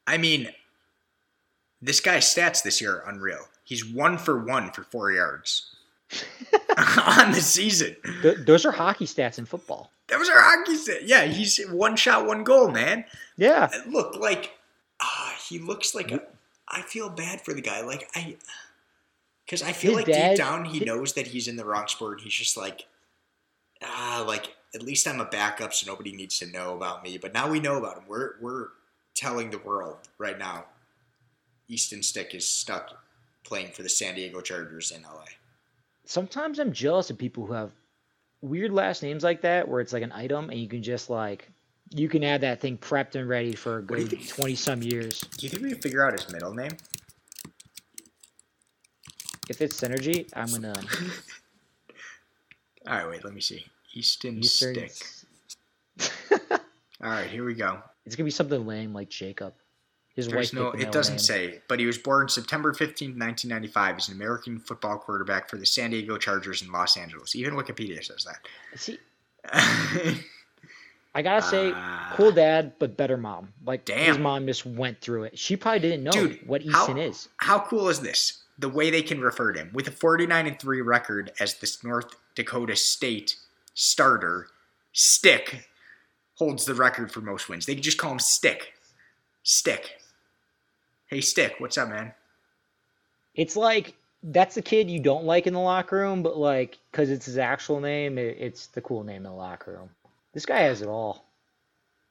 I 0.06 0.18
mean, 0.18 0.48
this 1.80 2.00
guy's 2.00 2.24
stats 2.24 2.62
this 2.62 2.80
year 2.80 2.96
are 2.98 3.08
unreal. 3.10 3.46
He's 3.64 3.84
one 3.84 4.18
for 4.18 4.44
one 4.44 4.70
for 4.72 4.84
four 4.84 5.12
yards 5.12 5.74
on 7.06 7.32
the 7.32 7.40
season. 7.40 7.96
Th- 8.22 8.38
those 8.38 8.64
are 8.64 8.72
hockey 8.72 9.06
stats 9.06 9.38
in 9.38 9.44
football. 9.46 9.90
That 10.08 10.18
was 10.18 10.28
our 10.28 10.40
hockey 10.40 10.76
set. 10.76 11.06
Yeah, 11.08 11.24
he's 11.24 11.58
one 11.70 11.96
shot, 11.96 12.26
one 12.26 12.44
goal, 12.44 12.70
man. 12.70 13.04
Yeah. 13.36 13.70
look 13.88 14.16
like 14.16 14.52
ah, 15.00 15.34
he 15.48 15.58
looks 15.58 15.94
like 15.94 16.10
a. 16.12 16.22
I 16.68 16.82
feel 16.82 17.08
bad 17.10 17.40
for 17.40 17.52
the 17.54 17.60
guy. 17.60 17.82
Like 17.82 18.08
I, 18.14 18.36
because 19.44 19.62
I 19.62 19.72
feel 19.72 19.92
His 19.92 19.96
like 19.98 20.06
dad- 20.06 20.28
deep 20.30 20.38
down 20.38 20.64
he 20.64 20.80
knows 20.80 21.12
that 21.14 21.28
he's 21.28 21.48
in 21.48 21.56
the 21.56 21.64
wrong 21.64 21.86
sport. 21.88 22.20
He's 22.20 22.32
just 22.34 22.56
like, 22.56 22.86
ah, 23.82 24.24
like 24.26 24.54
at 24.74 24.82
least 24.82 25.06
I'm 25.06 25.20
a 25.20 25.24
backup, 25.26 25.72
so 25.72 25.90
nobody 25.90 26.12
needs 26.12 26.38
to 26.40 26.46
know 26.46 26.74
about 26.76 27.02
me. 27.02 27.18
But 27.18 27.32
now 27.34 27.48
we 27.50 27.60
know 27.60 27.76
about 27.78 27.98
him. 27.98 28.04
We're 28.08 28.32
we're 28.40 28.68
telling 29.14 29.50
the 29.50 29.58
world 29.58 29.96
right 30.18 30.38
now. 30.38 30.66
Easton 31.68 32.02
Stick 32.02 32.34
is 32.34 32.46
stuck 32.46 32.90
playing 33.42 33.72
for 33.72 33.82
the 33.82 33.88
San 33.88 34.14
Diego 34.14 34.40
Chargers 34.40 34.90
in 34.90 35.02
LA. 35.02 35.24
Sometimes 36.04 36.58
I'm 36.58 36.72
jealous 36.72 37.08
of 37.10 37.16
people 37.16 37.46
who 37.46 37.52
have 37.54 37.70
weird 38.44 38.72
last 38.72 39.02
names 39.02 39.24
like 39.24 39.40
that, 39.42 39.66
where 39.66 39.80
it's 39.80 39.92
like 39.92 40.02
an 40.02 40.12
item 40.12 40.50
and 40.50 40.60
you 40.60 40.68
can 40.68 40.82
just 40.82 41.10
like 41.10 41.50
you 41.90 42.08
can 42.08 42.22
have 42.22 42.42
that 42.42 42.60
thing 42.60 42.76
prepped 42.76 43.14
and 43.14 43.28
ready 43.28 43.54
for 43.54 43.78
a 43.78 43.82
good 43.82 44.28
twenty 44.28 44.54
some 44.54 44.82
years. 44.82 45.20
Do 45.20 45.46
you 45.46 45.50
think 45.50 45.62
we 45.62 45.70
can 45.70 45.80
figure 45.80 46.06
out 46.06 46.12
his 46.12 46.30
middle 46.30 46.54
name? 46.54 46.76
If 49.48 49.60
it's 49.60 49.80
synergy, 49.80 50.28
I'm 50.34 50.50
gonna 50.50 50.74
All 52.86 52.96
right, 52.96 53.08
wait. 53.08 53.24
Let 53.24 53.34
me 53.34 53.40
see. 53.40 53.64
Easton 53.94 54.36
use 54.36 54.52
Stick. 54.52 54.92
All 57.02 57.10
right, 57.10 57.28
here 57.28 57.44
we 57.44 57.54
go. 57.54 57.80
It's 58.04 58.16
gonna 58.16 58.24
be 58.24 58.30
something 58.30 58.66
lame 58.66 58.92
like 58.92 59.08
Jacob. 59.08 59.54
His 60.14 60.28
There's 60.28 60.52
wife. 60.54 60.60
no, 60.60 60.70
it 60.80 60.92
doesn't 60.92 61.18
say, 61.18 61.60
but 61.66 61.80
he 61.80 61.86
was 61.86 61.98
born 61.98 62.28
September 62.28 62.72
15, 62.72 63.10
1995 63.18 63.96
as 63.96 64.08
an 64.08 64.14
American 64.14 64.60
football 64.60 64.96
quarterback 64.98 65.48
for 65.50 65.56
the 65.56 65.66
San 65.66 65.90
Diego 65.90 66.16
Chargers 66.18 66.62
in 66.62 66.70
Los 66.70 66.96
Angeles. 66.96 67.34
Even 67.34 67.54
Wikipedia 67.54 68.02
says 68.04 68.24
that. 68.24 68.78
See. 68.78 68.98
I 71.16 71.22
gotta 71.22 71.42
say, 71.42 71.72
Ah. 71.74 72.12
cool 72.16 72.32
dad, 72.32 72.72
but 72.78 72.96
better 72.96 73.16
mom. 73.16 73.52
Like 73.64 73.88
his 73.88 74.18
mom 74.18 74.46
just 74.46 74.66
went 74.66 75.00
through 75.00 75.24
it. 75.24 75.38
She 75.38 75.56
probably 75.56 75.80
didn't 75.80 76.02
know 76.04 76.10
Dude, 76.12 76.46
what 76.46 76.62
how- 76.66 76.82
Easton 76.82 76.98
is. 76.98 77.28
How 77.38 77.60
cool 77.60 77.88
is 77.88 78.00
this? 78.00 78.42
The 78.58 78.68
way 78.68 78.90
they 78.90 79.02
can 79.02 79.20
refer 79.20 79.52
to 79.52 79.58
him. 79.60 79.70
With 79.72 79.88
a 79.88 79.92
49 79.92 80.46
and 80.46 80.58
3 80.60 80.80
record 80.80 81.32
as 81.40 81.54
this 81.54 81.82
North 81.82 82.14
Dakota 82.36 82.76
State 82.76 83.36
starter, 83.74 84.48
Stick 84.92 85.68
holds 86.36 86.64
the 86.64 86.74
record 86.74 87.10
for 87.12 87.20
most 87.20 87.48
wins. 87.48 87.66
They 87.66 87.74
can 87.74 87.82
just 87.82 87.98
call 87.98 88.12
him 88.12 88.18
Stick. 88.20 88.74
Stick. 89.42 89.98
Hey, 91.06 91.20
Stick, 91.20 91.56
what's 91.58 91.78
up, 91.78 91.88
man? 91.88 92.12
It's 93.34 93.56
like 93.56 93.94
that's 94.22 94.54
the 94.54 94.62
kid 94.62 94.90
you 94.90 95.00
don't 95.00 95.24
like 95.24 95.46
in 95.46 95.54
the 95.54 95.60
locker 95.60 95.96
room, 95.98 96.22
but 96.22 96.36
like 96.36 96.78
because 96.90 97.10
it's 97.10 97.26
his 97.26 97.38
actual 97.38 97.80
name, 97.80 98.18
it, 98.18 98.36
it's 98.40 98.66
the 98.68 98.80
cool 98.80 99.04
name 99.04 99.18
in 99.18 99.22
the 99.24 99.32
locker 99.32 99.72
room. 99.72 99.90
This 100.32 100.46
guy 100.46 100.60
has 100.60 100.82
it 100.82 100.88
all, 100.88 101.24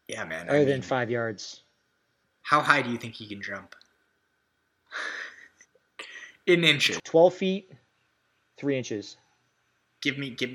Yeah, 0.07 0.23
man. 0.25 0.47
I 0.49 0.49
other 0.49 0.59
mean, 0.59 0.67
than 0.69 0.81
five 0.81 1.09
yards. 1.09 1.61
how 2.41 2.61
high 2.61 2.81
do 2.81 2.89
you 2.91 2.97
think 2.97 3.15
he 3.15 3.27
can 3.27 3.41
jump? 3.41 3.75
In 6.45 6.63
inches. 6.63 6.99
Twelve 7.05 7.33
feet, 7.33 7.71
three 8.57 8.77
inches. 8.77 9.17
Give 10.01 10.17
me, 10.17 10.29
give. 10.29 10.51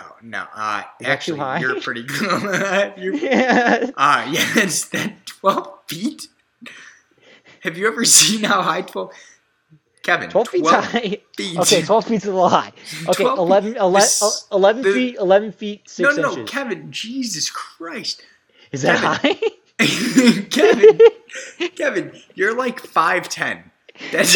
No, 0.00 0.06
no. 0.22 0.46
Uh, 0.54 0.84
Is 1.00 1.08
actually, 1.08 1.40
high? 1.40 1.58
you're 1.58 1.80
pretty 1.80 2.04
good. 2.04 2.94
you're, 2.96 3.14
yeah. 3.14 3.90
uh, 3.96 4.28
yes, 4.30 4.84
that 4.86 5.26
12 5.26 5.78
feet. 5.88 6.28
Have 7.62 7.76
you 7.78 7.86
ever 7.88 8.04
seen 8.18 8.44
how 8.44 8.62
high 8.62 8.82
12? 8.82 9.12
Kevin, 10.02 10.30
12 10.30 10.48
feet 10.48 10.60
12 10.60 10.84
high. 10.84 11.00
feet. 11.36 11.58
Okay, 11.58 11.82
12 11.82 12.04
feet's 12.06 12.24
a 12.24 12.32
little 12.32 12.48
high. 12.48 12.72
Okay, 13.08 13.22
12 13.24 13.36
feet. 13.36 13.38
11, 13.38 13.76
11, 13.76 13.92
This- 13.94 14.22
uh, 14.50 14.56
11 14.56 14.82
the- 14.82 14.92
feet, 14.92 15.16
11 15.16 15.52
feet, 15.52 15.88
6 15.90 15.98
No, 16.16 16.22
no, 16.22 16.22
no, 16.28 16.32
inches. 16.38 16.50
Kevin, 16.50 16.90
Jesus 16.90 17.50
Christ. 17.50 18.22
Is 18.72 18.82
that 18.82 18.98
Kevin. 19.20 19.36
high? 19.36 20.42
Kevin, 20.50 20.98
Kevin, 21.76 22.22
you're 22.34 22.56
like 22.56 22.80
5'10. 22.82 23.64
That's, 24.12 24.34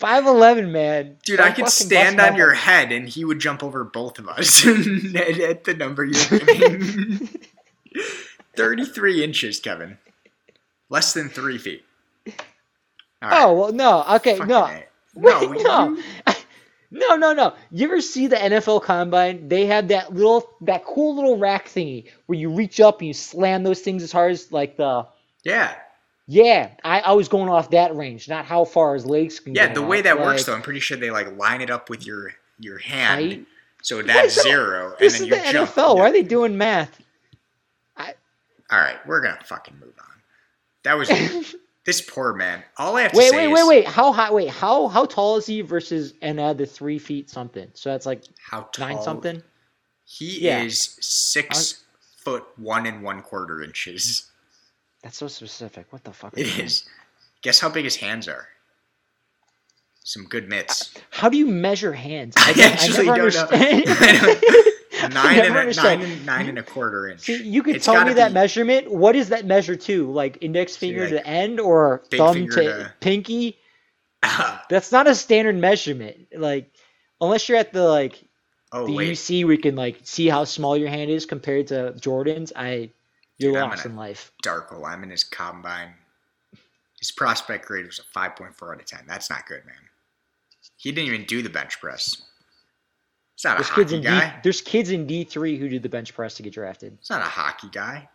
5'11, 0.00 0.70
man. 0.70 1.16
dude, 1.24 1.38
Don't 1.38 1.46
I 1.48 1.52
could 1.52 1.68
stand 1.68 2.20
on 2.20 2.34
your 2.36 2.52
head 2.54 2.90
and 2.92 3.08
he 3.08 3.24
would 3.24 3.38
jump 3.38 3.62
over 3.62 3.84
both 3.84 4.18
of 4.18 4.28
us 4.28 4.66
at, 4.66 5.38
at 5.38 5.64
the 5.64 5.74
number 5.74 6.04
you're 6.04 6.38
giving. 6.40 7.28
33 8.56 9.22
inches, 9.24 9.60
Kevin. 9.60 9.98
Less 10.88 11.12
than 11.12 11.28
three 11.28 11.58
feet. 11.58 11.84
All 12.26 12.32
right. 13.30 13.42
Oh, 13.42 13.52
well, 13.54 13.72
no. 13.72 14.04
Okay, 14.16 14.36
Fucking 14.36 14.48
no. 14.48 14.64
A. 14.64 14.84
No, 15.16 15.48
Wait, 15.48 15.62
no. 15.62 15.96
No, 16.90 17.16
no, 17.16 17.32
no. 17.32 17.54
You 17.72 17.86
ever 17.86 18.00
see 18.00 18.28
the 18.28 18.36
NFL 18.36 18.82
Combine? 18.82 19.48
They 19.48 19.66
have 19.66 19.88
that 19.88 20.12
little, 20.14 20.48
that 20.60 20.84
cool 20.84 21.16
little 21.16 21.38
rack 21.38 21.66
thingy 21.66 22.08
where 22.26 22.38
you 22.38 22.50
reach 22.54 22.78
up 22.78 23.00
and 23.00 23.08
you 23.08 23.14
slam 23.14 23.64
those 23.64 23.80
things 23.80 24.02
as 24.04 24.12
hard 24.12 24.30
as 24.30 24.52
like 24.52 24.76
the. 24.76 25.04
Yeah. 25.42 25.74
Yeah, 26.26 26.70
I, 26.84 27.00
I 27.00 27.12
was 27.12 27.28
going 27.28 27.48
off 27.48 27.70
that 27.70 27.94
range, 27.96 28.28
not 28.28 28.46
how 28.46 28.64
far 28.64 28.94
his 28.94 29.04
legs 29.04 29.40
can 29.40 29.54
Yeah, 29.54 29.72
the 29.72 29.82
way 29.82 30.00
that 30.02 30.18
works 30.18 30.44
though, 30.44 30.54
I'm 30.54 30.62
pretty 30.62 30.80
sure 30.80 30.96
they 30.96 31.10
like 31.10 31.36
line 31.36 31.60
it 31.60 31.70
up 31.70 31.90
with 31.90 32.06
your 32.06 32.32
your 32.58 32.78
hand. 32.78 33.44
So 33.82 34.00
that's 34.00 34.36
no, 34.38 34.42
zero. 34.44 34.90
and 34.90 34.98
This 34.98 35.18
then 35.18 35.22
is 35.22 35.28
you 35.28 35.34
the 35.44 35.52
jump. 35.52 35.70
NFL. 35.70 35.96
Why 35.96 36.08
are 36.08 36.12
they 36.12 36.22
doing 36.22 36.56
math? 36.56 36.98
All 37.98 38.78
right, 38.78 38.96
we're 39.06 39.20
gonna 39.20 39.38
fucking 39.44 39.78
move 39.78 39.92
on. 39.98 40.13
That 40.84 40.94
was 40.94 41.08
this 41.84 42.00
poor 42.00 42.32
man. 42.34 42.62
All 42.78 42.96
I 42.96 43.02
have 43.02 43.12
to 43.12 43.18
Wait, 43.18 43.30
say 43.30 43.36
wait, 43.48 43.52
is 43.52 43.66
wait, 43.66 43.68
wait. 43.68 43.88
How 43.88 44.12
high? 44.12 44.30
Wait, 44.32 44.48
how 44.50 44.88
how 44.88 45.04
tall 45.06 45.36
is 45.36 45.46
he 45.46 45.60
versus 45.62 46.14
and 46.22 46.40
add 46.40 46.58
the 46.58 46.66
three 46.66 46.98
feet 46.98 47.28
something? 47.30 47.68
So 47.74 47.90
that's 47.90 48.06
like 48.06 48.22
how 48.38 48.62
tall 48.72 48.88
nine 48.88 49.02
something. 49.02 49.42
He 50.06 50.40
Yeah. 50.40 50.62
is 50.62 50.96
six 51.00 51.82
foot 52.18 52.44
one 52.56 52.86
and 52.86 53.02
one 53.02 53.22
quarter 53.22 53.62
inches. 53.62 54.30
That's 55.02 55.16
so 55.18 55.28
specific. 55.28 55.86
What 55.92 56.04
the 56.04 56.12
fuck? 56.12 56.32
It 56.38 56.46
is. 56.58 56.88
Guess 57.42 57.60
how 57.60 57.68
big 57.68 57.84
his 57.84 57.96
hands 57.96 58.26
are? 58.28 58.46
Some 60.02 60.24
good 60.24 60.48
mitts. 60.48 60.92
How 61.10 61.28
do 61.30 61.36
you 61.38 61.46
measure 61.46 61.92
hands? 61.94 62.34
I, 62.38 62.52
don't- 62.52 62.72
actually 62.72 63.06
never 63.06 63.30
don't 63.30 63.34
know. 63.34 63.56
understand. 63.56 63.84
I 63.88 64.18
don't- 64.20 64.73
nine, 65.14 65.40
and 65.40 65.56
a, 65.56 65.74
nine, 65.74 66.02
and, 66.02 66.26
nine 66.26 66.48
and 66.48 66.58
a 66.58 66.62
quarter 66.62 67.08
inch. 67.08 67.20
See, 67.20 67.42
you 67.42 67.62
could 67.62 67.76
It's 67.76 67.84
tell 67.84 68.04
me 68.04 68.12
that 68.14 68.28
be 68.28 68.34
measurement. 68.34 68.90
What 68.90 69.16
is 69.16 69.28
that 69.30 69.44
measure 69.46 69.76
to? 69.76 70.10
Like 70.10 70.38
index 70.40 70.76
finger 70.76 71.02
like, 71.02 71.10
to 71.10 71.26
end 71.26 71.60
or 71.60 72.02
thumb 72.10 72.48
to, 72.48 72.62
to- 72.62 72.92
pinky? 73.00 73.58
That's 74.70 74.92
not 74.92 75.06
a 75.06 75.14
standard 75.14 75.56
measurement. 75.56 76.28
Like 76.36 76.70
unless 77.20 77.48
you're 77.48 77.58
at 77.58 77.72
the 77.72 77.84
like 77.84 78.24
oh 78.72 78.86
the 78.86 78.92
wait, 78.92 79.12
UC, 79.12 79.44
we 79.46 79.56
can 79.56 79.76
like 79.76 80.00
see 80.02 80.28
how 80.28 80.44
small 80.44 80.76
your 80.76 80.88
hand 80.88 81.10
is 81.10 81.26
compared 81.26 81.68
to 81.68 81.94
Jordan's. 82.00 82.52
I, 82.54 82.90
you're 83.38 83.52
Dude, 83.52 83.62
lost 83.62 83.86
in 83.86 83.96
life. 83.96 84.32
Darko. 84.44 84.86
I'm 84.86 85.02
in 85.02 85.10
his 85.10 85.24
combine. 85.24 85.94
His 86.98 87.10
prospect 87.10 87.66
grade 87.66 87.84
was 87.84 87.98
a 87.98 88.18
5.4 88.18 88.72
out 88.72 88.80
of 88.80 88.86
10. 88.86 89.00
That's 89.06 89.28
not 89.28 89.46
good, 89.46 89.66
man. 89.66 89.74
He 90.76 90.90
didn't 90.90 91.08
even 91.08 91.26
do 91.26 91.42
the 91.42 91.50
bench 91.50 91.80
press. 91.80 92.22
He's 93.36 93.44
not 93.44 93.54
a 93.54 93.62
There's 93.62 93.70
kids 93.70 93.92
hockey 93.92 94.06
in 94.06 94.20
D, 94.20 94.32
there's 94.42 94.60
kids 94.60 94.90
in 94.90 95.06
D 95.06 95.24
three 95.24 95.58
who 95.58 95.68
do 95.68 95.78
the 95.78 95.88
bench 95.88 96.14
press 96.14 96.34
to 96.34 96.42
get 96.42 96.52
drafted. 96.52 96.96
It's 97.00 97.10
not 97.10 97.20
a 97.20 97.24
hockey 97.24 97.68
guy. 97.72 98.08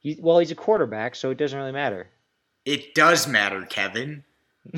He, 0.00 0.18
well, 0.20 0.38
he's 0.38 0.50
a 0.50 0.56
quarterback, 0.56 1.14
so 1.14 1.30
it 1.30 1.38
doesn't 1.38 1.58
really 1.58 1.72
matter. 1.72 2.08
It 2.64 2.94
does 2.94 3.26
matter, 3.28 3.64
Kevin. 3.64 4.24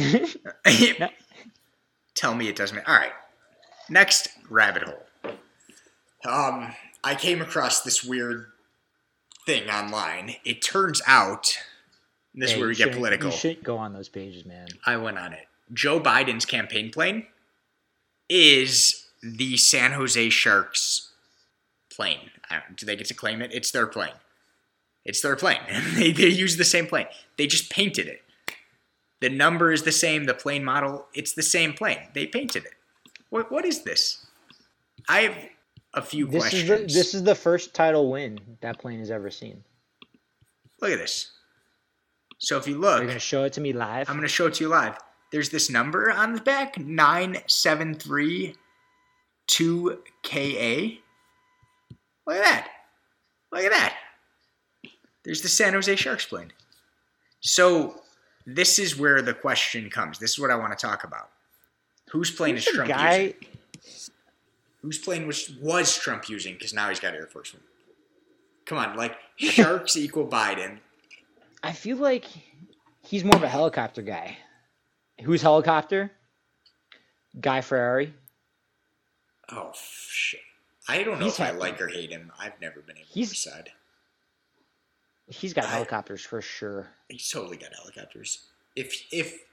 Tell 2.14 2.34
me 2.34 2.48
it 2.48 2.56
doesn't 2.56 2.76
matter. 2.76 2.88
All 2.88 2.96
right. 2.96 3.12
Next 3.88 4.28
rabbit 4.50 4.82
hole. 4.82 5.06
Um, 6.24 6.74
I 7.02 7.14
came 7.14 7.40
across 7.40 7.82
this 7.82 8.04
weird 8.04 8.46
thing 9.46 9.68
online. 9.70 10.34
It 10.44 10.60
turns 10.60 11.00
out, 11.06 11.56
this 12.34 12.50
Hey, 12.50 12.56
is 12.56 12.60
where 12.60 12.68
we 12.68 12.74
get 12.74 12.92
political. 12.92 13.30
You 13.30 13.36
shouldn't 13.36 13.64
go 13.64 13.78
on 13.78 13.94
those 13.94 14.08
pages, 14.08 14.44
man. 14.44 14.66
I 14.84 14.96
went 14.96 15.18
on 15.18 15.32
it. 15.32 15.46
Joe 15.72 16.00
Biden's 16.00 16.44
campaign 16.44 16.90
plane 16.90 17.26
is 18.28 19.06
the 19.22 19.56
San 19.56 19.92
Jose 19.92 20.30
Sharks 20.30 21.12
plane. 21.90 22.30
Don't, 22.50 22.86
they 22.86 22.96
get 22.96 23.06
to 23.08 23.14
claim 23.14 23.42
it? 23.42 23.52
It's 23.52 23.70
their 23.70 23.86
plane. 23.86 24.12
It's 25.04 25.20
their 25.20 25.36
plane. 25.36 25.60
they, 25.94 26.12
they 26.12 26.28
use 26.28 26.56
the 26.56 26.64
same 26.64 26.86
plane. 26.86 27.06
They 27.36 27.46
just 27.46 27.70
painted 27.70 28.06
it. 28.06 28.22
The 29.20 29.28
number 29.28 29.72
is 29.72 29.82
the 29.82 29.92
same. 29.92 30.24
The 30.24 30.34
plane 30.34 30.64
model, 30.64 31.06
it's 31.14 31.32
the 31.32 31.42
same 31.42 31.72
plane. 31.72 31.98
They 32.14 32.26
painted 32.26 32.64
it. 32.64 32.74
What, 33.30 33.50
what 33.50 33.64
is 33.64 33.82
this? 33.82 34.26
I 35.08 35.20
have 35.22 35.36
a 35.94 36.02
few 36.02 36.26
This 36.26 36.42
questions. 36.42 36.62
is 36.62 36.68
the 36.68 36.76
this 36.98 37.14
is 37.14 37.22
the 37.24 37.34
first 37.34 37.74
title 37.74 38.10
win 38.10 38.38
that 38.60 38.78
plane 38.78 38.98
has 39.00 39.10
ever 39.10 39.30
seen. 39.30 39.64
Look 40.80 40.92
at 40.92 40.98
this. 40.98 41.32
So 42.38 42.56
if 42.56 42.68
you 42.68 42.78
look, 42.78 42.98
you're 42.98 43.08
gonna 43.08 43.18
show 43.18 43.44
it 43.44 43.52
to 43.54 43.60
me 43.60 43.72
live? 43.72 44.08
I'm 44.08 44.16
going 44.16 44.28
to 44.28 44.32
show 44.32 44.46
it 44.46 44.54
to 44.54 44.64
you 44.64 44.68
live. 44.68 44.96
There's 45.32 45.50
this 45.50 45.68
number 45.68 46.10
on 46.10 46.34
the 46.34 46.40
back 46.40 46.78
9732KA. 49.48 50.98
Look 52.26 52.36
at 52.36 52.42
that. 52.42 52.68
Look 53.52 53.64
at 53.64 53.70
that. 53.72 53.94
There's 55.24 55.42
the 55.42 55.48
San 55.48 55.72
Jose 55.72 55.94
Sharks 55.96 56.26
plane. 56.26 56.52
So, 57.40 58.00
this 58.46 58.78
is 58.78 58.96
where 58.98 59.20
the 59.22 59.34
question 59.34 59.90
comes. 59.90 60.18
This 60.18 60.32
is 60.32 60.38
what 60.38 60.50
I 60.50 60.56
want 60.56 60.76
to 60.76 60.86
talk 60.86 61.04
about. 61.04 61.30
Whose 62.10 62.30
plane 62.30 62.54
Who's 62.54 62.66
is 62.66 62.74
Trump 62.74 62.88
guy? 62.88 63.16
using? 63.18 63.34
Whose 64.82 64.98
plane 64.98 65.26
was, 65.26 65.50
was 65.60 65.96
Trump 65.98 66.28
using? 66.28 66.54
Because 66.54 66.72
now 66.72 66.88
he's 66.88 67.00
got 67.00 67.14
Air 67.14 67.26
Force 67.26 67.52
One. 67.52 67.62
Come 68.66 68.78
on, 68.78 68.96
like, 68.96 69.16
Sharks 69.36 69.96
equal 69.96 70.26
Biden. 70.26 70.78
I 71.62 71.72
feel 71.72 71.96
like 71.96 72.24
he's 73.02 73.24
more 73.24 73.36
of 73.36 73.42
a 73.42 73.48
helicopter 73.48 74.02
guy. 74.02 74.36
Who's 75.22 75.42
helicopter? 75.42 76.12
Guy 77.40 77.60
Ferrari. 77.60 78.14
Oh 79.50 79.72
shit! 79.74 80.40
I 80.88 81.02
don't 81.02 81.18
know 81.18 81.24
He's 81.26 81.34
if 81.34 81.40
I 81.40 81.50
like 81.50 81.80
or 81.80 81.88
hate 81.88 82.10
him. 82.10 82.32
I've 82.38 82.60
never 82.60 82.80
been 82.80 82.96
able 82.96 83.06
He's- 83.10 83.28
to 83.30 83.34
decide. 83.34 83.70
He's 85.30 85.52
got 85.52 85.64
I- 85.64 85.68
helicopters 85.68 86.22
for 86.24 86.40
sure. 86.40 86.88
He's 87.08 87.28
totally 87.28 87.56
got 87.58 87.74
helicopters. 87.74 88.46
If 88.76 89.04
if 89.12 89.44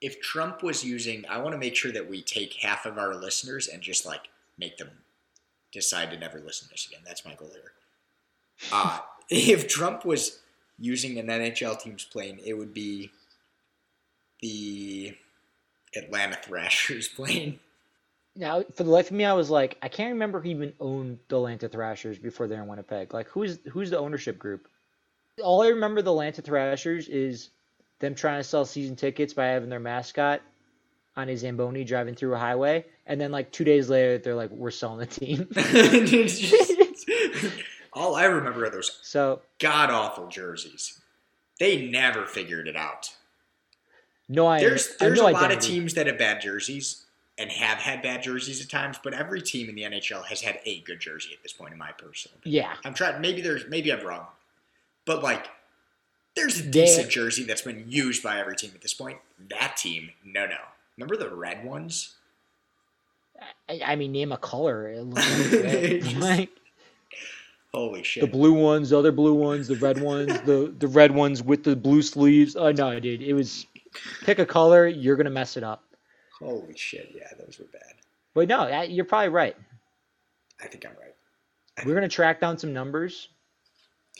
if 0.00 0.20
Trump 0.20 0.62
was 0.62 0.82
using, 0.84 1.24
I 1.28 1.38
want 1.38 1.52
to 1.52 1.58
make 1.58 1.76
sure 1.76 1.92
that 1.92 2.08
we 2.08 2.22
take 2.22 2.54
half 2.54 2.86
of 2.86 2.96
our 2.98 3.14
listeners 3.14 3.68
and 3.68 3.82
just 3.82 4.06
like 4.06 4.28
make 4.58 4.78
them 4.78 4.90
decide 5.72 6.10
to 6.10 6.18
never 6.18 6.40
listen 6.40 6.66
to 6.68 6.74
this 6.74 6.86
again. 6.86 7.00
That's 7.06 7.24
my 7.24 7.34
goal 7.34 7.50
here. 7.52 7.72
Uh, 8.72 9.00
if 9.30 9.68
Trump 9.68 10.04
was 10.04 10.38
using 10.78 11.18
an 11.18 11.26
NHL 11.26 11.78
team's 11.80 12.04
plane, 12.04 12.40
it 12.44 12.54
would 12.54 12.72
be 12.74 13.10
the 14.40 15.16
Atlanta 15.94 16.36
Thrashers 16.42 17.06
plane. 17.16 17.60
Now, 18.36 18.62
for 18.74 18.84
the 18.84 18.90
life 18.90 19.10
of 19.10 19.16
me, 19.16 19.24
I 19.24 19.32
was 19.32 19.50
like, 19.50 19.76
I 19.82 19.88
can't 19.88 20.12
remember 20.12 20.40
who 20.40 20.48
even 20.50 20.72
owned 20.80 21.18
the 21.28 21.36
Atlanta 21.36 21.68
Thrashers 21.68 22.18
before 22.18 22.46
they're 22.46 22.62
in 22.62 22.68
Winnipeg. 22.68 23.12
Like, 23.12 23.28
who's 23.28 23.58
who's 23.70 23.90
the 23.90 23.98
ownership 23.98 24.38
group? 24.38 24.68
All 25.42 25.62
I 25.62 25.68
remember 25.68 26.00
the 26.02 26.12
Atlanta 26.12 26.42
Thrashers 26.42 27.08
is 27.08 27.50
them 27.98 28.14
trying 28.14 28.40
to 28.40 28.44
sell 28.44 28.64
season 28.64 28.96
tickets 28.96 29.34
by 29.34 29.46
having 29.46 29.68
their 29.68 29.80
mascot 29.80 30.42
on 31.16 31.28
a 31.28 31.36
Zamboni 31.36 31.84
driving 31.84 32.14
through 32.14 32.34
a 32.34 32.38
highway, 32.38 32.84
and 33.06 33.20
then 33.20 33.32
like 33.32 33.50
two 33.50 33.64
days 33.64 33.90
later, 33.90 34.18
they're 34.18 34.34
like, 34.34 34.50
we're 34.50 34.70
selling 34.70 35.00
the 35.00 35.06
team. 35.06 35.48
Just- 36.06 36.54
all 37.92 38.14
I 38.14 38.24
remember 38.24 38.64
are 38.64 38.70
those 38.70 39.00
so 39.02 39.42
god 39.58 39.90
awful 39.90 40.28
jerseys. 40.28 41.00
They 41.58 41.88
never 41.90 42.24
figured 42.26 42.68
it 42.68 42.76
out. 42.76 43.14
no, 44.28 44.46
I 44.46 44.60
There's 44.60 44.96
there's 44.96 45.18
no 45.18 45.28
a 45.28 45.32
lot 45.32 45.52
of 45.52 45.58
teams 45.58 45.94
that 45.94 46.06
have 46.06 46.16
bad 46.18 46.40
jerseys 46.40 47.04
and 47.40 47.50
have 47.50 47.78
had 47.78 48.02
bad 48.02 48.22
jerseys 48.22 48.60
at 48.62 48.68
times, 48.68 48.98
but 49.02 49.14
every 49.14 49.40
team 49.42 49.68
in 49.68 49.74
the 49.74 49.82
NHL 49.82 50.24
has 50.26 50.42
had 50.42 50.60
a 50.66 50.80
good 50.80 51.00
jersey 51.00 51.30
at 51.32 51.42
this 51.42 51.52
point, 51.52 51.72
in 51.72 51.78
my 51.78 51.90
personal 51.92 52.36
opinion. 52.38 52.64
Yeah, 52.64 52.74
I'm 52.84 52.94
trying. 52.94 53.20
Maybe 53.20 53.40
there's 53.40 53.64
maybe 53.68 53.92
I'm 53.92 54.06
wrong, 54.06 54.26
but 55.06 55.22
like 55.22 55.46
there's 56.36 56.60
a 56.60 56.62
They- 56.62 56.70
decent 56.84 57.10
jersey 57.10 57.42
that's 57.44 57.62
been 57.62 57.84
used 57.88 58.22
by 58.22 58.38
every 58.38 58.54
team 58.56 58.72
at 58.74 58.82
this 58.82 58.94
point. 58.94 59.18
That 59.48 59.76
team, 59.76 60.10
no, 60.24 60.46
no. 60.46 60.58
Remember 60.96 61.16
the 61.16 61.34
red 61.34 61.64
ones? 61.64 62.14
I, 63.68 63.80
I 63.84 63.96
mean, 63.96 64.12
name 64.12 64.32
a 64.32 64.36
color. 64.36 64.88
It 64.90 65.02
looks 65.02 65.52
like. 65.52 66.02
Just- 66.02 66.16
like 66.18 66.50
Holy 67.72 68.02
shit! 68.02 68.20
the 68.22 68.26
blue 68.26 68.52
ones, 68.52 68.90
the 68.90 68.98
other 68.98 69.12
blue 69.12 69.32
ones, 69.34 69.68
the 69.68 69.76
red 69.76 70.02
ones, 70.02 70.40
the 70.42 70.74
the 70.80 70.88
red 70.88 71.12
ones 71.12 71.40
with 71.42 71.62
the 71.62 71.76
blue 71.76 72.02
sleeves. 72.02 72.56
Oh 72.56 72.72
no, 72.72 72.98
dude, 72.98 73.22
it 73.22 73.32
was 73.32 73.64
pick 74.24 74.40
a 74.40 74.44
color. 74.46 74.88
You're 74.88 75.14
gonna 75.16 75.30
mess 75.30 75.56
it 75.56 75.62
up. 75.62 75.84
Holy 76.40 76.76
shit! 76.76 77.12
Yeah, 77.14 77.28
those 77.38 77.58
were 77.58 77.66
bad. 77.66 77.94
But 78.34 78.48
no, 78.48 78.82
you're 78.82 79.04
probably 79.04 79.28
right. 79.28 79.56
I 80.62 80.66
think 80.66 80.84
I'm 80.86 80.92
right. 81.00 81.14
We're 81.86 81.94
gonna 81.94 82.08
track 82.08 82.40
down 82.40 82.58
some 82.58 82.72
numbers 82.72 83.28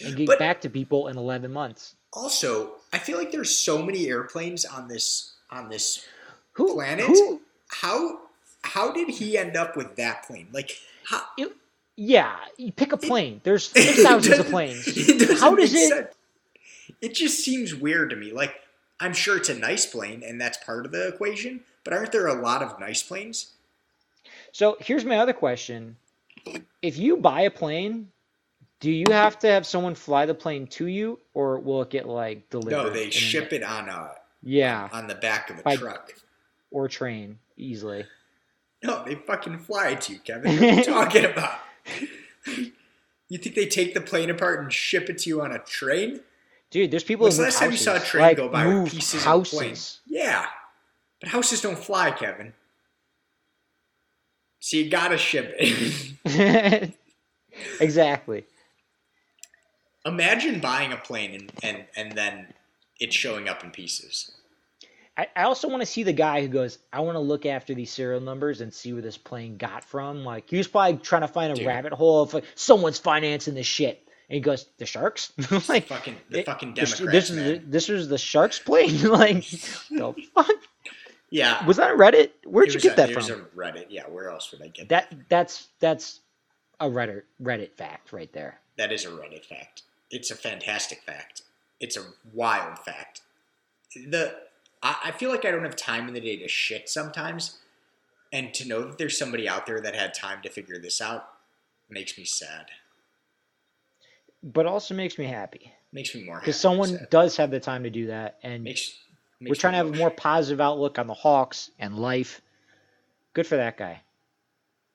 and 0.05 0.16
get 0.16 0.27
But- 0.27 0.39
back 0.39 0.61
to 0.62 0.71
people 0.71 1.09
in 1.09 1.16
11 1.16 1.53
months. 1.53 1.95
Also, 2.12 2.73
I 2.93 2.99
feel 2.99 3.18
like 3.18 3.31
there's 3.33 3.57
so 3.57 3.83
many 3.83 4.09
airplanes 4.09 4.64
on 4.64 4.89
this 4.89 5.35
on 5.51 5.68
this 5.68 6.07
Who? 6.53 6.75
Planet? 6.75 7.07
Who? 7.07 7.41
how 7.68 8.21
how 8.64 8.91
did 8.93 9.09
he 9.09 9.39
end 9.39 9.57
up 9.57 9.77
with 9.77 9.97
that 9.97 10.25
plane? 10.25 10.49
Like 10.53 10.73
how 11.05 11.23
Yeah, 11.97 12.37
you 12.57 12.73
pick 12.73 12.93
a 12.93 12.97
plane. 12.97 13.41
There's 13.45 13.68
thousands 13.68 14.39
of 14.41 14.47
planes. 14.49 14.85
it 14.87 15.39
How 15.39 15.55
does 15.55 15.73
it- 15.75 15.89
sense. 15.89 16.14
It 17.01 17.14
just 17.14 17.43
seems 17.45 17.75
weird 17.75 18.11
to 18.11 18.16
me. 18.16 18.33
Like 18.33 18.55
I'm 18.99 19.12
sure 19.12 19.37
it's 19.37 19.49
a 19.49 19.55
nice 19.55 19.87
plane 19.87 20.23
and 20.27 20.41
that's 20.41 20.59
part 20.59 20.85
of 20.87 20.93
the 20.93 21.07
equation, 21.09 21.61
but 21.91 21.99
aren't 21.99 22.12
there 22.12 22.28
a 22.28 22.34
lot 22.41 22.62
of 22.62 22.78
nice 22.78 23.03
planes? 23.03 23.53
So 24.53 24.76
here's 24.80 25.05
my 25.05 25.16
other 25.18 25.32
question: 25.32 25.97
If 26.82 26.97
you 26.99 27.16
buy 27.16 27.43
a 27.43 27.51
plane, 27.51 28.09
do 28.78 28.91
you 28.91 29.07
have 29.11 29.38
to 29.41 29.49
have 29.49 29.66
someone 29.66 29.95
fly 29.95 30.24
the 30.26 30.34
plane 30.34 30.66
to 30.68 30.86
you, 30.86 31.18
or 31.34 31.59
will 31.59 31.82
it 31.82 31.91
get 31.91 32.09
like 32.09 32.49
delivered? 32.51 32.70
No, 32.70 32.91
they 32.91 33.11
ship 33.11 33.53
it 33.53 33.62
on 33.62 33.88
a 33.88 34.12
Yeah, 34.43 34.88
on 34.93 35.07
the 35.09 35.14
back 35.16 35.51
of 35.51 35.59
a 35.59 35.62
By- 35.62 35.76
truck. 35.76 36.12
or 36.70 36.86
train 36.88 37.38
easily. 37.57 38.07
No, 38.82 39.05
they 39.05 39.14
fucking 39.16 39.59
fly 39.59 39.91
it 39.91 40.01
to 40.03 40.12
you, 40.14 40.18
Kevin. 40.20 40.55
What 40.55 40.62
are 40.62 40.74
you 40.76 40.84
talking 40.84 41.24
about? 41.32 41.59
You 43.28 43.38
think 43.38 43.55
they 43.55 43.66
take 43.66 43.95
the 43.95 44.01
plane 44.01 44.30
apart 44.30 44.61
and 44.61 44.72
ship 44.72 45.09
it 45.11 45.18
to 45.18 45.28
you 45.28 45.43
on 45.43 45.53
a 45.53 45.59
train? 45.59 46.20
Dude, 46.70 46.91
there's 46.91 47.05
people 47.05 47.24
When's 47.24 47.36
who 47.36 47.43
the 47.43 47.49
last 47.49 47.59
time 47.59 47.70
you 47.72 47.76
saw 47.76 47.97
a 47.97 48.01
train 48.01 48.22
like, 48.22 48.36
go 48.36 48.49
by 48.49 48.66
with 48.66 48.91
pieces 48.91 49.22
houses. 49.24 49.53
of 49.53 49.59
plane? 49.59 49.76
Yeah, 50.07 50.47
but 51.21 51.29
houses 51.29 51.61
don't 51.61 51.79
fly, 51.79 52.11
Kevin. 52.11 52.53
So 54.61 54.77
you 54.77 54.91
gotta 54.91 55.18
ship 55.18 55.55
it. 55.59 56.93
exactly. 57.81 58.45
Imagine 60.05 60.61
buying 60.61 60.93
a 60.93 60.97
plane 60.97 61.35
and, 61.35 61.53
and, 61.62 61.85
and 61.97 62.12
then 62.12 62.47
it 62.99 63.12
showing 63.12 63.49
up 63.49 63.64
in 63.64 63.71
pieces. 63.71 64.31
I, 65.16 65.27
I 65.37 65.43
also 65.43 65.68
want 65.68 65.83
to 65.83 65.87
see 65.87 66.03
the 66.03 66.12
guy 66.12 66.41
who 66.41 66.49
goes, 66.49 66.79
I 66.93 67.01
want 67.01 67.16
to 67.16 67.21
look 67.21 67.45
after 67.45 67.75
these 67.75 67.91
serial 67.91 68.21
numbers 68.21 68.61
and 68.61 68.73
see 68.73 68.93
where 68.93 69.03
this 69.03 69.18
plane 69.18 69.57
got 69.57 69.85
from. 69.85 70.25
Like 70.25 70.49
he 70.49 70.57
was 70.57 70.68
probably 70.68 70.99
trying 70.99 71.23
to 71.23 71.29
find 71.29 71.53
a 71.53 71.57
Dude. 71.57 71.66
rabbit 71.66 71.93
hole 71.93 72.23
of 72.23 72.33
like 72.33 72.45
someone's 72.55 72.99
financing 72.99 73.55
this 73.55 73.66
shit. 73.66 74.07
And 74.29 74.35
he 74.35 74.41
goes, 74.41 74.66
the 74.79 74.87
sharks? 74.87 75.33
like 75.68 75.89
Fucking 75.89 76.16
the 76.31 76.45
fucking 76.45 76.75
Democrats, 76.75 77.12
this 77.12 77.31
is 77.31 77.37
man. 77.37 77.47
the, 77.47 77.59
this 77.66 77.89
was 77.89 78.09
the 78.09 78.18
sharks 78.18 78.59
plane. 78.59 79.03
like 79.09 79.49
the 79.51 80.14
fuck? 80.35 80.51
Yeah. 81.31 81.64
Was 81.64 81.76
that 81.78 81.97
Reddit? 81.97 82.31
Where'd 82.45 82.68
It 82.68 82.74
you 82.74 82.81
get 82.81 82.93
a- 82.95 82.97
that 82.97 83.11
from? 83.12 83.24
a 83.24 83.37
Reddit. 83.57 83.87
Yeah, 83.89 84.05
where 84.09 84.28
else 84.31 84.51
would 84.53 84.62
I 84.62 84.68
get 84.68 84.89
That 84.89 85.12
that's 85.28 85.68
that's 85.78 86.20
a 86.81 86.87
Reddit 86.87 87.22
Reddit 87.43 87.72
fact 87.76 88.12
right 88.12 88.33
there. 88.33 88.61
That 88.76 88.91
is 88.93 89.05
a 89.05 89.09
Reddit 89.11 89.45
fact. 89.45 89.83
It's 90.11 90.31
a 90.31 90.35
fantastic 90.35 91.03
fact. 91.03 91.43
It's 91.78 91.97
a 91.97 92.03
wild 92.33 92.78
fact. 92.78 93.20
The 93.95 94.35
I, 94.83 94.97
I 95.07 95.11
feel 95.12 95.31
like 95.31 95.45
I 95.45 95.51
don't 95.51 95.64
have 95.64 95.76
time 95.76 96.09
in 96.09 96.14
the 96.14 96.20
day 96.20 96.37
to 96.39 96.49
shit 96.49 96.89
sometimes, 96.89 97.59
and 98.33 98.53
to 98.55 98.66
know 98.66 98.83
that 98.83 98.99
there's 98.99 99.16
somebody 99.18 99.49
out 99.49 99.66
there 99.66 99.81
that 99.81 99.95
had 99.95 100.14
time 100.14 100.43
to 100.43 100.49
figure 100.49 100.78
this 100.78 101.01
out 101.01 101.28
makes 101.89 102.16
me 102.18 102.24
sad. 102.24 102.66
But 104.43 104.66
also 104.66 104.95
makes 104.95 105.18
me 105.18 105.26
happy 105.26 105.72
Makes 105.93 106.14
me 106.14 106.24
more 106.24 106.37
happy. 106.37 106.45
because 106.47 106.59
someone 106.61 107.07
does 107.11 107.37
have 107.37 107.51
the 107.51 107.61
time 107.61 107.83
to 107.85 107.91
do 107.91 108.07
that, 108.07 108.39
and 108.43 108.64
makes, 108.64 108.95
we're 109.41 109.55
trying 109.55 109.72
to 109.72 109.78
have 109.78 109.88
a 109.93 109.97
more 109.97 110.11
positive 110.11 110.61
outlook 110.61 110.99
on 110.99 111.07
the 111.07 111.14
Hawks 111.14 111.70
and 111.78 111.99
life. 111.99 112.41
Good 113.32 113.47
for 113.47 113.57
that 113.57 113.76
guy. 113.76 114.03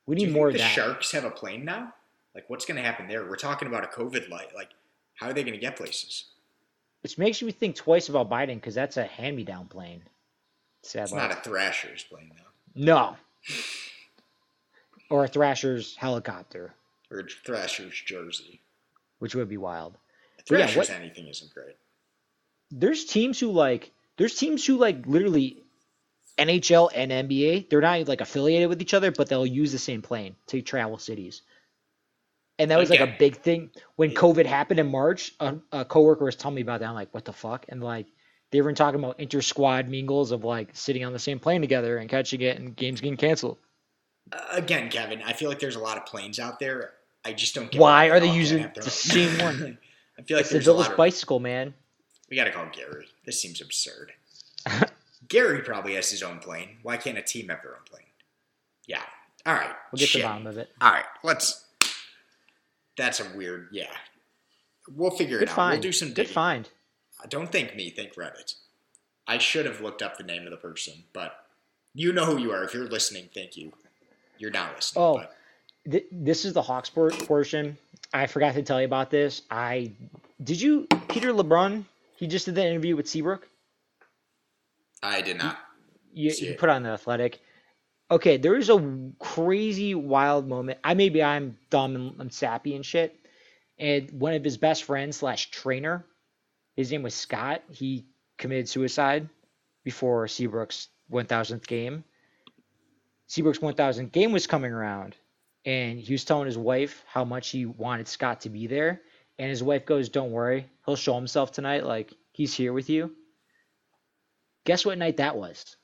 We 0.06 0.16
need 0.16 0.32
more 0.32 0.48
of 0.48 0.54
the 0.54 0.60
that. 0.60 0.72
Sharks 0.72 1.12
have 1.14 1.24
a 1.26 1.32
plane 1.32 1.66
now? 1.66 1.94
Like, 2.36 2.50
what's 2.50 2.66
going 2.66 2.76
to 2.78 2.84
happen 2.84 3.08
there? 3.08 3.26
We're 3.28 3.38
talking 3.38 3.68
about 3.68 3.84
a 3.84 3.88
COVID 3.88 4.30
light. 4.30 4.54
Like, 4.54 4.70
how 5.16 5.30
are 5.30 5.34
they 5.34 5.44
going 5.44 5.54
to 5.54 5.60
get 5.60 5.76
places? 5.78 6.26
Which 7.02 7.18
makes 7.18 7.42
me 7.42 7.52
think 7.52 7.76
twice 7.76 8.10
about 8.10 8.30
Biden 8.30 8.56
because 8.56 8.76
that's 8.76 8.98
a 8.98 9.06
hand-me-down 9.06 9.68
plane. 9.68 10.02
Sad 10.84 11.04
It's 11.04 11.14
not 11.14 11.32
a 11.32 11.36
Thrashers 11.36 12.04
plane 12.04 12.32
though, 12.36 12.44
No. 12.76 13.16
Or 15.10 15.24
a 15.24 15.28
Thrasher's 15.28 15.96
helicopter, 15.96 16.74
or 17.12 17.20
a 17.20 17.24
Thrashers 17.46 17.94
jersey. 18.06 18.60
which 19.20 19.34
would 19.36 19.48
be 19.50 19.58
wild. 19.58 19.98
But 20.50 20.60
yeah, 20.60 20.66
Thrashers 20.68 20.78
what- 20.78 21.00
anything 21.00 21.28
isn't 21.28 21.54
great. 21.54 21.76
There's 22.72 23.06
teams 23.06 23.40
who 23.40 23.52
like 23.52 23.92
there's 24.18 24.36
teams 24.36 24.66
who 24.66 24.78
like 24.78 25.06
literally 25.06 25.64
NHL 26.38 26.90
and 26.94 27.12
NBA, 27.12 27.70
they're 27.70 27.82
not 27.82 28.08
like 28.08 28.22
affiliated 28.22 28.70
with 28.70 28.82
each 28.82 28.94
other, 28.94 29.12
but 29.12 29.30
they'll 29.30 29.46
use 29.46 29.72
the 29.72 29.80
same 29.80 30.02
plane 30.02 30.36
to 30.48 30.62
travel 30.62 30.98
cities. 30.98 31.42
And 32.58 32.72
that 32.72 32.80
was 32.80 32.90
like 32.90 33.02
a 33.02 33.16
big 33.20 33.38
thing 33.38 33.72
when. 33.98 34.12
COVID 34.12 34.46
happened 34.46 34.80
in 34.80 34.90
March. 34.90 35.34
A, 35.42 35.58
a 35.74 35.86
coworker 35.86 36.24
was 36.24 36.38
telling 36.38 36.56
me 36.56 36.62
about 36.62 36.80
that. 36.80 36.88
I'm 36.88 36.96
like, 36.96 37.14
what 37.14 37.26
the 37.26 37.34
fuck? 37.34 37.66
And 37.68 37.84
like 37.84 38.08
they 38.52 38.62
were 38.62 38.72
talking 38.72 39.00
about 39.00 39.20
inter 39.20 39.42
squad 39.42 39.90
mingles 39.90 40.32
of 40.32 40.46
like 40.46 40.70
sitting 40.74 41.04
on 41.04 41.12
the 41.12 41.20
same 41.20 41.40
plane 41.40 41.60
together 41.60 41.98
and 41.98 42.10
catching 42.10 42.42
it 42.42 42.58
and 42.58 42.76
games 42.76 43.02
getting 43.02 43.18
canceled. 43.18 43.58
Uh, 44.32 44.40
again, 44.52 44.90
Kevin, 44.90 45.22
I 45.22 45.34
feel 45.34 45.50
like 45.50 45.60
there's 45.60 45.76
a 45.76 45.82
lot 45.82 45.98
of 45.98 46.06
planes 46.06 46.40
out 46.40 46.60
there. 46.60 46.94
I 47.26 47.34
just 47.34 47.56
don't 47.56 47.70
get 47.70 47.82
Why 47.82 48.10
are 48.10 48.20
they 48.20 48.32
using 48.34 48.72
the 48.74 48.90
same 48.90 49.38
one? 49.44 49.78
I 50.18 50.22
feel 50.22 50.38
like 50.38 50.44
it's 50.44 50.50
the 50.50 50.60
there's 50.60 50.68
lot 50.68 50.92
of. 50.92 50.98
bicycle, 50.98 51.40
man. 51.40 51.74
We 52.30 52.36
got 52.36 52.46
to 52.46 52.52
call 52.52 52.68
Gary. 52.72 53.08
This 53.26 53.42
seems 53.42 53.62
absurd. 53.62 54.14
Gary 55.28 55.62
probably 55.62 55.96
has 55.96 56.10
his 56.10 56.24
own 56.24 56.40
plane. 56.40 56.78
Why 56.84 56.98
can't 56.98 57.18
a 57.18 57.22
team 57.22 57.50
have 57.50 57.62
their 57.62 57.74
own 57.74 57.84
plane? 57.90 58.04
Yeah. 58.88 59.02
All 59.46 59.54
right. 59.54 59.72
We'll 59.92 60.00
get 60.00 60.06
to 60.06 60.12
Shit. 60.12 60.22
the 60.22 60.28
bottom 60.28 60.48
of 60.48 60.58
it. 60.58 60.70
All 60.82 60.92
right. 60.92 61.06
Let's. 61.24 61.66
That's 62.98 63.20
a 63.20 63.26
weird. 63.36 63.70
Yeah. 63.72 63.92
We'll 64.96 65.12
figure 65.12 65.40
Good 65.40 65.50
it 65.50 65.52
out. 65.52 65.56
find. 65.56 65.74
We'll 65.76 65.82
do 65.82 65.92
some 65.92 66.10
digging. 66.10 66.26
Good 66.26 66.34
find. 66.34 66.70
Uh, 67.24 67.28
don't 67.30 67.52
think 67.52 67.76
me. 67.76 67.90
Think 67.90 68.16
Reddit. 68.16 68.56
I 69.28 69.38
should 69.40 69.66
have 69.66 69.82
looked 69.82 70.02
up 70.02 70.18
the 70.18 70.24
name 70.24 70.44
of 70.46 70.52
the 70.52 70.58
person, 70.58 70.94
but 71.14 71.36
you 71.96 72.14
know 72.14 72.26
who 72.26 72.38
you 72.38 72.52
are. 72.52 72.64
If 72.64 72.74
you're 72.74 72.88
listening, 72.88 73.30
thank 73.34 73.58
you. 73.58 73.72
You're 74.38 74.52
not 74.52 74.76
listening. 74.76 75.04
Oh. 75.04 75.24
Th- 75.90 76.06
this 76.12 76.46
is 76.46 76.54
the 76.54 76.62
Hawks 76.62 76.90
por- 76.90 77.10
portion. 77.12 77.78
I 78.14 78.28
forgot 78.28 78.54
to 78.56 78.62
tell 78.64 78.80
you 78.80 78.86
about 78.86 79.10
this. 79.12 79.42
I 79.50 79.92
did 80.44 80.62
you 80.62 80.88
Peter 81.10 81.32
LeBrun? 81.32 81.86
He 82.16 82.28
just 82.28 82.46
did 82.46 82.56
that 82.56 82.68
interview 82.68 82.96
with 82.96 83.08
Seabrook. 83.08 83.48
I 85.04 85.22
did 85.22 85.38
not. 85.38 85.58
You, 86.14 86.32
you 86.32 86.54
put 86.56 86.70
on 86.70 86.84
the 86.84 86.90
Athletic. 86.90 87.42
Okay, 88.10 88.38
there 88.38 88.56
is 88.56 88.70
a 88.70 89.12
crazy 89.20 89.96
wild 89.96 90.48
moment. 90.48 90.80
I 90.84 90.94
maybe 90.94 91.24
I'm 91.24 91.58
dumb 91.70 91.96
and 91.96 92.16
I'm 92.20 92.30
sappy 92.30 92.76
and 92.76 92.86
shit. 92.86 93.20
And 93.78 94.10
one 94.12 94.34
of 94.34 94.44
his 94.44 94.58
best 94.58 94.84
friends 94.84 95.18
slash 95.18 95.52
trainer, 95.52 96.06
his 96.76 96.92
name 96.92 97.04
was 97.04 97.14
Scott. 97.14 97.64
He 97.70 98.06
committed 98.38 98.70
suicide 98.70 99.28
before 99.84 100.28
Seabrook's 100.28 100.88
1,000th 101.12 101.68
game. 101.68 102.04
Seabrook's 103.28 103.60
1,000th 103.60 104.12
game 104.12 104.32
was 104.32 104.48
coming 104.48 104.72
around, 104.72 105.16
and 105.66 106.00
he 106.00 106.14
was 106.14 106.24
telling 106.24 106.46
his 106.46 106.58
wife 106.58 107.04
how 107.08 107.26
much 107.26 107.50
he 107.50 107.66
wanted 107.66 108.08
Scott 108.08 108.42
to 108.42 108.50
be 108.50 108.68
there. 108.68 109.02
And 109.38 109.50
his 109.50 109.62
wife 109.64 109.86
goes, 109.86 110.10
"Don't 110.10 110.32
worry, 110.32 110.70
he'll 110.86 110.96
show 110.96 111.16
himself 111.16 111.52
tonight. 111.52 111.86
Like 111.86 112.14
he's 112.32 112.54
here 112.54 112.74
with 112.74 112.90
you." 112.90 113.16
Guess 114.66 114.86
what 114.86 114.98
night 114.98 115.18
that 115.18 115.36
was? 115.36 115.76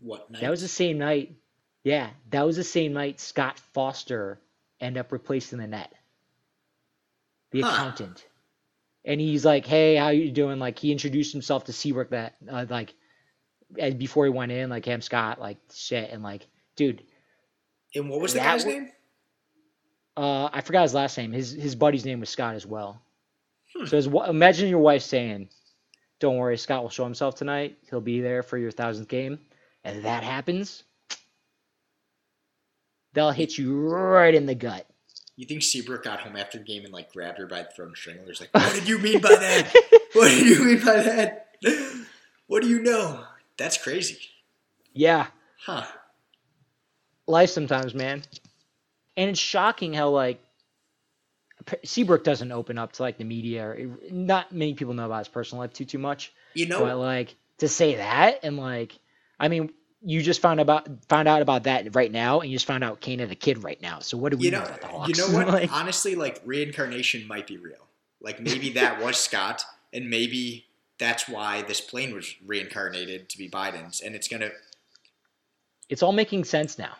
What 0.00 0.30
night? 0.30 0.42
That 0.42 0.50
was 0.50 0.60
the 0.60 0.68
same 0.68 0.98
night. 0.98 1.36
Yeah, 1.84 2.10
that 2.30 2.42
was 2.42 2.56
the 2.56 2.64
same 2.64 2.92
night 2.92 3.20
Scott 3.20 3.58
Foster 3.72 4.38
ended 4.80 5.00
up 5.00 5.12
replacing 5.12 5.58
the 5.58 5.66
net. 5.66 5.92
The 7.52 7.62
Huh. 7.62 7.68
accountant. 7.72 8.26
And 9.04 9.20
he's 9.20 9.44
like, 9.44 9.64
"Hey, 9.66 9.96
how 9.96 10.08
you 10.10 10.30
doing?" 10.30 10.58
Like 10.58 10.78
he 10.78 10.92
introduced 10.92 11.32
himself 11.32 11.64
to 11.64 11.72
Seabrook 11.72 12.10
that 12.10 12.34
uh, 12.48 12.66
like 12.68 12.94
and 13.78 13.98
before 13.98 14.24
he 14.24 14.30
went 14.30 14.52
in, 14.52 14.68
like, 14.68 14.84
"Hey, 14.84 14.92
I'm 14.92 15.00
Scott." 15.00 15.40
Like 15.40 15.58
shit, 15.72 16.10
and 16.10 16.22
like, 16.22 16.46
dude, 16.76 17.02
And 17.94 18.10
what 18.10 18.20
was 18.20 18.34
the 18.34 18.40
guy's 18.40 18.64
name? 18.64 18.90
Uh, 20.16 20.48
I 20.52 20.60
forgot 20.60 20.82
his 20.82 20.94
last 20.94 21.16
name. 21.16 21.32
His 21.32 21.52
his 21.52 21.74
buddy's 21.74 22.04
name 22.04 22.20
was 22.20 22.28
Scott 22.28 22.54
as 22.54 22.66
well. 22.66 23.00
Hmm. 23.76 23.86
So 23.86 23.96
his, 23.96 24.06
imagine 24.06 24.68
your 24.68 24.80
wife 24.80 25.02
saying, 25.02 25.48
"Don't 26.18 26.36
worry, 26.36 26.56
Scott 26.58 26.82
will 26.82 26.90
show 26.90 27.04
himself 27.04 27.36
tonight. 27.36 27.78
He'll 27.88 28.00
be 28.00 28.20
there 28.20 28.42
for 28.42 28.58
your 28.58 28.70
thousandth 28.70 29.08
game," 29.08 29.38
and 29.84 30.04
that 30.04 30.22
happens. 30.22 30.84
They'll 33.12 33.30
hit 33.32 33.58
you 33.58 33.88
right 33.88 34.34
in 34.34 34.46
the 34.46 34.54
gut. 34.54 34.86
You 35.36 35.46
think 35.46 35.62
Seabrook 35.62 36.04
got 36.04 36.20
home 36.20 36.36
after 36.36 36.58
the 36.58 36.64
game 36.64 36.84
and 36.84 36.92
like 36.92 37.12
grabbed 37.12 37.38
her 37.38 37.46
by 37.46 37.62
the 37.62 37.68
throat 37.70 37.88
and 37.88 37.96
strangled 37.96 38.28
her? 38.28 38.34
Like, 38.38 38.52
"What 38.52 38.74
did 38.74 38.88
you 38.88 38.98
mean 38.98 39.20
by 39.20 39.30
that? 39.30 39.74
What 40.12 40.28
do 40.28 40.44
you 40.44 40.64
mean 40.64 40.84
by 40.84 41.02
that? 41.02 41.46
What 42.48 42.62
do 42.62 42.68
you 42.68 42.82
know? 42.82 43.24
That's 43.56 43.78
crazy, 43.78 44.18
yeah, 44.92 45.28
huh?" 45.64 45.86
life 47.26 47.50
sometimes, 47.50 47.94
man. 47.94 48.22
And 49.20 49.28
it's 49.28 49.38
shocking 49.38 49.92
how 49.92 50.08
like 50.08 50.42
Seabrook 51.84 52.24
doesn't 52.24 52.50
open 52.52 52.78
up 52.78 52.92
to 52.92 53.02
like 53.02 53.18
the 53.18 53.24
media. 53.24 53.66
Or, 53.66 53.78
not 54.10 54.50
many 54.50 54.72
people 54.72 54.94
know 54.94 55.04
about 55.04 55.18
his 55.18 55.28
personal 55.28 55.60
life 55.60 55.74
too 55.74 55.84
too 55.84 55.98
much. 55.98 56.32
You 56.54 56.66
know, 56.66 56.80
But 56.80 56.96
like 56.96 57.34
to 57.58 57.68
say 57.68 57.96
that 57.96 58.40
and 58.42 58.56
like, 58.56 58.98
I 59.38 59.48
mean, 59.48 59.70
you 60.02 60.22
just 60.22 60.40
found 60.40 60.58
about 60.58 60.88
found 61.08 61.28
out 61.28 61.42
about 61.42 61.64
that 61.64 61.94
right 61.94 62.10
now, 62.10 62.40
and 62.40 62.50
you 62.50 62.56
just 62.56 62.64
found 62.64 62.82
out 62.82 63.02
Kane 63.02 63.18
had 63.18 63.30
a 63.30 63.34
kid 63.34 63.62
right 63.62 63.80
now. 63.82 63.98
So 63.98 64.16
what 64.16 64.32
do 64.32 64.38
we 64.38 64.46
you 64.46 64.52
know, 64.52 64.64
know, 64.64 64.74
about 64.74 65.06
the 65.06 65.12
you 65.12 65.14
know 65.18 65.36
what? 65.36 65.48
Like, 65.48 65.70
Honestly, 65.70 66.14
like 66.14 66.40
reincarnation 66.46 67.28
might 67.28 67.46
be 67.46 67.58
real. 67.58 67.86
Like 68.22 68.40
maybe 68.40 68.70
that 68.70 69.02
was 69.02 69.18
Scott, 69.18 69.64
and 69.92 70.08
maybe 70.08 70.64
that's 70.96 71.28
why 71.28 71.60
this 71.60 71.82
plane 71.82 72.14
was 72.14 72.34
reincarnated 72.46 73.28
to 73.28 73.36
be 73.36 73.50
Biden's, 73.50 74.00
and 74.00 74.14
it's 74.14 74.28
gonna. 74.28 74.50
it's 75.90 76.02
all 76.02 76.12
making 76.12 76.44
sense 76.44 76.78
now. 76.78 76.96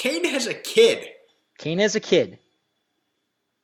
Kane 0.00 0.24
has 0.24 0.46
a 0.46 0.54
kid. 0.54 1.10
Kane 1.58 1.78
has 1.78 1.94
a 1.94 2.00
kid. 2.00 2.38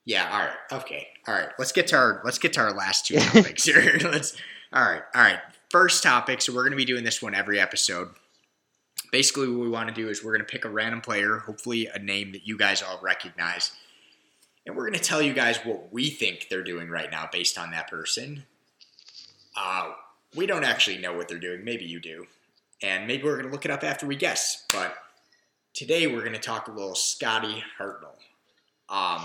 Yeah. 0.05 0.30
All 0.30 0.39
right. 0.41 0.82
Okay. 0.82 1.09
All 1.26 1.32
right. 1.32 1.49
Let's 1.59 1.72
get 1.72 1.87
to 1.87 1.97
our 1.97 2.20
let's 2.26 2.39
get 2.39 2.53
to 2.53 2.61
our 2.61 2.74
last 2.74 3.07
two 3.07 3.16
topics 3.16 3.64
here. 3.64 3.99
let's. 4.05 4.37
All 4.70 4.82
right. 4.82 5.01
All 5.14 5.22
right. 5.22 5.39
First 5.70 6.03
topic. 6.03 6.43
So 6.43 6.53
we're 6.53 6.61
going 6.61 6.72
to 6.72 6.76
be 6.76 6.84
doing 6.84 7.05
this 7.05 7.22
one 7.22 7.34
every 7.34 7.59
episode. 7.59 8.11
Basically, 9.11 9.49
what 9.49 9.61
we 9.61 9.70
want 9.70 9.89
to 9.89 9.95
do 9.95 10.11
is 10.11 10.22
we're 10.22 10.32
going 10.32 10.45
to 10.45 10.53
pick 10.53 10.66
a 10.66 10.68
random 10.68 11.01
player, 11.01 11.39
hopefully 11.39 11.87
a 11.87 11.99
name 11.99 12.32
that 12.32 12.47
you 12.47 12.59
guys 12.59 12.82
all 12.82 13.01
recognize, 13.03 13.72
and 14.66 14.76
we're 14.76 14.82
going 14.82 14.93
to 14.93 15.01
tell 15.01 15.22
you 15.22 15.32
guys 15.32 15.57
what 15.64 15.91
we 15.91 16.11
think 16.11 16.49
they're 16.51 16.62
doing 16.62 16.91
right 16.91 17.11
now 17.11 17.30
based 17.32 17.57
on 17.57 17.70
that 17.70 17.89
person. 17.89 18.45
Uh, 19.57 19.93
we 20.34 20.45
don't 20.45 20.64
actually 20.64 20.99
know 20.99 21.16
what 21.16 21.28
they're 21.28 21.39
doing. 21.39 21.64
Maybe 21.64 21.87
you 21.87 21.99
do, 21.99 22.26
and 22.82 23.07
maybe 23.07 23.22
we're 23.24 23.37
going 23.37 23.47
to 23.47 23.53
look 23.53 23.64
it 23.64 23.70
up 23.70 23.82
after 23.82 24.07
we 24.07 24.16
guess. 24.16 24.66
But 24.70 24.95
today 25.76 26.06
we're 26.06 26.20
going 26.20 26.32
to 26.32 26.38
talk 26.38 26.66
a 26.68 26.72
little 26.72 26.94
Scotty 26.94 27.62
Hartnell. 27.78 28.16
Um, 28.88 29.22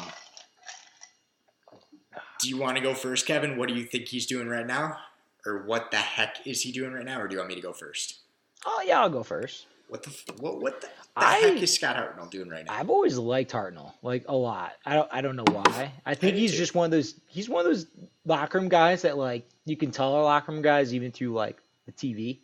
do 2.39 2.49
you 2.49 2.57
want 2.57 2.75
to 2.75 2.83
go 2.83 2.93
first, 2.93 3.25
Kevin? 3.25 3.57
What 3.57 3.69
do 3.69 3.73
you 3.75 3.85
think 3.85 4.07
he's 4.09 4.25
doing 4.25 4.47
right 4.47 4.67
now? 4.67 4.97
Or 5.45 5.63
what 5.65 5.89
the 5.89 5.97
heck 5.97 6.45
is 6.45 6.61
he 6.61 6.71
doing 6.71 6.91
right 6.93 7.05
now? 7.05 7.19
Or 7.21 7.27
do 7.27 7.33
you 7.33 7.39
want 7.39 7.49
me 7.49 7.55
to 7.55 7.61
go 7.61 7.73
first? 7.73 8.19
Oh 8.65 8.83
yeah, 8.85 8.99
I'll 8.99 9.09
go 9.09 9.23
first. 9.23 9.65
What 9.87 10.03
the 10.03 10.11
what 10.39 10.61
what 10.61 10.81
the, 10.81 10.87
the 10.87 10.91
I- 11.15 11.39
heck 11.39 11.61
is 11.61 11.73
Scott 11.73 11.95
Hartnell 11.95 12.29
doing 12.29 12.49
right 12.49 12.65
now? 12.65 12.73
I've 12.73 12.89
always 12.89 13.17
liked 13.17 13.51
Hartnell, 13.51 13.93
like 14.03 14.25
a 14.27 14.35
lot. 14.35 14.73
I 14.85 14.93
don't 14.95 15.09
I 15.11 15.21
don't 15.21 15.35
know 15.35 15.45
why. 15.51 15.91
I 16.05 16.13
think 16.13 16.35
do 16.35 16.39
he's 16.39 16.51
too. 16.51 16.57
just 16.57 16.75
one 16.75 16.85
of 16.85 16.91
those 16.91 17.15
he's 17.27 17.49
one 17.49 17.65
of 17.65 17.71
those 17.71 17.87
locker 18.25 18.59
room 18.59 18.69
guys 18.69 19.01
that 19.01 19.17
like 19.17 19.47
you 19.65 19.75
can 19.75 19.89
tell 19.91 20.13
are 20.13 20.23
locker 20.23 20.51
room 20.51 20.61
guys 20.61 20.93
even 20.93 21.11
through 21.11 21.33
like 21.33 21.57
the 21.87 21.91
TV. 21.91 22.39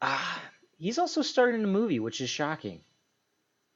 Ah, 0.00 0.42
he's 0.78 0.98
also 0.98 1.22
starred 1.22 1.54
in 1.54 1.64
a 1.64 1.68
movie, 1.68 1.98
which 2.00 2.20
is 2.20 2.30
shocking. 2.30 2.80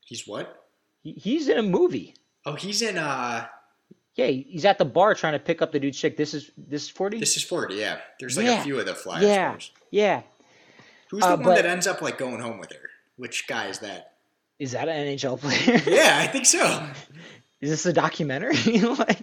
He's 0.04 0.26
what? 0.26 0.64
He, 1.02 1.12
he's 1.12 1.48
in 1.48 1.58
a 1.58 1.62
movie. 1.62 2.14
Oh, 2.46 2.54
he's 2.54 2.82
in 2.82 2.96
uh 2.98 3.46
Yeah, 4.14 4.26
he's 4.26 4.64
at 4.64 4.78
the 4.78 4.84
bar 4.84 5.14
trying 5.14 5.34
to 5.34 5.38
pick 5.38 5.60
up 5.62 5.72
the 5.72 5.80
dude's 5.80 5.98
chick. 5.98 6.16
This 6.16 6.34
is 6.34 6.50
this 6.56 6.84
is 6.84 6.88
forty. 6.90 7.18
this 7.20 7.36
is 7.36 7.42
40, 7.44 7.74
yeah. 7.74 7.98
There's 8.20 8.36
like 8.36 8.46
Yeah. 8.46 8.60
a 8.60 8.64
few 8.64 8.78
of 8.78 8.86
the 8.86 8.94
flyers. 8.94 9.24
Yeah. 9.24 9.56
Yeah, 9.90 10.22
Who's 11.10 11.20
the 11.22 11.26
Uh, 11.28 11.36
one 11.36 11.42
but- 11.44 11.54
that 11.56 11.66
ends 11.66 11.86
up 11.86 12.00
like 12.02 12.18
going 12.18 12.40
home 12.40 12.58
with 12.58 12.72
her? 12.72 12.90
Which 13.16 13.46
guy 13.46 13.66
is 13.66 13.78
that? 13.80 14.14
Is 14.58 14.72
that 14.72 14.88
an 14.88 15.06
NHL 15.16 15.38
player? 15.40 15.80
Yeah, 15.86 16.18
I 16.20 16.26
think 16.26 16.44
so. 16.46 16.86
Is 17.60 17.70
this 17.70 17.86
a 17.86 17.92
documentary? 17.92 18.56
like, 18.80 19.22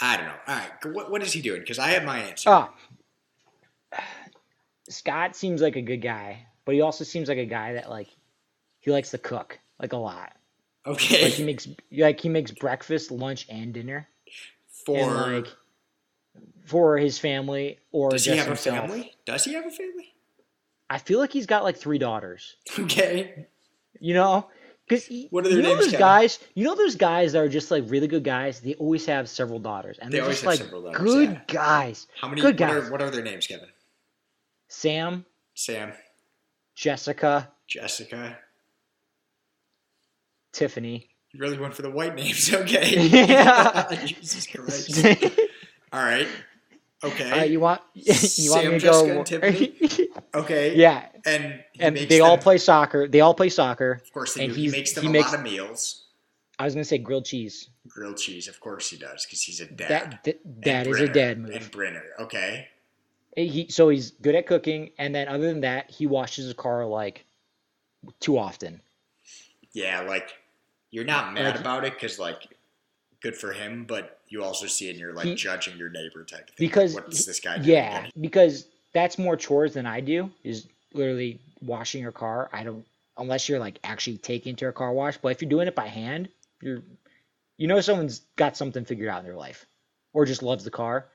I 0.00 0.16
don't 0.16 0.26
know. 0.26 0.34
All 0.48 0.54
right, 0.56 0.70
what, 0.94 1.10
what 1.10 1.22
is 1.22 1.32
he 1.32 1.40
doing? 1.42 1.60
Because 1.60 1.78
I 1.78 1.88
have 1.88 2.04
my 2.04 2.18
answer. 2.20 2.50
oh, 2.50 2.70
Scott 4.88 5.34
seems 5.36 5.60
like 5.62 5.76
a 5.76 5.82
good 5.82 6.02
guy, 6.02 6.46
but 6.64 6.74
he 6.74 6.80
also 6.80 7.04
seems 7.04 7.28
like 7.28 7.38
a 7.38 7.46
guy 7.46 7.74
that 7.74 7.88
like 7.90 8.08
he 8.80 8.90
likes 8.90 9.10
to 9.12 9.18
cook 9.18 9.58
like 9.80 9.92
a 9.92 9.96
lot. 9.96 10.32
okay, 10.86 11.24
Like 11.24 11.32
he 11.34 11.44
makes 11.44 11.68
like 11.92 12.20
he 12.20 12.28
makes 12.28 12.50
breakfast, 12.50 13.10
lunch, 13.10 13.46
and 13.48 13.72
dinner, 13.72 14.06
for 14.84 14.96
and 14.98 15.44
like 15.44 15.52
for 16.66 16.96
his 16.98 17.18
family 17.18 17.78
or 17.92 18.10
does 18.10 18.24
he 18.24 18.36
have 18.36 18.46
himself. 18.46 18.76
a 18.78 18.80
family? 18.88 19.12
Does 19.26 19.44
he 19.44 19.54
have 19.54 19.66
a 19.66 19.70
family? 19.70 20.14
I 20.90 20.98
feel 20.98 21.18
like 21.18 21.32
he's 21.32 21.46
got 21.46 21.62
like 21.64 21.76
three 21.76 21.98
daughters. 21.98 22.56
Okay, 22.78 23.46
You 24.00 24.14
know, 24.14 24.48
because 24.86 25.08
What 25.30 25.46
are 25.46 25.48
their 25.48 25.56
you 25.58 25.62
know 25.62 25.70
names, 25.70 25.80
those 25.80 25.90
Kevin? 25.92 26.00
guys. 26.00 26.38
You 26.54 26.64
know 26.64 26.74
those 26.74 26.94
guys 26.96 27.32
that 27.32 27.38
are 27.40 27.48
just 27.48 27.70
like 27.70 27.84
really 27.86 28.06
good 28.06 28.24
guys. 28.24 28.60
They 28.60 28.74
always 28.74 29.06
have 29.06 29.28
several 29.30 29.58
daughters, 29.58 29.98
and 29.98 30.12
They 30.12 30.16
they're 30.18 30.24
always 30.24 30.42
just 30.42 30.44
have 30.44 30.52
like 30.52 30.58
several 30.60 30.82
daughters, 30.82 31.00
good 31.00 31.30
yeah. 31.30 31.40
guys. 31.48 32.06
how 32.20 32.28
many? 32.28 32.42
Good 32.42 32.60
what, 32.60 32.70
are, 32.70 32.80
guys. 32.82 32.90
what 32.90 33.00
are 33.02 33.10
their 33.10 33.22
names, 33.22 33.46
Kevin? 33.46 33.68
Sam, 34.78 35.24
Sam, 35.54 35.92
Jessica, 36.74 37.48
Jessica. 37.68 38.36
Tiffany. 40.52 41.08
You 41.32 41.40
really 41.40 41.58
went 41.58 41.74
for 41.74 41.82
the 41.82 41.90
white 41.90 42.14
names, 42.14 42.52
okay? 42.54 43.06
Yeah. 43.08 43.94
Jesus 44.04 44.46
Christ. 44.46 45.04
All 45.92 46.02
right. 46.02 46.26
Okay. 47.02 47.30
Uh, 47.30 47.44
you 47.44 47.60
want 47.60 47.82
you 47.94 48.04
want 48.50 48.62
Sam, 48.62 48.72
me 48.72 48.78
to 48.78 48.84
Jessica, 48.86 49.06
go? 49.08 49.18
and 49.18 49.26
Tiffany? 49.26 50.08
okay. 50.34 50.74
yeah, 50.76 51.06
And 51.26 51.60
he 51.72 51.80
and 51.80 51.94
makes 51.94 52.08
they 52.08 52.20
all 52.20 52.38
play 52.38 52.56
soccer. 52.58 53.06
They 53.08 53.20
all 53.20 53.34
play 53.34 53.50
soccer. 53.50 54.00
Of 54.02 54.10
course, 54.12 54.34
they 54.34 54.44
and 54.46 54.54
do. 54.54 54.60
He 54.60 54.68
makes 54.70 54.92
them 54.94 55.02
he 55.04 55.08
a 55.10 55.12
makes- 55.12 55.26
lot 55.30 55.34
of 55.38 55.42
meals. 55.42 56.00
I 56.58 56.64
was 56.64 56.74
gonna 56.74 56.84
say 56.84 56.98
grilled 56.98 57.26
cheese. 57.26 57.68
Grilled 57.88 58.16
cheese, 58.16 58.48
of 58.48 58.58
course 58.60 58.88
he 58.88 58.96
does, 58.96 59.26
because 59.26 59.42
he's 59.42 59.60
a 59.60 59.66
dad. 59.66 60.20
That 60.24 60.38
And 60.44 60.62
that 60.64 60.86
is 60.86 60.96
a 60.96 60.98
Brenner. 61.00 61.12
dad 61.12 61.38
move. 61.40 61.50
And 61.50 61.70
Brenner, 61.70 62.02
okay. 62.20 62.68
He 63.36 63.68
so 63.68 63.88
he's 63.88 64.12
good 64.12 64.34
at 64.34 64.46
cooking, 64.46 64.90
and 64.98 65.14
then 65.14 65.28
other 65.28 65.46
than 65.46 65.62
that, 65.62 65.90
he 65.90 66.06
washes 66.06 66.44
his 66.46 66.54
car 66.54 66.84
like 66.86 67.24
too 68.20 68.38
often. 68.38 68.80
Yeah, 69.72 70.00
like 70.02 70.32
you're 70.90 71.04
not 71.04 71.32
mad 71.34 71.52
Like- 71.52 71.60
about 71.60 71.84
it 71.84 71.94
because 71.94 72.18
like 72.18 72.46
good 73.20 73.36
for 73.36 73.52
him, 73.52 73.84
but 73.86 74.20
you 74.28 74.44
also 74.44 74.66
see 74.66 74.86
it 74.88 74.90
and 74.90 74.98
you're 75.00 75.12
like 75.12 75.26
He- 75.26 75.34
judging 75.34 75.76
your 75.78 75.88
neighbor 75.90 76.24
type 76.24 76.48
of 76.48 76.54
thing. 76.54 76.66
because 76.68 76.94
like, 76.94 77.04
what's 77.04 77.24
this 77.24 77.40
guy 77.40 77.56
doing? 77.56 77.68
yeah 77.70 77.98
again? 78.00 78.10
because 78.20 78.66
that's 78.92 79.18
more 79.18 79.36
chores 79.36 79.74
than 79.74 79.86
i 79.86 80.00
do 80.00 80.30
is 80.42 80.66
literally 80.92 81.40
washing 81.60 82.02
your 82.02 82.10
car 82.12 82.48
i 82.52 82.62
don't 82.64 82.84
unless 83.16 83.48
you're 83.48 83.58
like 83.60 83.78
actually 83.84 84.16
taking 84.18 84.56
to 84.56 84.66
a 84.66 84.72
car 84.72 84.92
wash 84.92 85.16
but 85.18 85.28
if 85.30 85.40
you're 85.40 85.48
doing 85.48 85.68
it 85.68 85.74
by 85.74 85.86
hand 85.86 86.28
you're 86.62 86.80
you 87.58 87.66
know 87.68 87.80
someone's 87.80 88.20
got 88.36 88.56
something 88.56 88.84
figured 88.84 89.08
out 89.08 89.20
in 89.20 89.24
their 89.24 89.36
life 89.36 89.66
or 90.12 90.24
just 90.24 90.42
loves 90.42 90.64
the 90.64 90.70
car 90.70 91.06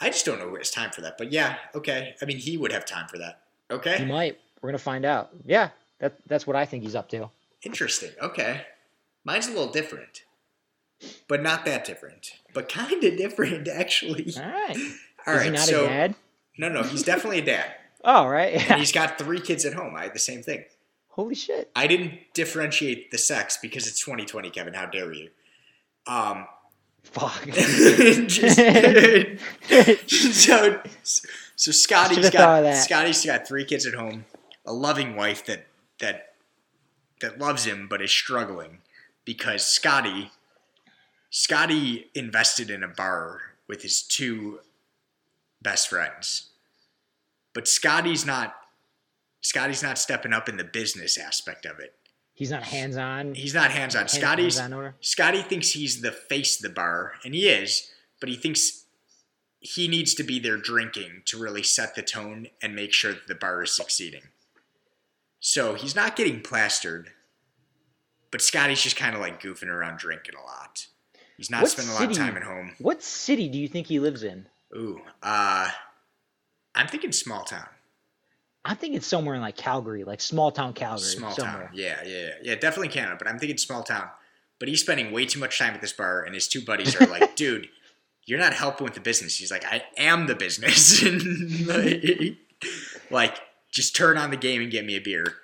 I 0.00 0.10
just 0.10 0.24
don't 0.24 0.38
know 0.38 0.48
who 0.48 0.56
has 0.56 0.70
time 0.70 0.90
for 0.90 1.00
that. 1.02 1.18
But 1.18 1.32
yeah, 1.32 1.56
okay. 1.74 2.14
I 2.22 2.24
mean, 2.24 2.38
he 2.38 2.56
would 2.56 2.72
have 2.72 2.84
time 2.84 3.08
for 3.08 3.18
that. 3.18 3.42
Okay. 3.70 3.98
He 3.98 4.04
might 4.04 4.38
we're 4.60 4.70
gonna 4.70 4.78
find 4.78 5.04
out 5.04 5.30
yeah 5.46 5.70
that 6.00 6.16
that's 6.26 6.44
what 6.44 6.56
i 6.56 6.64
think 6.64 6.82
he's 6.82 6.96
up 6.96 7.08
to 7.08 7.30
interesting. 7.62 8.10
Okay, 8.20 8.62
mine's 9.24 9.46
a 9.46 9.50
little 9.50 9.70
different, 9.70 10.22
but 11.28 11.42
not 11.42 11.64
that 11.64 11.84
different, 11.84 12.32
but 12.54 12.68
kind 12.68 13.02
of 13.04 13.16
different 13.16 13.68
actually. 13.72 14.32
all 14.36 14.42
right 14.42 14.76
All 15.26 15.34
is 15.34 15.38
right, 15.40 15.44
he 15.44 15.50
not 15.50 15.60
so 15.60 15.84
a 15.84 15.88
dad 15.88 16.14
no, 16.56 16.68
no, 16.68 16.82
he's 16.82 17.02
definitely 17.04 17.38
a 17.38 17.44
dad, 17.44 17.72
oh 18.04 18.12
all 18.12 18.28
right 18.30 18.54
and 18.70 18.80
he's 18.80 18.90
got 18.92 19.18
three 19.18 19.40
kids 19.40 19.64
at 19.64 19.74
home. 19.74 19.94
I 19.96 20.04
had 20.04 20.14
the 20.14 20.18
same 20.18 20.42
thing. 20.42 20.64
holy 21.10 21.34
shit 21.36 21.70
I 21.76 21.86
didn't 21.86 22.14
differentiate 22.34 23.10
the 23.12 23.18
sex 23.18 23.58
because 23.60 23.86
it's 23.86 24.00
2020, 24.04 24.50
Kevin. 24.50 24.74
How 24.74 24.86
dare 24.86 25.12
you? 25.12 25.28
Um, 26.06 26.46
fuck 27.10 27.44
just, 29.96 30.40
so, 30.46 30.80
so 31.56 31.72
Scotty's 31.72 32.16
Should've 32.16 32.32
thought 32.32 32.64
of 32.64 32.72
got. 32.72 32.76
Scotty's 32.76 33.24
got 33.24 33.48
three 33.48 33.64
kids 33.64 33.86
at 33.86 33.94
home, 33.94 34.26
a 34.66 34.72
loving 34.72 35.16
wife 35.16 35.44
that 35.46 35.66
that 36.00 36.34
that 37.20 37.38
loves 37.38 37.64
him 37.64 37.88
but 37.88 38.02
is 38.02 38.10
struggling 38.10 38.78
because 39.24 39.66
Scotty 39.66 40.30
Scotty 41.30 42.10
invested 42.14 42.70
in 42.70 42.82
a 42.82 42.88
bar 42.88 43.40
with 43.66 43.82
his 43.82 44.02
two 44.02 44.60
best 45.60 45.88
friends, 45.88 46.50
but 47.52 47.66
Scotty's 47.66 48.24
not 48.24 48.54
Scotty's 49.40 49.82
not 49.82 49.98
stepping 49.98 50.32
up 50.32 50.48
in 50.48 50.56
the 50.56 50.64
business 50.64 51.18
aspect 51.18 51.64
of 51.64 51.78
it. 51.78 51.94
He's 52.38 52.50
not 52.50 52.62
hands-on 52.62 53.34
He's 53.34 53.52
not 53.54 53.70
hands 53.72 53.94
on. 53.94 54.00
hands- 54.02 54.12
Scotty's? 54.12 54.60
Scotty 55.00 55.42
thinks 55.42 55.70
he's 55.70 56.00
the 56.00 56.12
face 56.12 56.56
of 56.56 56.62
the 56.62 56.68
bar, 56.74 57.14
and 57.24 57.34
he 57.34 57.48
is, 57.48 57.90
but 58.20 58.28
he 58.28 58.36
thinks 58.36 58.84
he 59.60 59.88
needs 59.88 60.14
to 60.14 60.22
be 60.22 60.38
there 60.38 60.56
drinking 60.56 61.22
to 61.26 61.36
really 61.36 61.64
set 61.64 61.94
the 61.96 62.02
tone 62.02 62.46
and 62.62 62.74
make 62.76 62.92
sure 62.92 63.12
that 63.12 63.26
the 63.26 63.34
bar 63.34 63.62
is 63.64 63.72
succeeding. 63.74 64.22
So 65.40 65.74
he's 65.74 65.96
not 65.96 66.14
getting 66.16 66.40
plastered, 66.40 67.10
but 68.30 68.40
Scotty's 68.40 68.82
just 68.82 68.96
kind 68.96 69.14
of 69.16 69.20
like 69.20 69.42
goofing 69.42 69.68
around 69.68 69.98
drinking 69.98 70.34
a 70.36 70.44
lot. 70.46 70.86
He's 71.36 71.50
not 71.50 71.62
What 71.62 71.70
spending 71.72 71.92
a 71.94 71.98
lot 71.98 72.10
of 72.10 72.16
time 72.16 72.36
at 72.36 72.42
home. 72.44 72.74
what 72.78 73.02
city 73.02 73.48
do 73.48 73.58
you 73.58 73.68
think 73.68 73.86
he 73.88 73.98
lives 74.00 74.22
in 74.22 74.46
Ooh, 74.76 75.00
uh, 75.22 75.70
I'm 76.74 76.86
thinking 76.88 77.10
small 77.12 77.42
town. 77.44 77.66
I'm 78.64 78.76
thinking 78.76 79.00
somewhere 79.00 79.34
in 79.34 79.40
like 79.40 79.56
Calgary, 79.56 80.04
like 80.04 80.20
small 80.20 80.50
town 80.50 80.74
Calgary, 80.74 81.06
Small 81.06 81.30
somewhere. 81.32 81.66
town. 81.66 81.70
Yeah, 81.74 82.00
yeah, 82.04 82.10
yeah. 82.22 82.30
Yeah, 82.42 82.54
definitely 82.56 82.88
Canada, 82.88 83.16
but 83.18 83.28
I'm 83.28 83.38
thinking 83.38 83.56
small 83.58 83.82
town. 83.82 84.08
But 84.58 84.68
he's 84.68 84.80
spending 84.80 85.12
way 85.12 85.24
too 85.24 85.38
much 85.38 85.58
time 85.58 85.74
at 85.74 85.80
this 85.80 85.92
bar, 85.92 86.22
and 86.24 86.34
his 86.34 86.48
two 86.48 86.60
buddies 86.62 87.00
are 87.00 87.06
like, 87.06 87.36
dude, 87.36 87.68
you're 88.26 88.38
not 88.40 88.52
helping 88.52 88.84
with 88.84 88.94
the 88.94 89.00
business. 89.00 89.36
He's 89.36 89.50
like, 89.50 89.64
I 89.64 89.84
am 89.96 90.26
the 90.26 90.34
business. 90.34 91.02
And, 91.06 91.66
like, 91.66 92.36
like, 93.10 93.38
just 93.70 93.94
turn 93.94 94.18
on 94.18 94.30
the 94.30 94.36
game 94.36 94.60
and 94.60 94.70
get 94.70 94.84
me 94.84 94.96
a 94.96 95.00
beer. 95.00 95.34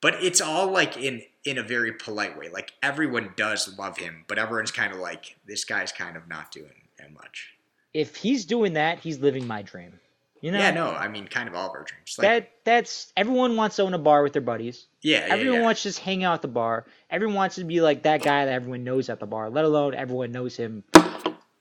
But 0.00 0.22
it's 0.22 0.40
all 0.40 0.70
like 0.70 0.96
in 0.96 1.22
in 1.44 1.56
a 1.58 1.62
very 1.62 1.92
polite 1.92 2.38
way. 2.38 2.48
Like 2.50 2.72
everyone 2.82 3.30
does 3.36 3.76
love 3.78 3.96
him, 3.98 4.24
but 4.28 4.38
everyone's 4.38 4.70
kind 4.70 4.92
of 4.92 4.98
like, 4.98 5.36
this 5.46 5.64
guy's 5.64 5.90
kind 5.92 6.16
of 6.16 6.28
not 6.28 6.52
doing 6.52 6.88
that 6.98 7.12
much. 7.12 7.54
If 7.94 8.16
he's 8.16 8.44
doing 8.44 8.74
that, 8.74 8.98
he's 9.00 9.18
living 9.18 9.46
my 9.46 9.62
dream. 9.62 9.98
You 10.40 10.52
know? 10.52 10.58
yeah, 10.58 10.70
no, 10.70 10.90
I 10.90 11.08
mean, 11.08 11.26
kind 11.26 11.48
of 11.48 11.54
all 11.54 11.68
of 11.68 11.74
our 11.74 11.84
dreams. 11.84 12.16
Like, 12.18 12.26
that 12.28 12.50
that's 12.64 13.12
everyone 13.16 13.56
wants 13.56 13.76
to 13.76 13.82
own 13.82 13.94
a 13.94 13.98
bar 13.98 14.22
with 14.22 14.32
their 14.32 14.42
buddies. 14.42 14.86
yeah, 15.02 15.26
yeah, 15.26 15.32
everyone 15.34 15.58
yeah. 15.60 15.64
wants 15.64 15.82
to 15.82 15.88
just 15.88 15.98
hang 16.00 16.22
out 16.24 16.34
at 16.34 16.42
the 16.42 16.48
bar. 16.48 16.86
Everyone 17.10 17.34
wants 17.36 17.56
to 17.56 17.64
be 17.64 17.80
like 17.80 18.02
that 18.04 18.22
guy 18.22 18.44
that 18.44 18.52
everyone 18.52 18.84
knows 18.84 19.08
at 19.08 19.18
the 19.20 19.26
bar, 19.26 19.50
let 19.50 19.64
alone 19.64 19.94
everyone 19.94 20.30
knows 20.32 20.56
him 20.56 20.84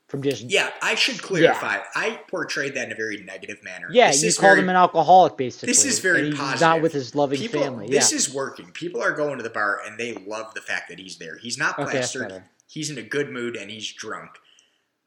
from 0.08 0.22
just 0.22 0.44
Yeah, 0.44 0.70
I 0.82 0.96
should 0.96 1.22
clarify. 1.22 1.80
I 1.96 2.20
portrayed 2.30 2.76
that 2.76 2.86
in 2.86 2.92
a 2.92 2.96
very 2.96 3.18
negative 3.18 3.62
manner. 3.64 3.88
Yeah, 3.92 4.08
This 4.12 4.22
you 4.22 4.28
is 4.30 4.38
called 4.38 4.52
very- 4.52 4.62
him 4.62 4.70
an 4.70 4.76
alcoholic 4.76 5.36
basically. 5.38 5.68
This 5.68 5.84
is 5.84 6.00
very 6.00 6.28
he's 6.30 6.38
positive. 6.38 6.62
not 6.62 6.82
with 6.82 6.94
his 6.94 7.14
loving 7.16 7.40
People, 7.40 7.62
family. 7.62 7.88
this 7.90 8.14
is 8.14 8.34
working. 8.34 8.72
People 8.72 9.02
are 9.02 9.12
going 9.12 9.38
to 9.38 9.44
the 9.44 9.50
bar 9.50 9.82
and 9.86 9.98
they 10.00 10.14
love 10.14 10.54
the 10.54 10.62
fact 10.62 10.88
that 10.90 11.00
he's 11.00 11.18
there. 11.18 11.38
He's 11.38 11.58
not 11.58 11.76
plastered. 11.76 12.30
better. 12.30 12.46
he's 12.68 12.90
in 12.90 12.98
a 12.98 13.02
good 13.04 13.30
mood 13.32 13.56
and 13.58 13.70
he's 13.70 13.92
drunk. 13.92 14.32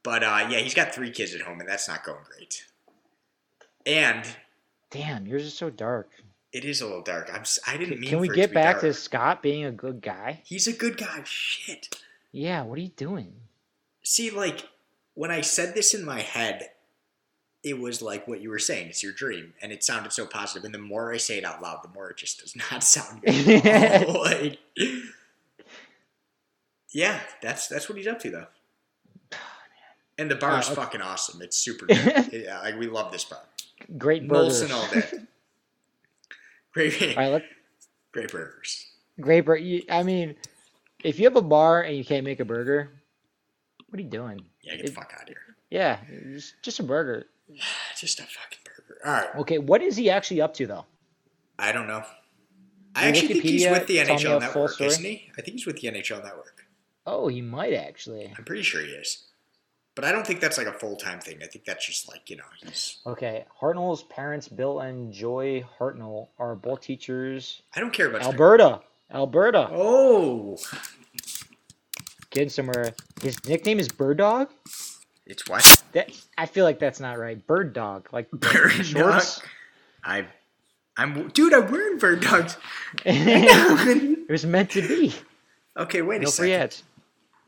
But 0.03 0.23
uh, 0.23 0.47
yeah, 0.49 0.59
he's 0.59 0.73
got 0.75 0.93
three 0.93 1.09
kids 1.11 1.33
at 1.33 1.41
home 1.41 1.59
and 1.59 1.69
that's 1.69 1.87
not 1.87 2.03
going 2.03 2.19
great. 2.35 2.65
And 3.85 4.25
Damn, 4.89 5.25
yours 5.25 5.43
is 5.45 5.53
so 5.53 5.69
dark. 5.69 6.09
it 6.51 6.65
is 6.65 6.81
a 6.81 6.85
little 6.85 7.01
dark. 7.01 7.29
I'm. 7.33 7.43
I 7.67 7.77
didn't 7.77 7.99
mean. 7.99 8.09
can 8.09 8.19
we 8.19 8.27
get 8.29 8.49
to 8.49 8.53
back 8.53 8.75
dark. 8.75 8.81
to 8.81 8.93
Scott 8.93 9.41
being 9.41 9.63
a 9.65 9.71
good 9.71 10.01
guy? 10.01 10.41
He's 10.45 10.67
a 10.67 10.73
good 10.73 10.97
guy. 10.97 11.21
Shit. 11.23 11.97
Yeah, 12.31 12.63
what 12.63 12.77
are 12.77 12.81
you 12.81 12.89
doing? 12.89 13.33
See, 14.03 14.29
like 14.31 14.67
when 15.13 15.31
I 15.31 15.41
said 15.41 15.75
this 15.75 15.93
in 15.93 16.03
my 16.05 16.19
head, 16.21 16.69
it 17.63 17.79
was 17.79 18.01
like 18.01 18.27
what 18.27 18.41
you 18.41 18.49
were 18.49 18.59
saying. 18.59 18.87
It's 18.87 19.03
your 19.03 19.13
dream, 19.13 19.53
and 19.61 19.71
it 19.71 19.83
sounded 19.83 20.11
so 20.11 20.25
positive. 20.25 20.63
And 20.65 20.73
the 20.73 20.79
more 20.79 21.13
I 21.13 21.17
say 21.17 21.37
it 21.37 21.45
out 21.45 21.61
loud, 21.61 21.83
the 21.83 21.89
more 21.89 22.09
it 22.09 22.17
just 22.17 22.39
does 22.41 22.55
not 22.71 22.83
sound 22.83 23.21
good. 23.21 24.07
like, 24.09 24.59
yeah, 26.93 27.19
that's 27.41 27.67
that's 27.67 27.87
what 27.87 27.97
he's 27.97 28.07
up 28.07 28.19
to, 28.21 28.29
though. 28.31 28.47
And 30.17 30.29
the 30.29 30.35
bar 30.35 30.59
is 30.59 30.67
Uh, 30.67 30.73
okay. 30.73 30.81
fucking 30.81 31.01
awesome. 31.01 31.41
It's 31.41 31.57
super 31.57 31.85
good. 31.87 32.29
yeah, 32.31 32.59
like 32.61 32.77
we 32.77 32.85
love 32.87 33.11
this 33.11 33.23
bar. 33.23 33.39
Great 33.97 34.27
burgers. 34.27 34.63
Molson 34.63 34.73
all 34.73 34.87
day. 34.91 35.25
Great, 36.73 37.17
All 37.17 37.23
right, 37.23 37.31
let, 37.31 37.43
great 38.13 38.31
burgers. 38.31 38.85
great 39.19 39.41
burger. 39.41 39.79
I 39.89 40.03
mean, 40.03 40.35
if 41.03 41.19
you 41.19 41.25
have 41.25 41.35
a 41.35 41.41
bar 41.41 41.81
and 41.81 41.97
you 41.97 42.05
can't 42.05 42.23
make 42.23 42.39
a 42.39 42.45
burger, 42.45 42.91
what 43.89 43.99
are 43.99 44.03
you 44.03 44.09
doing? 44.09 44.39
Yeah, 44.63 44.77
get 44.77 44.85
the 44.85 44.91
fuck 44.93 45.11
out 45.13 45.23
of 45.23 45.27
here. 45.27 45.57
Yeah, 45.69 45.97
just, 46.31 46.61
just 46.61 46.79
a 46.79 46.83
burger. 46.83 47.25
Just 47.99 48.19
a 48.19 48.23
fucking 48.23 48.59
burger. 48.63 48.99
All 49.05 49.11
right. 49.11 49.35
Okay, 49.41 49.57
what 49.57 49.81
is 49.81 49.97
he 49.97 50.09
actually 50.09 50.39
up 50.39 50.53
to 50.53 50.65
though? 50.67 50.85
I 51.59 51.73
don't 51.73 51.87
know. 51.87 52.03
I 52.95 53.07
actually 53.09 53.27
think 53.27 53.43
he's 53.43 53.69
with 53.69 53.87
the 53.87 53.97
NHL 53.97 54.39
Network, 54.39 54.79
isn't 54.79 55.03
he? 55.03 55.29
I 55.37 55.41
think 55.41 55.57
he's 55.57 55.65
with 55.65 55.81
the 55.81 55.89
NHL 55.89 56.23
Network. 56.23 56.65
Oh, 57.05 57.27
he 57.27 57.41
might 57.41 57.73
actually. 57.73 58.33
I'm 58.37 58.45
pretty 58.45 58.63
sure 58.63 58.81
he 58.81 58.87
is. 58.87 59.27
But 59.95 60.05
I 60.05 60.11
don't 60.13 60.25
think 60.25 60.39
that's 60.39 60.57
like 60.57 60.67
a 60.67 60.73
full 60.73 60.95
time 60.95 61.19
thing. 61.19 61.39
I 61.43 61.47
think 61.47 61.65
that's 61.65 61.85
just 61.85 62.07
like 62.09 62.29
you 62.29 62.37
know 62.37 62.43
he's. 62.63 62.97
Okay, 63.05 63.45
Hartnell's 63.61 64.03
parents, 64.03 64.47
Bill 64.47 64.79
and 64.79 65.11
Joy 65.11 65.65
Hartnell, 65.79 66.29
are 66.39 66.55
both 66.55 66.81
teachers. 66.81 67.61
I 67.75 67.79
don't 67.81 67.91
care 67.91 68.07
about 68.07 68.21
Alberta. 68.23 68.81
Alberta. 69.13 69.67
Oh, 69.71 70.57
Getting 72.29 72.49
somewhere. 72.49 72.93
His 73.21 73.43
nickname 73.45 73.79
is 73.79 73.89
Bird 73.89 74.17
Dog. 74.17 74.49
it's 75.25 75.47
what 75.49 75.83
That 75.91 76.09
I 76.37 76.45
feel 76.45 76.63
like 76.63 76.79
that's 76.79 77.01
not 77.01 77.19
right. 77.19 77.45
Bird 77.45 77.73
Dog, 77.73 78.07
like 78.13 78.31
bird 78.31 78.71
dog. 78.93 79.21
I, 80.05 80.25
I'm 80.95 81.27
dude. 81.29 81.53
I'm 81.53 81.69
wearing 81.69 81.97
bird 81.97 82.21
dogs. 82.21 82.55
it 83.05 84.29
was 84.29 84.45
meant 84.45 84.69
to 84.71 84.81
be. 84.87 85.13
okay, 85.75 86.01
wait 86.01 86.21
a 86.21 86.23
No 86.23 86.29
second. 86.29 86.43
free 86.45 86.53
ads. 86.53 86.83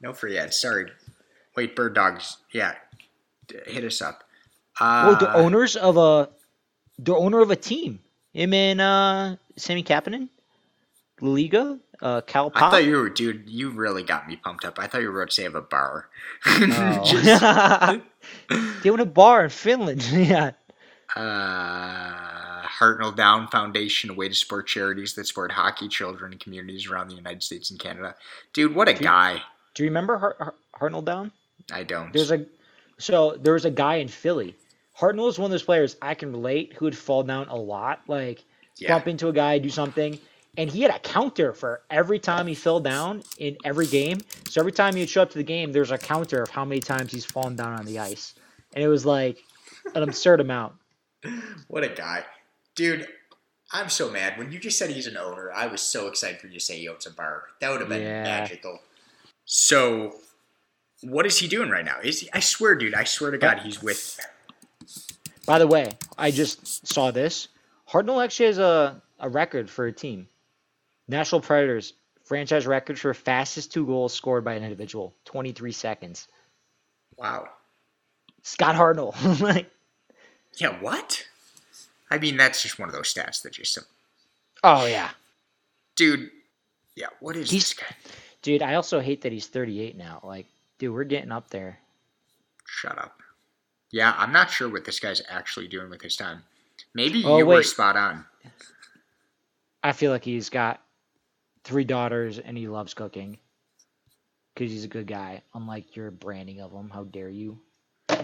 No 0.01 0.11
free 0.11 0.37
ads. 0.37 0.57
Sorry. 0.59 0.91
Wait, 1.55 1.75
bird 1.75 1.93
dogs. 1.95 2.37
Yeah, 2.51 2.73
hit 3.65 3.83
us 3.83 4.01
up. 4.01 4.23
Oh, 4.81 4.85
Uh, 5.13 5.15
the 5.19 5.33
owners 5.33 5.75
of 5.75 5.97
a, 5.97 6.29
the 6.97 7.15
owner 7.15 7.41
of 7.41 7.51
a 7.51 7.55
team. 7.55 7.99
Him 8.33 8.53
and 8.53 8.81
uh, 8.81 9.35
Sami 9.57 9.83
Kapanen, 9.83 10.29
Liga, 11.21 11.77
uh, 12.01 12.21
Cal 12.21 12.51
I 12.55 12.59
Pop. 12.59 12.71
thought 12.71 12.83
you 12.83 12.97
were, 12.97 13.09
dude. 13.09 13.47
You 13.47 13.69
really 13.69 14.01
got 14.01 14.27
me 14.27 14.35
pumped 14.35 14.65
up. 14.65 14.79
I 14.79 14.87
thought 14.87 15.01
you 15.01 15.11
were 15.11 15.21
about 15.21 15.29
to 15.29 15.35
say 15.35 15.43
have 15.43 15.53
a 15.55 15.61
bar. 15.61 16.09
Oh. 16.47 18.01
they 18.83 18.89
own 18.89 18.99
a 18.99 19.05
bar 19.05 19.43
in 19.43 19.49
Finland. 19.51 20.01
yeah. 20.11 20.51
uh, 21.15 22.63
Hartnell 22.67 23.15
Down 23.15 23.47
Foundation, 23.49 24.09
a 24.09 24.13
way 24.13 24.27
to 24.27 24.33
support 24.35 24.65
charities 24.67 25.13
that 25.13 25.27
support 25.27 25.51
hockey 25.51 25.87
children 25.87 26.31
and 26.31 26.41
communities 26.41 26.87
around 26.89 27.09
the 27.09 27.15
United 27.15 27.43
States 27.43 27.69
and 27.69 27.79
Canada. 27.79 28.15
Dude, 28.53 28.73
what 28.73 28.89
a 28.89 28.93
Dude. 28.93 29.03
guy. 29.03 29.41
Do 29.75 29.83
you 29.83 29.89
remember 29.89 30.17
Hart- 30.17 30.37
Hart- 30.39 30.55
Hartnell 30.91 31.05
Down? 31.05 31.31
I 31.71 31.83
don't. 31.83 32.11
There's 32.13 32.31
a 32.31 32.45
so 32.97 33.37
there 33.41 33.53
was 33.53 33.65
a 33.65 33.71
guy 33.71 33.95
in 33.95 34.07
Philly. 34.07 34.55
Hartnell 34.97 35.27
is 35.29 35.39
one 35.39 35.45
of 35.45 35.51
those 35.51 35.63
players 35.63 35.95
I 36.01 36.13
can 36.13 36.31
relate 36.31 36.73
who 36.73 36.85
would 36.85 36.97
fall 36.97 37.23
down 37.23 37.47
a 37.47 37.55
lot, 37.55 38.01
like 38.07 38.43
yeah. 38.77 38.89
bump 38.89 39.07
into 39.07 39.27
a 39.27 39.33
guy, 39.33 39.57
do 39.57 39.69
something, 39.69 40.19
and 40.57 40.69
he 40.69 40.81
had 40.81 40.91
a 40.93 40.99
counter 40.99 41.53
for 41.53 41.81
every 41.89 42.19
time 42.19 42.45
he 42.45 42.53
fell 42.53 42.79
down 42.79 43.23
in 43.39 43.57
every 43.65 43.87
game. 43.87 44.19
So 44.49 44.61
every 44.61 44.71
time 44.71 44.95
he'd 44.95 45.09
show 45.09 45.23
up 45.23 45.31
to 45.31 45.37
the 45.37 45.43
game, 45.43 45.71
there's 45.71 45.89
a 45.91 45.97
counter 45.97 46.43
of 46.43 46.49
how 46.51 46.63
many 46.63 46.79
times 46.79 47.11
he's 47.11 47.25
fallen 47.25 47.55
down 47.55 47.73
on 47.73 47.85
the 47.85 47.97
ice, 47.99 48.35
and 48.75 48.83
it 48.83 48.87
was 48.87 49.05
like 49.05 49.39
an 49.95 50.03
absurd 50.03 50.39
amount. 50.41 50.73
What 51.67 51.83
a 51.83 51.89
guy. 51.89 52.25
Dude, 52.75 53.07
I'm 53.71 53.89
so 53.89 54.11
mad. 54.11 54.37
When 54.37 54.51
you 54.51 54.59
just 54.59 54.77
said 54.77 54.91
he's 54.91 55.07
an 55.07 55.17
owner, 55.17 55.51
I 55.51 55.65
was 55.67 55.81
so 55.81 56.07
excited 56.07 56.39
for 56.39 56.47
you 56.47 56.53
to 56.53 56.59
say 56.59 56.77
he 56.77 56.87
owns 56.87 57.07
a 57.07 57.11
bar. 57.11 57.45
That 57.59 57.71
would 57.71 57.79
have 57.79 57.89
been 57.89 58.03
Yeah. 58.03 58.23
magical. 58.23 58.79
So, 59.45 60.19
what 61.03 61.25
is 61.25 61.37
he 61.37 61.47
doing 61.47 61.69
right 61.69 61.85
now? 61.85 61.97
Is 62.03 62.21
he, 62.21 62.29
I 62.33 62.39
swear, 62.39 62.75
dude, 62.75 62.93
I 62.95 63.03
swear 63.03 63.31
to 63.31 63.37
God, 63.37 63.59
he's 63.59 63.81
with. 63.81 64.19
By 65.45 65.59
the 65.59 65.67
way, 65.67 65.89
I 66.17 66.31
just 66.31 66.87
saw 66.87 67.11
this. 67.11 67.47
Hartnell 67.89 68.23
actually 68.23 68.47
has 68.47 68.57
a, 68.59 69.01
a 69.19 69.29
record 69.29 69.69
for 69.69 69.85
a 69.85 69.91
team. 69.91 70.27
Nashville 71.07 71.41
Predators 71.41 71.93
franchise 72.23 72.65
record 72.65 72.97
for 72.97 73.13
fastest 73.13 73.73
two 73.73 73.85
goals 73.85 74.13
scored 74.13 74.45
by 74.45 74.53
an 74.53 74.63
individual, 74.63 75.13
23 75.25 75.71
seconds. 75.73 76.27
Wow. 77.17 77.49
Scott 78.41 78.75
Hartnell. 78.75 79.13
like, 79.41 79.69
Yeah, 80.57 80.79
what? 80.81 81.25
I 82.09 82.17
mean, 82.19 82.37
that's 82.37 82.61
just 82.63 82.79
one 82.79 82.87
of 82.89 82.95
those 82.95 83.13
stats 83.13 83.41
that 83.43 83.53
just. 83.53 83.77
oh 84.63 84.85
yeah, 84.85 85.09
Dude, 85.95 86.29
yeah, 86.95 87.07
what 87.19 87.35
is 87.35 87.49
He's- 87.51 87.73
this 87.73 87.73
guy? 87.73 87.95
dude. 88.41 88.61
I 88.61 88.75
also 88.75 88.99
hate 88.99 89.21
that 89.23 89.31
he's 89.31 89.47
38 89.47 89.97
now. 89.97 90.19
Like, 90.23 90.45
dude, 90.83 90.93
we're 90.93 91.05
getting 91.05 91.31
up 91.31 91.49
there. 91.49 91.79
Shut 92.65 92.97
up. 92.97 93.21
Yeah, 93.89 94.13
I'm 94.17 94.33
not 94.33 94.49
sure 94.49 94.69
what 94.69 94.83
this 94.83 94.99
guy's 94.99 95.21
actually 95.29 95.69
doing 95.69 95.89
with 95.89 96.01
his 96.01 96.17
time. 96.17 96.43
Maybe 96.93 97.23
Oh, 97.23 97.37
you 97.37 97.45
were 97.45 97.63
spot 97.63 97.95
on. 97.95 98.25
I 99.81 99.93
feel 99.93 100.11
like 100.11 100.25
he's 100.25 100.49
got 100.49 100.81
three 101.63 101.85
daughters 101.85 102.37
and 102.37 102.57
he 102.57 102.67
loves 102.67 102.93
cooking 102.93 103.37
because 104.53 104.71
he's 104.73 104.83
a 104.83 104.89
good 104.89 105.07
guy. 105.07 105.41
Unlike 105.53 105.95
your 105.95 106.11
branding 106.11 106.59
of 106.59 106.73
him, 106.73 106.89
how 106.89 107.05
dare 107.05 107.29
you? 107.29 107.59
all 108.09 108.17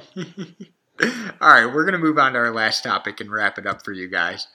right, 1.40 1.66
we're 1.66 1.86
gonna 1.86 1.98
move 1.98 2.20
on 2.20 2.34
to 2.34 2.40
our 2.40 2.52
last 2.52 2.84
topic 2.84 3.22
and 3.22 3.32
wrap 3.32 3.58
it 3.58 3.66
up 3.66 3.86
for 3.86 3.94
you 3.94 4.10
guys. 4.10 4.48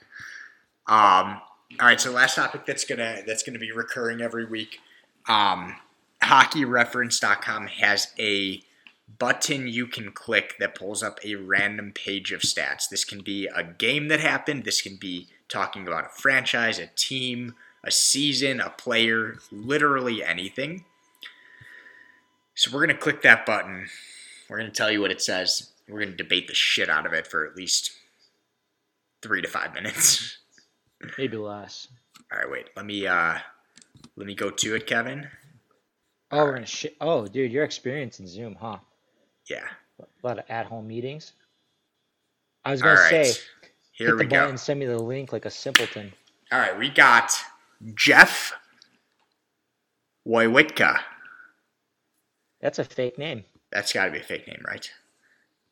Um, 0.85 1.41
all 1.79 1.87
right, 1.87 1.99
so 1.99 2.11
last 2.11 2.35
topic 2.35 2.67
that's 2.67 2.83
gonna 2.83 3.23
that's 3.25 3.41
gonna 3.41 3.57
be 3.57 3.71
recurring 3.71 4.21
every 4.21 4.45
week. 4.45 4.79
Um, 5.27 5.75
HockeyReference.com 6.25 7.67
has 7.67 8.13
a 8.19 8.61
button 9.17 9.67
you 9.67 9.87
can 9.87 10.11
click 10.11 10.55
that 10.59 10.75
pulls 10.75 11.01
up 11.03 11.19
a 11.23 11.35
random 11.35 11.91
page 11.93 12.31
of 12.31 12.41
stats. 12.41 12.89
This 12.89 13.05
can 13.05 13.21
be 13.21 13.47
a 13.47 13.63
game 13.63 14.07
that 14.09 14.19
happened. 14.19 14.63
This 14.63 14.81
can 14.81 14.97
be 14.97 15.27
talking 15.47 15.87
about 15.87 16.05
a 16.05 16.09
franchise, 16.09 16.79
a 16.79 16.87
team, 16.95 17.55
a 17.83 17.91
season, 17.91 18.59
a 18.59 18.69
player, 18.69 19.37
literally 19.51 20.23
anything. 20.23 20.85
So 22.55 22.71
we're 22.73 22.85
gonna 22.85 22.97
click 22.97 23.21
that 23.21 23.45
button. 23.45 23.87
We're 24.49 24.59
going 24.59 24.69
to 24.69 24.75
tell 24.75 24.91
you 24.91 25.01
what 25.01 25.11
it 25.11 25.21
says. 25.21 25.71
We're 25.87 25.99
going 25.99 26.11
to 26.11 26.17
debate 26.17 26.47
the 26.47 26.53
shit 26.53 26.89
out 26.89 27.05
of 27.05 27.13
it 27.13 27.27
for 27.27 27.45
at 27.45 27.55
least 27.55 27.91
three 29.21 29.41
to 29.41 29.47
five 29.47 29.73
minutes. 29.73 30.37
Maybe 31.17 31.37
less. 31.37 31.87
All 32.31 32.39
right, 32.39 32.49
wait. 32.49 32.69
Let 32.75 32.85
me 32.85 33.07
uh, 33.07 33.37
let 34.15 34.27
me 34.27 34.35
go 34.35 34.49
to 34.49 34.75
it, 34.75 34.87
Kevin. 34.87 35.27
Oh, 36.31 36.43
we're 36.43 36.53
gonna 36.53 36.65
shit. 36.65 36.95
Oh, 36.99 37.27
dude, 37.27 37.51
your 37.51 37.63
experience 37.63 38.19
in 38.19 38.27
Zoom, 38.27 38.55
huh? 38.59 38.77
Yeah. 39.49 39.65
A 39.99 40.05
lot 40.23 40.39
of 40.39 40.45
at-home 40.49 40.87
meetings. 40.87 41.33
I 42.63 42.71
was 42.71 42.81
gonna 42.81 42.99
right. 42.99 43.25
say, 43.25 43.41
Here 43.91 44.07
hit 44.07 44.15
we 44.15 44.23
the 44.23 44.29
go. 44.29 44.39
button, 44.41 44.57
send 44.57 44.79
me 44.79 44.85
the 44.85 44.97
link 44.97 45.31
like 45.31 45.45
a 45.45 45.51
simpleton. 45.51 46.11
All 46.51 46.59
right, 46.59 46.77
we 46.77 46.89
got 46.89 47.31
Jeff 47.93 48.53
Wojciechowski. 50.27 50.99
That's 52.61 52.79
a 52.79 52.83
fake 52.83 53.17
name. 53.17 53.43
That's 53.71 53.93
got 53.93 54.05
to 54.05 54.11
be 54.11 54.19
a 54.19 54.23
fake 54.23 54.47
name, 54.47 54.63
right? 54.65 54.89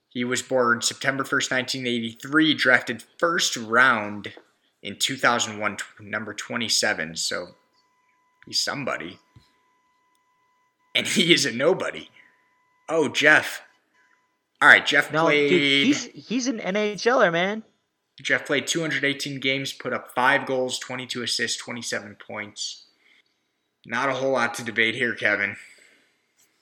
He 0.09 0.23
was 0.23 0.41
born 0.41 0.81
September 0.81 1.23
1st, 1.23 1.51
1983, 1.51 2.53
drafted 2.53 3.03
first 3.17 3.57
round 3.57 4.33
in 4.83 4.97
2001, 4.99 5.77
number 6.01 6.33
27. 6.33 7.15
So 7.15 7.47
he's 8.45 8.59
somebody. 8.59 9.17
And 10.95 11.07
he 11.07 11.33
is 11.33 11.45
a 11.45 11.51
nobody. 11.51 12.09
Oh, 12.87 13.07
Jeff. 13.09 13.61
All 14.61 14.67
right, 14.69 14.85
Jeff 14.85 15.11
No, 15.11 15.23
played. 15.25 15.49
dude, 15.49 15.61
he's 15.87 16.05
he's 16.05 16.47
an 16.47 16.59
NHLer, 16.59 17.31
man. 17.31 17.63
Jeff 18.21 18.45
played 18.45 18.67
218 18.67 19.39
games, 19.39 19.73
put 19.73 19.91
up 19.91 20.13
five 20.13 20.45
goals, 20.45 20.77
22 20.79 21.23
assists, 21.23 21.57
27 21.57 22.15
points. 22.25 22.85
Not 23.85 24.07
a 24.09 24.13
whole 24.13 24.31
lot 24.33 24.53
to 24.55 24.63
debate 24.63 24.95
here, 24.95 25.13
Kevin. 25.15 25.57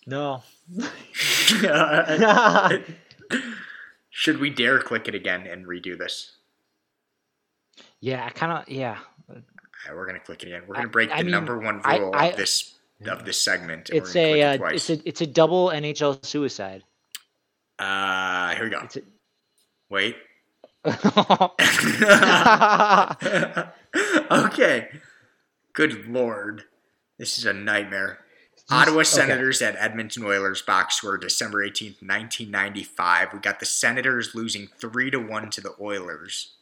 No. 0.08 0.42
Should 4.10 4.40
we 4.40 4.50
dare 4.50 4.80
click 4.80 5.08
it 5.08 5.16
again 5.16 5.48
and 5.48 5.66
redo 5.66 5.98
this? 5.98 6.32
yeah, 8.00 8.26
I 8.26 8.30
kind 8.30 8.52
of 8.52 8.68
yeah. 8.70 8.98
Right, 9.30 9.96
we're 9.96 10.06
gonna 10.06 10.20
click 10.20 10.44
it 10.44 10.48
again. 10.48 10.64
We're 10.68 10.76
gonna 10.76 10.88
break 10.90 11.12
I 11.12 11.18
the 11.20 11.24
mean, 11.26 11.32
number 11.32 11.58
one 11.60 11.82
I- 11.84 11.98
rule 11.98 12.12
I- 12.16 12.28
of 12.28 12.38
this 12.38 12.74
of 13.08 13.26
this 13.26 13.42
segment. 13.42 13.90
It's 13.92 14.16
a 14.16 14.42
uh, 14.42 14.54
it 14.54 14.62
it's 14.74 14.90
a 14.90 15.08
it's 15.08 15.22
a 15.22 15.28
double 15.28 15.70
NHL 15.70 16.26
suicide. 16.26 16.84
uh, 17.80 18.56
here 18.56 18.66
we 18.66 18.70
go. 18.70 18.80
It's 18.84 18.98
a, 18.98 19.02
Wait. 19.90 20.16
okay. 24.32 24.90
Good 25.74 26.08
lord. 26.08 26.64
This 27.18 27.38
is 27.38 27.46
a 27.46 27.54
nightmare. 27.54 28.20
Ottawa 28.70 28.98
Okay. 29.00 29.04
Senators 29.04 29.62
at 29.62 29.76
Edmonton 29.78 30.24
Oilers 30.24 30.62
box 30.62 30.96
score 30.96 31.18
December 31.18 31.68
18th, 31.68 32.02
1995. 32.02 33.34
We 33.34 33.40
got 33.40 33.60
the 33.60 33.66
Senators 33.66 34.34
losing 34.34 34.68
3 34.80 35.12
to 35.12 35.18
1 35.18 35.50
to 35.52 35.62
the 35.62 35.74
Oilers. 35.80 36.54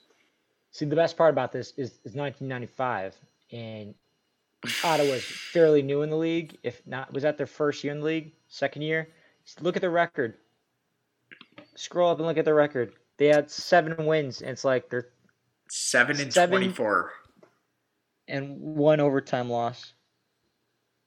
See, 0.71 0.85
the 0.85 0.95
best 0.95 1.17
part 1.17 1.31
about 1.31 1.51
this 1.51 1.71
is, 1.77 1.91
is 2.03 2.15
1995, 2.15 3.15
and 3.51 3.93
Ottawa's 4.83 5.23
fairly 5.23 5.81
new 5.81 6.01
in 6.01 6.09
the 6.09 6.17
league. 6.17 6.57
If 6.63 6.85
not, 6.85 7.13
was 7.13 7.23
that 7.23 7.37
their 7.37 7.47
first 7.47 7.83
year 7.83 7.93
in 7.93 7.99
the 7.99 8.05
league? 8.05 8.33
Second 8.47 8.81
year? 8.81 9.09
Just 9.45 9.61
look 9.61 9.75
at 9.75 9.81
the 9.81 9.89
record. 9.89 10.35
Scroll 11.75 12.11
up 12.11 12.17
and 12.17 12.27
look 12.27 12.37
at 12.37 12.45
the 12.45 12.53
record. 12.53 12.93
They 13.17 13.27
had 13.27 13.49
seven 13.49 14.05
wins, 14.05 14.41
and 14.41 14.49
it's 14.51 14.65
like 14.65 14.89
they're 14.89 15.09
7 15.69 16.19
and 16.19 16.33
Seven- 16.33 16.49
24. 16.57 17.11
and 18.27 18.59
one 18.59 18.99
overtime 18.99 19.49
loss. 19.49 19.93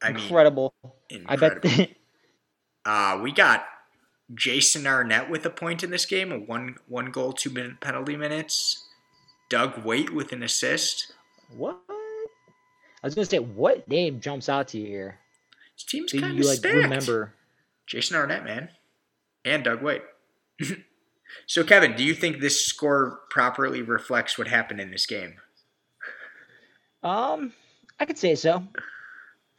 I 0.02 0.12
mean, 0.12 0.22
Incredible. 0.24 0.74
incredible. 1.10 1.70
I 1.70 1.76
bet. 1.76 1.90
Uh, 2.84 3.20
we 3.22 3.30
got 3.30 3.64
Jason 4.34 4.88
Arnott 4.88 5.30
with 5.30 5.46
a 5.46 5.50
point 5.50 5.84
in 5.84 5.90
this 5.90 6.04
game, 6.04 6.32
a 6.32 6.38
one 6.40 6.74
one 6.88 7.12
goal, 7.12 7.32
two 7.32 7.48
minute 7.50 7.78
penalty 7.80 8.16
minutes. 8.16 8.88
Doug 9.48 9.84
Weight 9.84 10.12
with 10.12 10.32
an 10.32 10.42
assist. 10.42 11.12
what? 11.56 11.78
I 13.02 13.06
was 13.06 13.14
gonna 13.14 13.26
say, 13.26 13.38
what 13.38 13.88
name 13.88 14.20
jumps 14.20 14.48
out 14.48 14.68
to 14.68 14.78
you 14.78 14.86
here? 14.86 15.18
His 15.74 15.84
team's 15.84 16.12
kind 16.12 16.38
of 16.38 16.44
like 16.44 16.58
stacked. 16.58 16.74
remember? 16.74 17.34
Jason 17.86 18.16
Arnott, 18.16 18.44
man. 18.44 18.68
and 19.44 19.64
Doug 19.64 19.82
Weight. 19.82 20.02
so, 21.46 21.64
Kevin, 21.64 21.96
do 21.96 22.04
you 22.04 22.14
think 22.14 22.40
this 22.40 22.64
score 22.64 23.20
properly 23.30 23.82
reflects 23.82 24.38
what 24.38 24.48
happened 24.48 24.80
in 24.80 24.90
this 24.90 25.06
game? 25.06 25.34
Um, 27.02 27.52
I 27.98 28.04
could 28.04 28.18
say 28.18 28.34
so. 28.36 28.62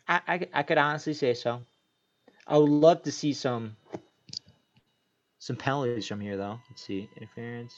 I, 0.07 0.21
I, 0.27 0.47
I 0.53 0.63
could 0.63 0.77
honestly 0.77 1.13
say 1.13 1.33
so. 1.33 1.61
I 2.47 2.57
would 2.57 2.69
love 2.69 3.03
to 3.03 3.11
see 3.11 3.33
some 3.33 3.75
some 5.39 5.55
penalties 5.57 6.07
from 6.07 6.21
here, 6.21 6.37
though. 6.37 6.59
Let's 6.69 6.83
see 6.83 7.09
interference. 7.17 7.73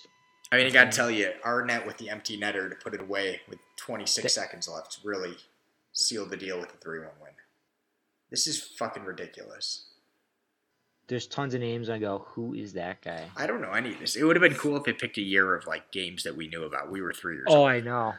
I 0.51 0.57
mean, 0.57 0.68
I 0.68 0.70
got 0.70 0.91
to 0.91 0.95
tell 0.95 1.09
you, 1.09 1.32
Arnott 1.43 1.88
with 1.88 1.97
the 1.97 2.09
empty 2.09 2.39
netter 2.39 2.70
to 2.70 2.76
put 2.76 2.93
it 2.93 3.01
away 3.01 3.41
with 3.49 3.57
26 3.78 4.32
seconds 4.32 4.70
left 4.70 4.99
really 5.03 5.36
sealed 5.96 6.30
the 6.30 6.38
deal 6.38 6.60
with 6.60 6.72
a 6.72 6.78
3 6.78 7.00
1 7.00 7.08
win. 7.22 7.32
This 8.30 8.46
is 8.46 8.62
fucking 8.62 9.04
ridiculous. 9.04 9.88
There's 11.08 11.28
tons 11.28 11.54
of 11.54 11.62
names. 11.62 11.89
I 11.89 12.00
go, 12.00 12.26
who 12.30 12.54
is 12.54 12.74
that 12.74 13.02
guy? 13.02 13.30
I 13.38 13.48
don't 13.48 13.62
know 13.62 13.72
any 13.72 13.93
of 13.93 14.00
this. 14.00 14.16
It 14.16 14.24
would 14.24 14.36
have 14.36 14.41
been 14.41 14.56
cool 14.58 14.76
if 14.76 14.84
they 14.84 14.93
picked 14.93 15.18
a 15.18 15.22
year 15.22 15.56
of 15.56 15.68
like 15.68 15.91
games 15.91 16.24
that 16.24 16.36
we 16.36 16.48
knew 16.48 16.64
about. 16.64 16.91
We 16.91 17.02
were 17.02 17.14
three 17.14 17.36
years 17.36 17.46
Oh, 17.50 17.58
old. 17.62 17.70
I 17.70 17.80
know. 17.80 18.14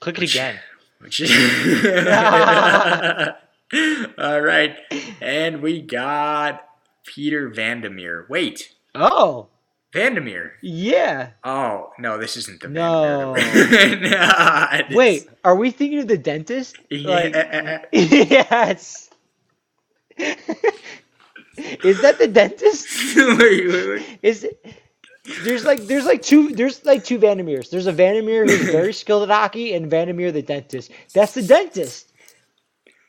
Click 0.00 0.18
it 0.18 0.30
again. 0.30 0.58
Which 0.98 1.20
is 1.20 1.30
all 4.18 4.40
right, 4.40 4.76
and 5.20 5.62
we 5.62 5.80
got 5.82 6.64
Peter 7.04 7.48
Vandermeer. 7.48 8.26
Wait, 8.28 8.72
Oh, 8.94 9.48
Vandermeer. 9.92 10.52
yeah. 10.62 11.30
Oh 11.44 11.90
no, 11.98 12.16
this 12.18 12.36
isn't 12.38 12.60
the 12.60 12.68
No. 12.68 13.34
Vandermeer. 13.36 14.10
no, 14.90 14.96
Wait, 14.96 15.28
are 15.44 15.54
we 15.56 15.70
thinking 15.70 15.98
of 16.00 16.08
the 16.08 16.16
dentist? 16.18 16.78
Like, 16.90 17.34
yes. 17.92 19.10
is 20.18 22.00
that 22.02 22.18
the 22.18 22.28
dentist? 22.28 22.86
wait, 23.16 23.38
wait, 23.68 23.88
wait. 23.88 24.18
Is 24.22 24.44
it? 24.44 24.64
There's 25.44 25.64
like 25.64 25.82
there's 25.82 26.04
like 26.06 26.22
two 26.22 26.52
there's 26.54 26.84
like 26.84 27.04
two 27.04 27.18
Vandermeers. 27.18 27.70
There's 27.70 27.86
a 27.86 27.92
Vandermeer 27.92 28.44
who's 28.46 28.70
very 28.70 28.92
skilled 28.92 29.22
at 29.24 29.28
hockey 29.28 29.72
and 29.74 29.88
Vandermeer 29.90 30.32
the 30.32 30.42
dentist. 30.42 30.90
That's 31.14 31.34
the 31.34 31.42
dentist. 31.42 32.12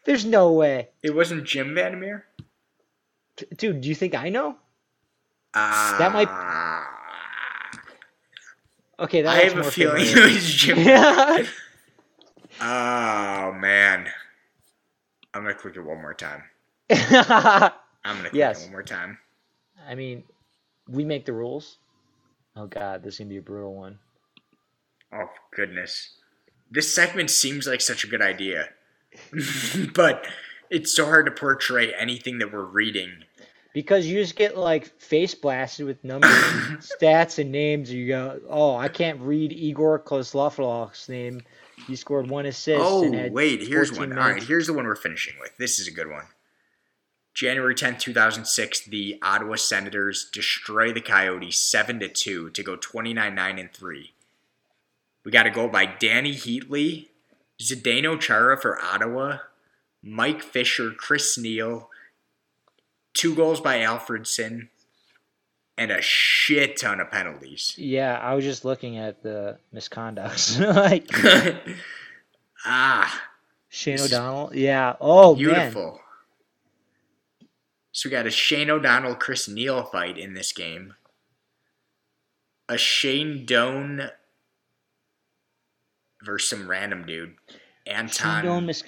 There's 0.06 0.26
no 0.26 0.52
way. 0.52 0.90
It 1.02 1.16
wasn't 1.16 1.46
Jim 1.46 1.74
Vandermeer. 1.74 2.26
Dude, 3.58 3.82
do 3.82 3.90
you 3.90 3.96
think 3.96 4.14
I 4.14 4.30
know? 4.30 4.58
Uh, 5.54 5.98
That 6.00 6.14
might- 6.14 6.30
Okay, 9.00 9.22
that 9.24 9.30
I 9.36 9.40
have 9.46 9.58
a 9.58 9.64
feeling 9.64 10.04
it 10.06 10.10
familiar. 10.10 10.34
was 10.34 10.54
Jim. 10.54 10.78
oh 12.62 13.54
man, 13.54 14.08
I'm 15.34 15.42
gonna 15.42 15.56
click 15.56 15.76
it 15.76 15.82
one 15.82 16.02
more 16.02 16.14
time. 16.14 16.44
I'm 16.92 17.72
gonna 18.04 18.22
click 18.22 18.34
Yes. 18.34 18.62
it 18.62 18.66
one 18.66 18.72
more 18.74 18.84
time. 18.84 19.18
I 19.88 19.96
mean, 19.96 20.24
we 20.88 21.04
make 21.06 21.26
the 21.26 21.34
rules. 21.34 21.78
Oh 22.56 22.68
god, 22.68 23.04
this 23.04 23.16
is 23.16 23.20
gonna 23.20 23.30
be 23.30 23.38
a 23.38 23.42
brutal 23.42 23.74
one. 23.76 23.98
Oh 25.12 25.30
goodness. 25.56 26.12
This 26.70 26.94
segment 26.94 27.30
seems 27.30 27.68
like 27.68 27.82
such 27.82 28.04
a 28.04 28.08
good 28.08 28.22
idea. 28.22 28.70
but 29.94 30.26
it's 30.70 30.96
so 30.96 31.06
hard 31.06 31.26
to 31.26 31.32
portray 31.32 31.94
anything 31.94 32.38
that 32.40 32.52
we're 32.54 32.64
reading. 32.64 33.24
Because 33.74 34.06
you 34.06 34.22
just 34.22 34.36
get 34.36 34.56
like 34.56 34.86
face 35.02 35.34
blasted 35.34 35.88
with 35.88 36.04
numbers, 36.04 36.32
stats, 37.02 37.40
and 37.40 37.52
names. 37.52 37.92
You 37.92 38.08
go, 38.08 38.40
oh, 38.48 38.76
I 38.76 38.88
can't 38.88 39.20
read 39.20 39.52
Igor 39.52 40.00
Kozlovlov's 40.00 41.10
name. 41.10 41.42
He 41.88 41.96
scored 41.96 42.30
one 42.30 42.46
assist. 42.46 42.82
Oh, 42.82 43.02
wait, 43.32 43.64
here's 43.64 43.90
14 43.90 44.10
one. 44.10 44.20
All 44.20 44.32
right, 44.32 44.44
here's 44.44 44.68
the 44.68 44.74
one 44.74 44.86
we're 44.86 44.96
finishing 44.96 45.34
with. 45.40 45.58
This 45.58 45.80
is 45.80 45.88
a 45.88 45.92
good 45.92 46.10
one. 46.10 46.26
January 47.34 47.74
10th, 47.74 48.00
2006, 48.00 48.86
the 48.86 49.18
Ottawa 49.24 49.56
Senators 49.56 50.30
destroy 50.32 50.94
the 50.94 51.02
Coyotes 51.02 51.58
7 51.58 52.00
to 52.00 52.08
2 52.08 52.52
to 52.52 52.64
go 52.64 52.78
29-9 52.78 53.60
and 53.60 53.74
3. 53.74 54.14
We 55.26 55.32
got 55.32 55.48
a 55.48 55.50
goal 55.50 55.68
by 55.68 55.88
Dany 55.88 56.34
Heatley, 56.36 57.08
Zdeno 57.60 58.20
Chara 58.20 58.60
for 58.60 58.80
Ottawa, 58.80 59.38
Mike 60.04 60.44
Fisher, 60.44 60.92
Chris 60.92 61.36
Neil, 61.38 61.90
two 63.14 63.36
goals 63.36 63.62
by 63.62 63.80
Alfredsson, 63.80 64.70
and 65.78 65.92
a 65.92 66.02
shit 66.02 66.78
ton 66.78 67.00
of 67.00 67.12
penalties. 67.12 67.76
Yeah, 67.78 68.18
I 68.18 68.36
was 68.36 68.44
just 68.44 68.66
looking 68.66 68.98
at 68.98 69.24
the 69.24 69.58
misconducts. 69.74 70.60
like 70.76 71.10
ah, 72.66 73.22
Shane 73.70 74.00
O'Donnell. 74.00 74.52
Yeah. 74.54 74.96
Oh 75.02 75.36
man. 75.36 75.44
Beautiful. 75.44 76.00
So 77.92 78.10
we 78.10 78.12
got 78.12 78.26
a 78.26 78.32
Shane 78.32 78.70
O'Donnell 78.70 79.16
Chris 79.16 79.48
Neil 79.48 79.84
fight 79.84 80.18
in 80.18 80.34
this 80.34 80.52
game. 80.52 80.96
A 82.68 82.78
Shane 82.78 83.46
Doan 83.46 84.10
versus 86.24 86.50
some 86.50 86.70
random 86.70 87.06
dude. 87.06 87.36
Shane 87.86 87.96
Anton 87.96 88.46
Doan 88.46 88.66
mis- 88.66 88.84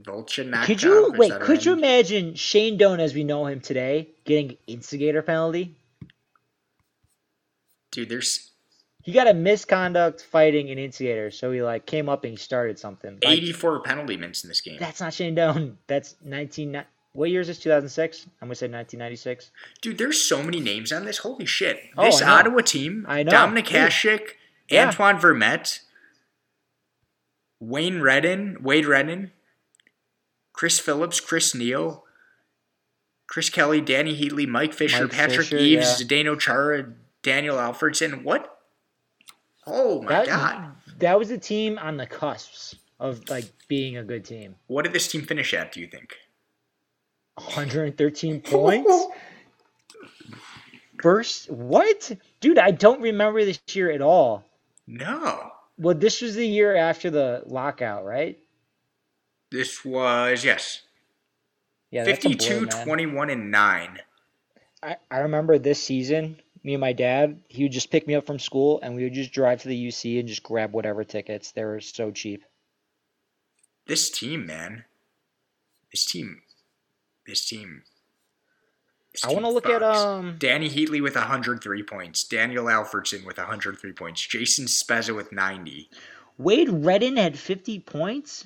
Volchenkov. 0.00 0.64
Could 0.64 0.82
you 0.82 1.12
wait? 1.16 1.40
Could 1.40 1.64
you 1.64 1.72
imagine 1.72 2.34
Shane 2.34 2.76
Doan 2.76 3.00
as 3.00 3.14
we 3.14 3.24
know 3.24 3.46
him 3.46 3.60
today 3.60 4.08
getting 4.24 4.56
instigator 4.66 5.22
penalty? 5.22 5.74
Dude, 7.92 8.08
there's 8.08 8.50
He 9.02 9.12
got 9.12 9.26
a 9.26 9.34
misconduct 9.34 10.22
fighting 10.22 10.70
an 10.70 10.78
instigator, 10.78 11.30
so 11.30 11.50
he 11.50 11.62
like 11.62 11.86
came 11.86 12.08
up 12.08 12.24
and 12.24 12.32
he 12.32 12.36
started 12.36 12.78
something. 12.78 13.12
Like, 13.22 13.38
84 13.38 13.80
penalty 13.80 14.16
minutes 14.16 14.44
in 14.44 14.48
this 14.48 14.60
game. 14.60 14.76
That's 14.78 15.00
not 15.00 15.14
Shane 15.14 15.34
Doan. 15.34 15.78
That's 15.86 16.16
19. 16.24 16.82
What 17.12 17.30
year 17.30 17.40
is 17.40 17.46
this? 17.46 17.58
2006. 17.60 18.26
I'm 18.42 18.48
gonna 18.48 18.54
say 18.54 18.66
1996. 18.66 19.50
Dude, 19.80 19.96
there's 19.96 20.20
so 20.20 20.42
many 20.42 20.60
names 20.60 20.92
on 20.92 21.06
this. 21.06 21.18
Holy 21.18 21.46
shit. 21.46 21.80
Oh, 21.96 22.04
This 22.04 22.20
know. 22.20 22.26
Ottawa 22.26 22.60
team, 22.60 23.06
I 23.08 23.22
know. 23.22 23.32
Dominik. 23.32 23.68
Hasek, 23.68 24.32
Yeah. 24.68 24.88
Antoine 24.88 25.18
Vermette, 25.18 25.80
Wayne 27.60 28.02
Redden, 28.02 28.58
Wade 28.62 28.84
Redden, 28.84 29.32
Chris 30.56 30.78
Phillips, 30.80 31.20
Chris 31.20 31.54
Neil, 31.54 32.04
Chris 33.28 33.50
Kelly, 33.50 33.80
Dany 33.82 34.18
Heatley, 34.18 34.48
Mike 34.48 34.72
Fisher, 34.72 35.02
Mike 35.02 35.12
Patrick 35.12 35.46
Fisher, 35.48 35.58
Eaves, 35.58 36.00
yeah. 36.00 36.06
Zdeno 36.06 36.38
Chara, 36.40 36.92
Daniel 37.22 37.56
Alfredsson. 37.56 38.22
What? 38.24 38.58
Oh 39.66 40.02
my 40.02 40.08
That 40.08 40.26
god. 40.26 40.70
that 40.98 41.18
was 41.18 41.30
a 41.30 41.38
team 41.38 41.78
on 41.78 41.96
the 41.98 42.06
cusps 42.06 42.74
of 42.98 43.28
like 43.28 43.44
being 43.68 43.98
a 43.98 44.02
good 44.02 44.24
team. 44.24 44.54
What 44.66 44.84
did 44.84 44.94
this 44.94 45.08
team 45.08 45.22
finish 45.22 45.52
at, 45.52 45.72
do 45.72 45.80
you 45.80 45.86
think? 45.88 46.16
113 47.34 48.40
points. 48.40 49.06
First, 51.02 51.50
what, 51.50 52.10
dude? 52.40 52.58
I 52.58 52.70
don't 52.70 53.02
remember 53.02 53.44
this 53.44 53.60
year 53.72 53.90
at 53.90 54.00
all. 54.00 54.44
No. 54.86 55.50
Well, 55.76 55.94
this 55.94 56.22
was 56.22 56.36
the 56.36 56.46
year 56.46 56.74
after 56.74 57.10
the 57.10 57.42
lockout, 57.44 58.06
right? 58.06 58.38
This 59.56 59.86
was, 59.86 60.44
yes, 60.44 60.82
Yeah, 61.90 62.04
that's 62.04 62.26
a 62.26 62.28
blur, 62.28 62.36
52, 62.36 62.60
man. 62.66 62.84
21, 62.84 63.30
and 63.30 63.50
9. 63.50 63.98
I, 64.82 64.96
I 65.10 65.18
remember 65.20 65.58
this 65.58 65.82
season, 65.82 66.36
me 66.62 66.74
and 66.74 66.80
my 66.82 66.92
dad, 66.92 67.40
he 67.48 67.62
would 67.62 67.72
just 67.72 67.90
pick 67.90 68.06
me 68.06 68.14
up 68.14 68.26
from 68.26 68.38
school 68.38 68.80
and 68.82 68.94
we 68.94 69.04
would 69.04 69.14
just 69.14 69.32
drive 69.32 69.62
to 69.62 69.68
the 69.68 69.88
UC 69.88 70.20
and 70.20 70.28
just 70.28 70.42
grab 70.42 70.74
whatever 70.74 71.04
tickets. 71.04 71.52
They 71.52 71.64
were 71.64 71.80
so 71.80 72.10
cheap. 72.10 72.44
This 73.86 74.10
team, 74.10 74.44
man. 74.44 74.84
This 75.90 76.04
team. 76.04 76.42
This 77.26 77.48
team. 77.48 77.82
this 79.12 79.24
I 79.24 79.32
want 79.32 79.46
to 79.46 79.50
look 79.50 79.70
at 79.70 79.82
um 79.82 80.36
Dany 80.38 80.68
Heatley 80.68 81.02
with 81.02 81.14
103 81.14 81.82
points. 81.84 82.24
Daniel 82.24 82.66
Alfredsson 82.66 83.24
with 83.24 83.38
103 83.38 83.92
points. 83.92 84.20
Jason 84.26 84.66
Spezza 84.66 85.16
with 85.16 85.32
90. 85.32 85.88
Wade 86.36 86.68
Redden 86.68 87.16
had 87.16 87.38
50 87.38 87.80
points. 87.80 88.44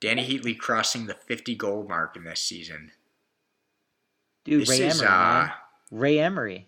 Dany 0.00 0.26
Heatley 0.26 0.56
crossing 0.56 1.06
the 1.06 1.14
50 1.14 1.54
goal 1.56 1.86
mark 1.88 2.16
in 2.16 2.24
this 2.24 2.40
season. 2.40 2.92
Dude, 4.44 4.62
This 4.62 4.68
Ray 4.70 4.86
is 4.86 5.02
Emery, 5.02 5.12
uh. 5.14 5.48
Ray 5.90 6.18
Emery. 6.20 6.66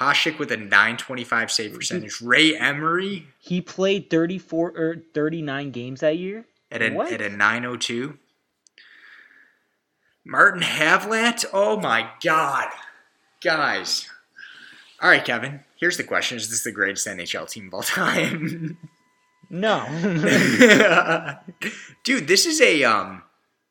Hasek 0.00 0.38
with 0.40 0.50
a 0.50 0.56
925 0.56 1.52
save 1.52 1.72
percentage. 1.74 2.20
Ray 2.20 2.56
Emery 2.56 3.28
He 3.38 3.60
played 3.60 4.10
34 4.10 4.70
or 4.76 4.96
39 5.14 5.70
games 5.70 6.00
that 6.00 6.18
year. 6.18 6.46
at 6.72 6.82
a, 6.82 6.90
What? 6.90 7.12
at 7.12 7.20
a 7.22 7.28
902. 7.30 8.18
Martin 10.24 10.62
Havlat. 10.62 11.44
Oh 11.52 11.78
my 11.78 12.10
God. 12.22 12.68
Guys. 13.42 14.08
All 15.00 15.10
right, 15.10 15.24
Kevin. 15.24 15.60
Here's 15.76 15.96
the 15.98 16.02
question 16.04 16.38
Is 16.38 16.48
this 16.50 16.64
the 16.64 16.72
greatest 16.72 17.06
NHL 17.06 17.48
team 17.48 17.68
of 17.68 17.74
all 17.74 17.82
time? 17.82 18.78
No. 19.50 19.84
dude, 22.04 22.28
this 22.28 22.46
is 22.46 22.60
a 22.60 22.84
um, 22.84 23.22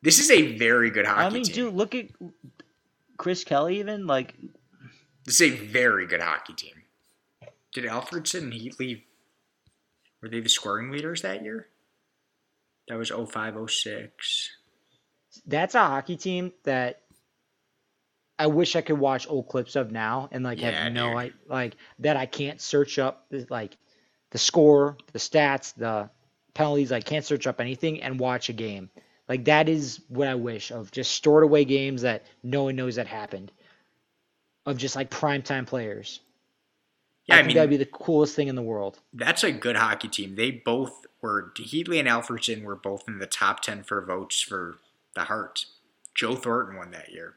this 0.02 0.18
is 0.18 0.30
a 0.30 0.56
very 0.56 0.90
good 0.90 1.06
hockey 1.06 1.20
team. 1.22 1.30
I 1.30 1.34
mean, 1.34 1.44
team. 1.44 1.54
dude, 1.54 1.74
look 1.74 1.94
at 1.94 2.06
Chris 3.16 3.44
Kelly 3.44 3.80
even 3.80 4.06
like 4.06 4.34
This 5.24 5.40
is 5.40 5.52
a 5.52 5.56
very 5.56 6.06
good 6.06 6.20
hockey 6.20 6.54
team. 6.54 6.74
Did 7.72 7.84
Alfredsson 7.84 8.42
and 8.44 8.52
Heatley 8.52 9.02
were 10.22 10.28
they 10.28 10.40
the 10.40 10.48
scoring 10.48 10.90
leaders 10.90 11.22
that 11.22 11.42
year? 11.42 11.66
That 12.88 12.96
was 12.96 13.10
05, 13.10 13.70
06. 13.70 14.50
that's 15.46 15.74
a 15.74 15.80
hockey 15.80 16.16
team 16.16 16.52
that 16.64 17.02
I 18.38 18.46
wish 18.46 18.74
I 18.74 18.80
could 18.80 18.98
watch 18.98 19.28
old 19.28 19.48
clips 19.48 19.76
of 19.76 19.90
now 19.90 20.28
and 20.32 20.44
like 20.44 20.60
Yeah, 20.60 20.84
have 20.84 20.92
no. 20.92 21.16
I 21.16 21.32
like 21.46 21.76
that 22.00 22.16
I 22.16 22.26
can't 22.26 22.60
search 22.60 22.98
up 22.98 23.26
like 23.48 23.76
the 24.34 24.38
score, 24.38 24.98
the 25.12 25.18
stats, 25.20 25.72
the 25.76 26.10
penalties. 26.54 26.90
I 26.90 27.00
can't 27.00 27.24
search 27.24 27.46
up 27.46 27.60
anything 27.60 28.02
and 28.02 28.18
watch 28.18 28.48
a 28.48 28.52
game. 28.52 28.90
Like 29.28 29.44
that 29.44 29.68
is 29.68 30.00
what 30.08 30.26
I 30.26 30.34
wish 30.34 30.72
of 30.72 30.90
just 30.90 31.12
stored 31.12 31.44
away 31.44 31.64
games 31.64 32.02
that 32.02 32.24
no 32.42 32.64
one 32.64 32.74
knows 32.74 32.96
that 32.96 33.06
happened. 33.06 33.52
Of 34.66 34.76
just 34.76 34.96
like 34.96 35.08
primetime 35.08 35.66
players. 35.66 36.18
Yeah, 37.26 37.36
I 37.36 37.38
I 37.38 37.42
mean, 37.44 37.54
that'd 37.54 37.70
be 37.70 37.76
the 37.76 37.86
coolest 37.86 38.34
thing 38.34 38.48
in 38.48 38.56
the 38.56 38.62
world. 38.62 38.98
that's 39.12 39.44
a 39.44 39.52
good 39.52 39.76
hockey 39.76 40.08
team. 40.08 40.34
They 40.34 40.50
both 40.50 41.06
were 41.22 41.52
Heatley 41.56 42.00
and 42.00 42.08
Alfredsson 42.08 42.64
were 42.64 42.74
both 42.76 43.04
in 43.06 43.18
the 43.20 43.26
top 43.26 43.60
ten 43.60 43.84
for 43.84 44.04
votes 44.04 44.40
for 44.40 44.78
the 45.14 45.24
Hart. 45.24 45.66
Joe 46.12 46.34
Thornton 46.34 46.76
won 46.76 46.90
that 46.90 47.12
year, 47.12 47.36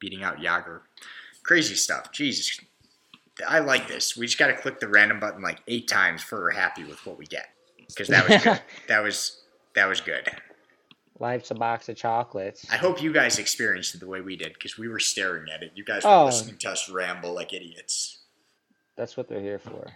beating 0.00 0.24
out 0.24 0.38
Jagr. 0.38 0.80
Crazy 1.44 1.76
stuff. 1.76 2.10
Jesus, 2.10 2.60
I 3.48 3.60
like 3.60 3.88
this. 3.88 4.16
We 4.16 4.26
just 4.26 4.38
got 4.38 4.48
to 4.48 4.54
click 4.56 4.80
the 4.80 4.88
random 4.88 5.20
button 5.20 5.42
like 5.42 5.60
eight 5.68 5.88
times 5.88 6.22
for 6.22 6.40
we're 6.40 6.50
happy 6.50 6.84
with 6.84 7.04
what 7.06 7.18
we 7.18 7.26
get 7.26 7.46
because 7.86 8.08
that 8.08 8.28
was 8.28 8.42
good. 8.42 8.60
that 8.88 9.02
was 9.02 9.40
that 9.74 9.86
was 9.86 10.00
good. 10.00 10.28
Life's 11.18 11.50
a 11.50 11.54
box 11.54 11.88
of 11.88 11.96
chocolates. 11.96 12.66
I 12.70 12.76
hope 12.76 13.02
you 13.02 13.12
guys 13.12 13.38
experienced 13.38 13.94
it 13.94 13.98
the 14.00 14.06
way 14.08 14.20
we 14.22 14.36
did 14.36 14.54
because 14.54 14.78
we 14.78 14.88
were 14.88 14.98
staring 14.98 15.46
at 15.54 15.62
it. 15.62 15.72
You 15.74 15.84
guys 15.84 16.02
were 16.04 16.10
Oh. 16.10 16.24
listening 16.26 16.56
to 16.58 16.70
us 16.70 16.88
ramble 16.88 17.34
like 17.34 17.52
idiots. 17.52 18.18
That's 18.96 19.16
what 19.16 19.28
they're 19.28 19.40
here 19.40 19.58
for. 19.58 19.86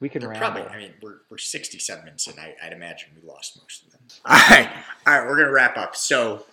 We 0.00 0.08
can 0.08 0.20
They're 0.22 0.30
ramble. 0.30 0.62
Probably. 0.62 0.72
I 0.72 0.78
mean, 0.78 0.94
we're, 1.02 1.18
we're 1.30 1.38
67 1.38 2.04
minutes 2.04 2.26
in. 2.26 2.38
I, 2.38 2.54
I'd 2.62 2.72
imagine 2.72 3.10
we 3.20 3.28
lost 3.28 3.58
most 3.60 3.84
of 3.84 3.92
them. 3.92 4.00
All 4.24 4.36
right. 4.36 4.68
All 5.06 5.18
right. 5.20 5.26
We're 5.28 5.36
going 5.36 5.46
to 5.48 5.52
wrap 5.52 5.76
up. 5.76 5.94
So, 5.94 6.44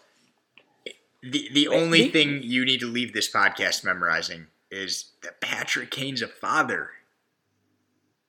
the, 1.23 1.49
the 1.53 1.67
Wait, 1.69 1.75
only 1.81 2.01
me- 2.03 2.09
thing 2.09 2.41
you 2.43 2.65
need 2.65 2.79
to 2.81 2.87
leave 2.87 3.13
this 3.13 3.31
podcast 3.31 3.83
memorizing 3.83 4.47
is 4.71 5.11
that 5.23 5.41
Patrick 5.41 5.91
Kane's 5.91 6.21
a 6.21 6.27
father. 6.27 6.89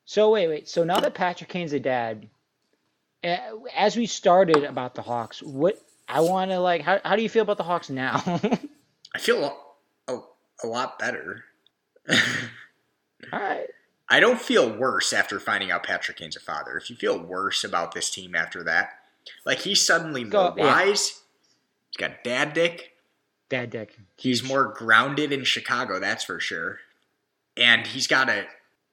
So 0.04 0.30
wait, 0.30 0.48
wait. 0.48 0.68
So 0.68 0.84
now 0.84 1.00
that 1.00 1.14
Patrick 1.14 1.50
Kane's 1.50 1.72
a 1.72 1.80
dad, 1.80 2.28
eh, 3.22 3.38
as 3.76 3.96
we 3.96 4.06
started 4.06 4.64
about 4.64 4.94
the 4.94 5.02
Hawks, 5.02 5.42
what 5.42 5.80
I 6.08 6.20
want 6.20 6.50
to 6.50 6.60
like, 6.60 6.82
how, 6.82 7.00
how 7.04 7.16
do 7.16 7.22
you 7.22 7.28
feel 7.28 7.42
about 7.42 7.58
the 7.58 7.64
Hawks 7.64 7.90
now? 7.90 8.22
I 9.14 9.18
feel 9.18 9.44
a, 10.08 10.12
a, 10.12 10.20
a 10.64 10.66
lot 10.66 10.98
better. 10.98 11.44
All 12.08 12.16
right. 13.32 13.66
I 14.10 14.20
don't 14.20 14.40
feel 14.40 14.74
worse 14.74 15.12
after 15.12 15.38
finding 15.38 15.70
out 15.70 15.82
Patrick 15.82 16.16
Kane's 16.16 16.36
a 16.36 16.40
father. 16.40 16.78
If 16.78 16.88
you 16.88 16.96
feel 16.96 17.18
worse 17.18 17.62
about 17.62 17.92
this 17.92 18.08
team 18.08 18.34
after 18.34 18.64
that, 18.64 18.92
like 19.44 19.58
he's 19.58 19.84
suddenly 19.84 20.24
Go- 20.24 20.54
yeah. 20.56 20.64
wise. 20.64 21.20
He's 21.90 21.98
got 21.98 22.24
dad 22.24 22.54
dick. 22.54 22.94
Dad 23.48 23.70
dick. 23.70 23.96
He's 24.16 24.42
more 24.42 24.64
grounded 24.64 25.32
in 25.32 25.44
Chicago, 25.44 25.98
that's 25.98 26.24
for 26.24 26.38
sure. 26.40 26.80
And 27.56 27.86
he's 27.86 28.06
got 28.06 28.28
a 28.28 28.46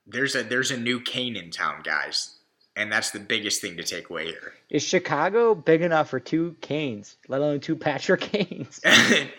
there's 0.08 0.36
a 0.36 0.44
there's 0.44 0.72
a 0.72 0.78
new 0.78 1.00
Kane 1.02 1.36
in 1.36 1.52
town, 1.52 1.82
guys. 1.84 2.32
And 2.78 2.92
that's 2.92 3.12
the 3.12 3.22
biggest 3.22 3.62
thing 3.62 3.78
to 3.78 3.84
take 3.84 4.10
away 4.10 4.26
here. 4.26 4.52
Is 4.70 4.84
Chicago 4.84 5.56
big 5.56 5.82
enough 5.82 6.10
for 6.10 6.20
two 6.20 6.58
Kanes, 6.62 7.16
let 7.30 7.40
alone 7.40 7.62
two 7.62 7.76
Patrick 7.78 8.20
Kanes? 8.20 8.82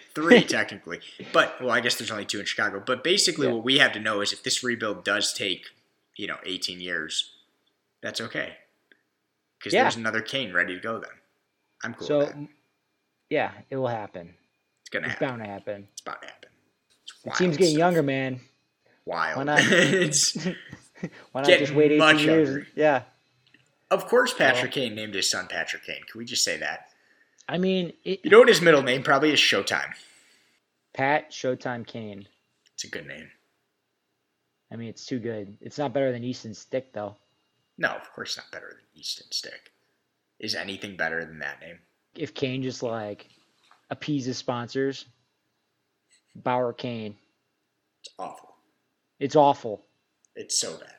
Three 0.14 0.42
technically. 0.48 1.00
But 1.34 1.60
well, 1.60 1.70
I 1.70 1.80
guess 1.80 1.96
there's 1.96 2.10
only 2.10 2.24
two 2.24 2.40
in 2.40 2.46
Chicago. 2.46 2.82
But 2.84 3.04
basically 3.04 3.46
Yeah. 3.46 3.52
what 3.52 3.64
we 3.64 3.76
have 3.78 3.92
to 3.92 4.00
know 4.00 4.22
is 4.22 4.32
if 4.32 4.42
this 4.42 4.64
rebuild 4.64 5.04
does 5.04 5.34
take, 5.34 5.66
you 6.16 6.26
know, 6.26 6.38
18 6.46 6.80
years, 6.80 7.30
that's 8.02 8.22
okay. 8.22 8.54
Because 9.58 9.74
Yeah. 9.74 9.82
there's 9.82 9.96
another 9.96 10.22
Kane 10.22 10.54
ready 10.54 10.74
to 10.74 10.80
go 10.80 10.98
then. 10.98 11.10
I'm 11.84 11.92
cool 11.92 12.06
so, 12.06 12.18
with 12.20 12.28
that. 12.32 12.48
yeah, 13.28 13.52
it 13.68 13.76
will 13.76 13.88
happen. 13.88 14.34
It's 14.86 14.90
gonna 14.90 15.06
It's 15.08 15.14
happen. 15.14 15.28
bound 15.28 15.42
to 15.42 15.48
happen. 15.48 15.88
It's 15.92 16.02
about 16.02 16.22
to 16.22 16.28
happen. 16.28 16.48
The 17.24 17.28
wild 17.30 17.38
team's 17.38 17.56
getting 17.56 17.72
stuff. 17.74 17.78
younger, 17.78 18.02
man. 18.04 18.40
Wild. 19.04 19.36
Why 19.38 19.42
not? 19.44 19.60
it's 19.62 20.36
Why 21.32 21.42
not 21.42 21.46
just 21.46 21.74
wait 21.74 21.86
18 21.92 21.98
much 21.98 22.22
years? 22.22 22.48
younger. 22.48 22.66
Yeah. 22.76 23.02
Of 23.90 24.06
course, 24.06 24.32
Patrick 24.32 24.72
Kane 24.72 24.94
named 24.94 25.14
his 25.14 25.28
son 25.28 25.46
Patrick 25.48 25.84
Kane. 25.84 26.02
Can 26.10 26.18
we 26.18 26.24
just 26.24 26.42
say 26.44 26.56
that? 26.58 26.88
I 27.48 27.58
mean, 27.58 27.92
it, 28.04 28.20
You 28.24 28.30
know 28.30 28.38
what 28.40 28.48
his 28.48 28.60
middle 28.60 28.82
name 28.82 29.02
probably 29.02 29.32
is? 29.32 29.38
Showtime. 29.40 29.92
Pat 30.94 31.30
Showtime 31.30 31.86
Kane. 31.86 32.26
It's 32.74 32.84
a 32.84 32.88
good 32.88 33.06
name. 33.06 33.28
I 34.72 34.76
mean, 34.76 34.88
it's 34.88 35.06
too 35.06 35.18
good. 35.20 35.56
It's 35.60 35.78
not 35.78 35.92
better 35.92 36.10
than 36.10 36.24
Easton 36.24 36.54
Stick, 36.54 36.92
though. 36.92 37.16
No, 37.78 37.88
of 37.90 38.12
course 38.12 38.36
not 38.36 38.50
better 38.50 38.68
than 38.70 39.00
Easton 39.00 39.26
Stick. 39.30 39.70
Is 40.40 40.54
anything 40.54 40.96
better 40.96 41.24
than 41.24 41.38
that 41.40 41.60
name? 41.60 41.78
if 42.16 42.32
Kane 42.32 42.62
just 42.62 42.82
like 42.82 43.26
appeases 43.90 44.36
sponsors, 44.38 45.04
Bauer 46.34 46.72
Kane. 46.72 47.16
It's 48.02 48.14
awful. 48.18 48.54
It's 49.18 49.36
awful. 49.36 49.84
It's 50.34 50.60
so 50.60 50.76
bad. 50.76 50.92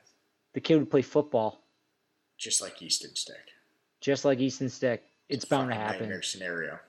The 0.53 0.61
kid 0.61 0.77
would 0.79 0.89
play 0.89 1.03
football 1.03 1.61
Just 2.37 2.61
like 2.61 2.81
Easton 2.81 3.15
Stick. 3.15 3.35
just 4.01 4.25
like 4.25 4.39
Easton 4.39 4.69
Stick. 4.69 5.03
It's 5.29 5.45
bound 5.45 5.69
to 5.69 5.75
happen. 5.75 6.01
Nightmare 6.01 6.21
scenario. 6.23 6.79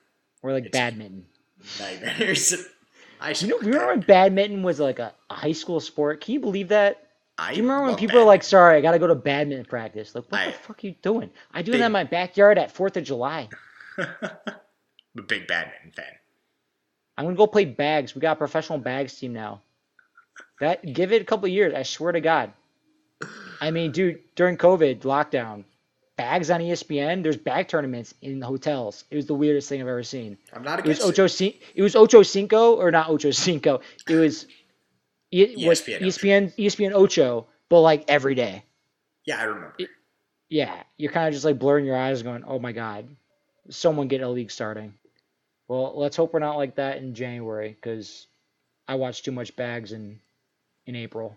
Or 0.42 0.52
like 0.52 0.66
It's- 0.66 0.72
badminton. 0.80 1.26
Nightmares. 1.80 2.54
I 3.20 3.30
You 3.32 3.48
know, 3.48 3.58
remember 3.58 3.86
when 3.88 4.00
badminton 4.00 4.62
was 4.62 4.78
like 4.78 5.00
a, 5.00 5.12
a 5.28 5.34
high 5.34 5.50
school 5.52 5.80
sport? 5.80 6.20
Can 6.20 6.34
you 6.34 6.40
believe 6.40 6.68
that? 6.68 7.04
I 7.36 7.50
Do 7.50 7.56
you 7.56 7.62
remember 7.64 7.86
when 7.86 7.96
people 7.96 8.18
are 8.20 8.24
like, 8.24 8.44
"Sorry, 8.44 8.76
I 8.76 8.80
gotta 8.80 8.98
go 9.00 9.08
to 9.08 9.14
badminton 9.16 9.64
practice"? 9.66 10.14
Like, 10.14 10.24
what 10.30 10.40
I- 10.40 10.46
the 10.46 10.52
fuck 10.52 10.82
are 10.82 10.86
you 10.86 10.94
doing? 11.02 11.30
I 11.52 11.62
do 11.62 11.72
Big- 11.72 11.80
that 11.80 11.86
in 11.86 11.92
my 11.92 12.04
backyard 12.04 12.58
at 12.58 12.70
Fourth 12.70 12.96
of 12.96 13.02
July. 13.04 13.48
A 15.18 15.22
big 15.22 15.46
badminton 15.46 15.90
fan. 15.92 16.04
I'm 17.16 17.24
gonna 17.24 17.36
go 17.36 17.46
play 17.46 17.64
bags. 17.64 18.14
We 18.14 18.20
got 18.20 18.32
a 18.32 18.36
professional 18.36 18.78
bags 18.78 19.18
team 19.18 19.32
now. 19.32 19.60
That 20.60 20.84
give 20.94 21.12
it 21.12 21.22
a 21.22 21.24
couple 21.24 21.48
years. 21.48 21.74
I 21.74 21.82
swear 21.82 22.12
to 22.12 22.20
God. 22.20 22.52
I 23.60 23.70
mean, 23.72 23.90
dude, 23.90 24.20
during 24.36 24.56
COVID 24.56 25.00
lockdown, 25.00 25.64
bags 26.16 26.50
on 26.50 26.60
ESPN. 26.60 27.22
There's 27.24 27.36
bag 27.36 27.66
tournaments 27.66 28.14
in 28.22 28.40
hotels. 28.40 29.04
It 29.10 29.16
was 29.16 29.26
the 29.26 29.34
weirdest 29.34 29.68
thing 29.68 29.80
I've 29.80 29.88
ever 29.88 30.04
seen. 30.04 30.38
I'm 30.52 30.62
not 30.62 30.78
It 30.80 30.86
was 30.86 30.98
against 30.98 31.18
it. 31.18 31.22
Ocho. 31.22 31.26
Cin- 31.26 31.54
It 31.74 31.82
was 31.82 31.96
Ocho 31.96 32.22
Cinco 32.22 32.74
or 32.76 32.90
not 32.92 33.08
Ocho 33.08 33.32
Cinco. 33.32 33.80
It 34.08 34.14
was. 34.14 34.46
It 35.32 35.58
was 35.66 35.80
ESPN 35.80 36.00
ESPN 36.00 36.56
ESPN 36.56 36.92
Ocho, 36.92 37.46
but 37.68 37.80
like 37.80 38.04
every 38.08 38.36
day. 38.36 38.62
Yeah, 39.24 39.40
I 39.40 39.44
remember. 39.44 39.74
Yeah, 40.48 40.82
you're 40.96 41.12
kind 41.12 41.26
of 41.28 41.34
just 41.34 41.44
like 41.44 41.58
blurring 41.58 41.84
your 41.84 41.96
eyes, 41.96 42.22
going, 42.22 42.44
"Oh 42.46 42.58
my 42.58 42.72
God, 42.72 43.06
someone 43.70 44.08
get 44.08 44.20
a 44.22 44.28
league 44.28 44.50
starting." 44.50 44.94
Well, 45.68 45.92
let's 45.96 46.16
hope 46.16 46.32
we're 46.32 46.40
not 46.40 46.56
like 46.56 46.76
that 46.76 46.96
in 46.98 47.14
January, 47.14 47.76
because 47.80 48.26
I 48.88 48.94
watched 48.96 49.24
too 49.24 49.32
much 49.32 49.54
bags 49.54 49.92
in 49.92 50.18
in 50.86 50.96
April. 50.96 51.36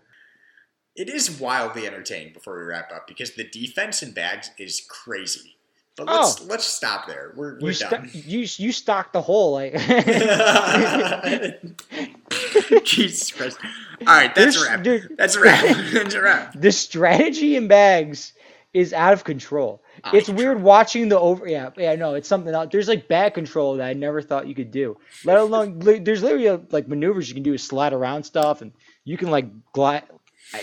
It 0.96 1.08
is 1.08 1.38
wildly 1.40 1.86
entertaining 1.86 2.32
before 2.32 2.58
we 2.58 2.64
wrap 2.64 2.90
up 2.94 3.06
because 3.06 3.34
the 3.34 3.44
defense 3.44 4.02
in 4.02 4.12
bags 4.12 4.50
is 4.58 4.84
crazy. 4.88 5.56
But 5.96 6.06
let's 6.06 6.40
Oh. 6.40 6.44
let's 6.48 6.64
stop 6.64 7.06
there. 7.06 7.32
We're 7.36 7.58
we're 7.60 7.72
You 7.72 7.78
done. 7.78 8.10
you 8.14 8.46
you 8.56 8.72
stocked 8.72 9.12
the 9.12 9.20
hole 9.20 9.52
like. 9.52 9.74
Jesus 12.84 13.30
Christ! 13.30 13.58
All 14.00 14.06
right, 14.06 14.34
that's 14.34 14.56
a 14.56 14.64
wrap. 14.64 14.82
dude. 14.82 15.14
That's 15.18 15.36
a 15.36 15.40
wrap. 15.40 15.62
that's 15.92 16.14
a 16.14 16.22
wrap. 16.22 16.54
the 16.58 16.72
strategy 16.72 17.56
in 17.56 17.68
bags 17.68 18.32
is 18.72 18.94
out 18.94 19.12
of 19.12 19.24
control. 19.24 19.81
It's 20.12 20.26
control. 20.26 20.36
weird 20.36 20.62
watching 20.62 21.08
the 21.08 21.18
over. 21.18 21.46
Yeah, 21.46 21.70
yeah, 21.76 21.94
no, 21.96 22.14
it's 22.14 22.28
something 22.28 22.54
else. 22.54 22.68
There's 22.72 22.88
like 22.88 23.08
bag 23.08 23.34
control 23.34 23.76
that 23.76 23.86
I 23.86 23.92
never 23.92 24.22
thought 24.22 24.46
you 24.46 24.54
could 24.54 24.70
do. 24.70 24.96
Let 25.24 25.38
alone 25.38 25.80
li- 25.80 25.98
there's 25.98 26.22
literally 26.22 26.48
uh, 26.48 26.58
like 26.70 26.88
maneuvers 26.88 27.28
you 27.28 27.34
can 27.34 27.42
do, 27.42 27.54
is 27.54 27.62
slide 27.62 27.92
around 27.92 28.24
stuff, 28.24 28.62
and 28.62 28.72
you 29.04 29.16
can 29.16 29.30
like 29.30 29.46
glide. 29.72 30.04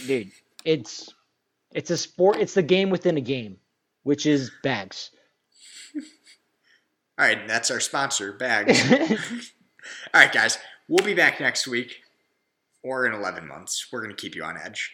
Dude, 0.07 0.32
it's 0.65 1.13
it's 1.71 1.91
a 1.91 1.97
sport. 1.97 2.38
It's 2.38 2.53
the 2.53 2.63
game 2.63 2.89
within 2.89 3.17
a 3.17 3.21
game, 3.21 3.57
which 4.03 4.25
is 4.25 4.51
bags. 4.63 5.11
All 7.17 7.25
right, 7.25 7.47
that's 7.47 7.69
our 7.71 7.80
sponsor, 7.80 8.32
Bags. 8.34 8.82
All 10.13 10.21
right, 10.21 10.32
guys, 10.32 10.57
we'll 10.88 11.05
be 11.05 11.13
back 11.13 11.39
next 11.39 11.67
week 11.67 11.97
or 12.82 13.05
in 13.05 13.13
11 13.13 13.45
months. 13.47 13.88
We're 13.91 14.01
going 14.01 14.15
to 14.15 14.21
keep 14.21 14.36
you 14.36 14.43
on 14.43 14.57
edge. 14.57 14.93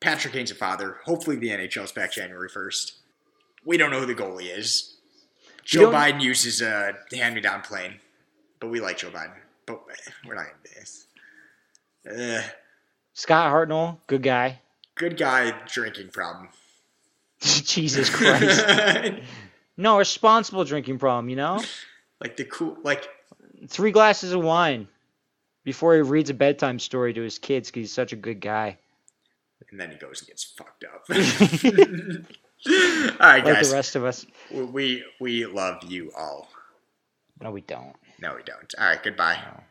Patrick 0.00 0.34
Kane's 0.34 0.50
a 0.50 0.54
father. 0.56 0.96
Hopefully, 1.04 1.36
the 1.36 1.50
NHL's 1.50 1.92
back 1.92 2.12
January 2.12 2.48
1st. 2.48 2.92
We 3.66 3.76
don't 3.76 3.90
know 3.90 3.98
who 3.98 4.06
the 4.06 4.14
goalie 4.14 4.56
is. 4.56 4.94
Joe 5.64 5.90
Biden 5.90 6.22
uses 6.22 6.62
a 6.62 6.94
hand 7.12 7.34
me 7.34 7.40
down 7.40 7.60
plane, 7.62 7.96
but 8.60 8.68
we 8.68 8.80
like 8.80 8.98
Joe 8.98 9.10
Biden. 9.10 9.32
But 9.66 9.82
we're 10.24 10.36
not 10.36 10.46
do 10.62 10.70
this. 10.76 11.06
Uh, 12.08 12.42
Scott 13.12 13.52
Hartnell, 13.52 13.98
good 14.06 14.22
guy. 14.22 14.60
good 14.94 15.16
guy, 15.18 15.52
drinking 15.66 16.10
problem. 16.10 16.48
Jesus 17.40 18.08
Christ. 18.08 18.64
no, 19.76 19.98
responsible 19.98 20.62
drinking 20.64 21.00
problem. 21.00 21.28
You 21.28 21.36
know, 21.36 21.64
like 22.20 22.36
the 22.36 22.44
cool, 22.44 22.78
like 22.84 23.08
three 23.66 23.90
glasses 23.90 24.32
of 24.32 24.42
wine 24.42 24.86
before 25.64 25.96
he 25.96 26.02
reads 26.02 26.30
a 26.30 26.34
bedtime 26.34 26.78
story 26.78 27.12
to 27.14 27.22
his 27.22 27.40
kids 27.40 27.68
because 27.68 27.80
he's 27.80 27.92
such 27.92 28.12
a 28.12 28.16
good 28.16 28.40
guy. 28.40 28.78
and 29.72 29.80
then 29.80 29.90
he 29.90 29.96
goes 29.96 30.20
and 30.20 30.28
gets 30.28 30.44
fucked 30.44 30.84
up. 30.84 31.04
all 33.12 33.16
right, 33.18 33.44
Like 33.44 33.54
guys. 33.54 33.70
the 33.70 33.76
rest 33.76 33.96
of 33.96 34.04
us. 34.04 34.26
We 34.50 35.04
we 35.20 35.46
love 35.46 35.82
you 35.84 36.12
all. 36.16 36.48
No, 37.40 37.50
we 37.50 37.60
don't. 37.62 37.94
No, 38.20 38.34
we 38.34 38.42
don't. 38.42 38.74
All 38.78 38.86
right, 38.86 39.02
goodbye. 39.02 39.38
No. 39.44 39.62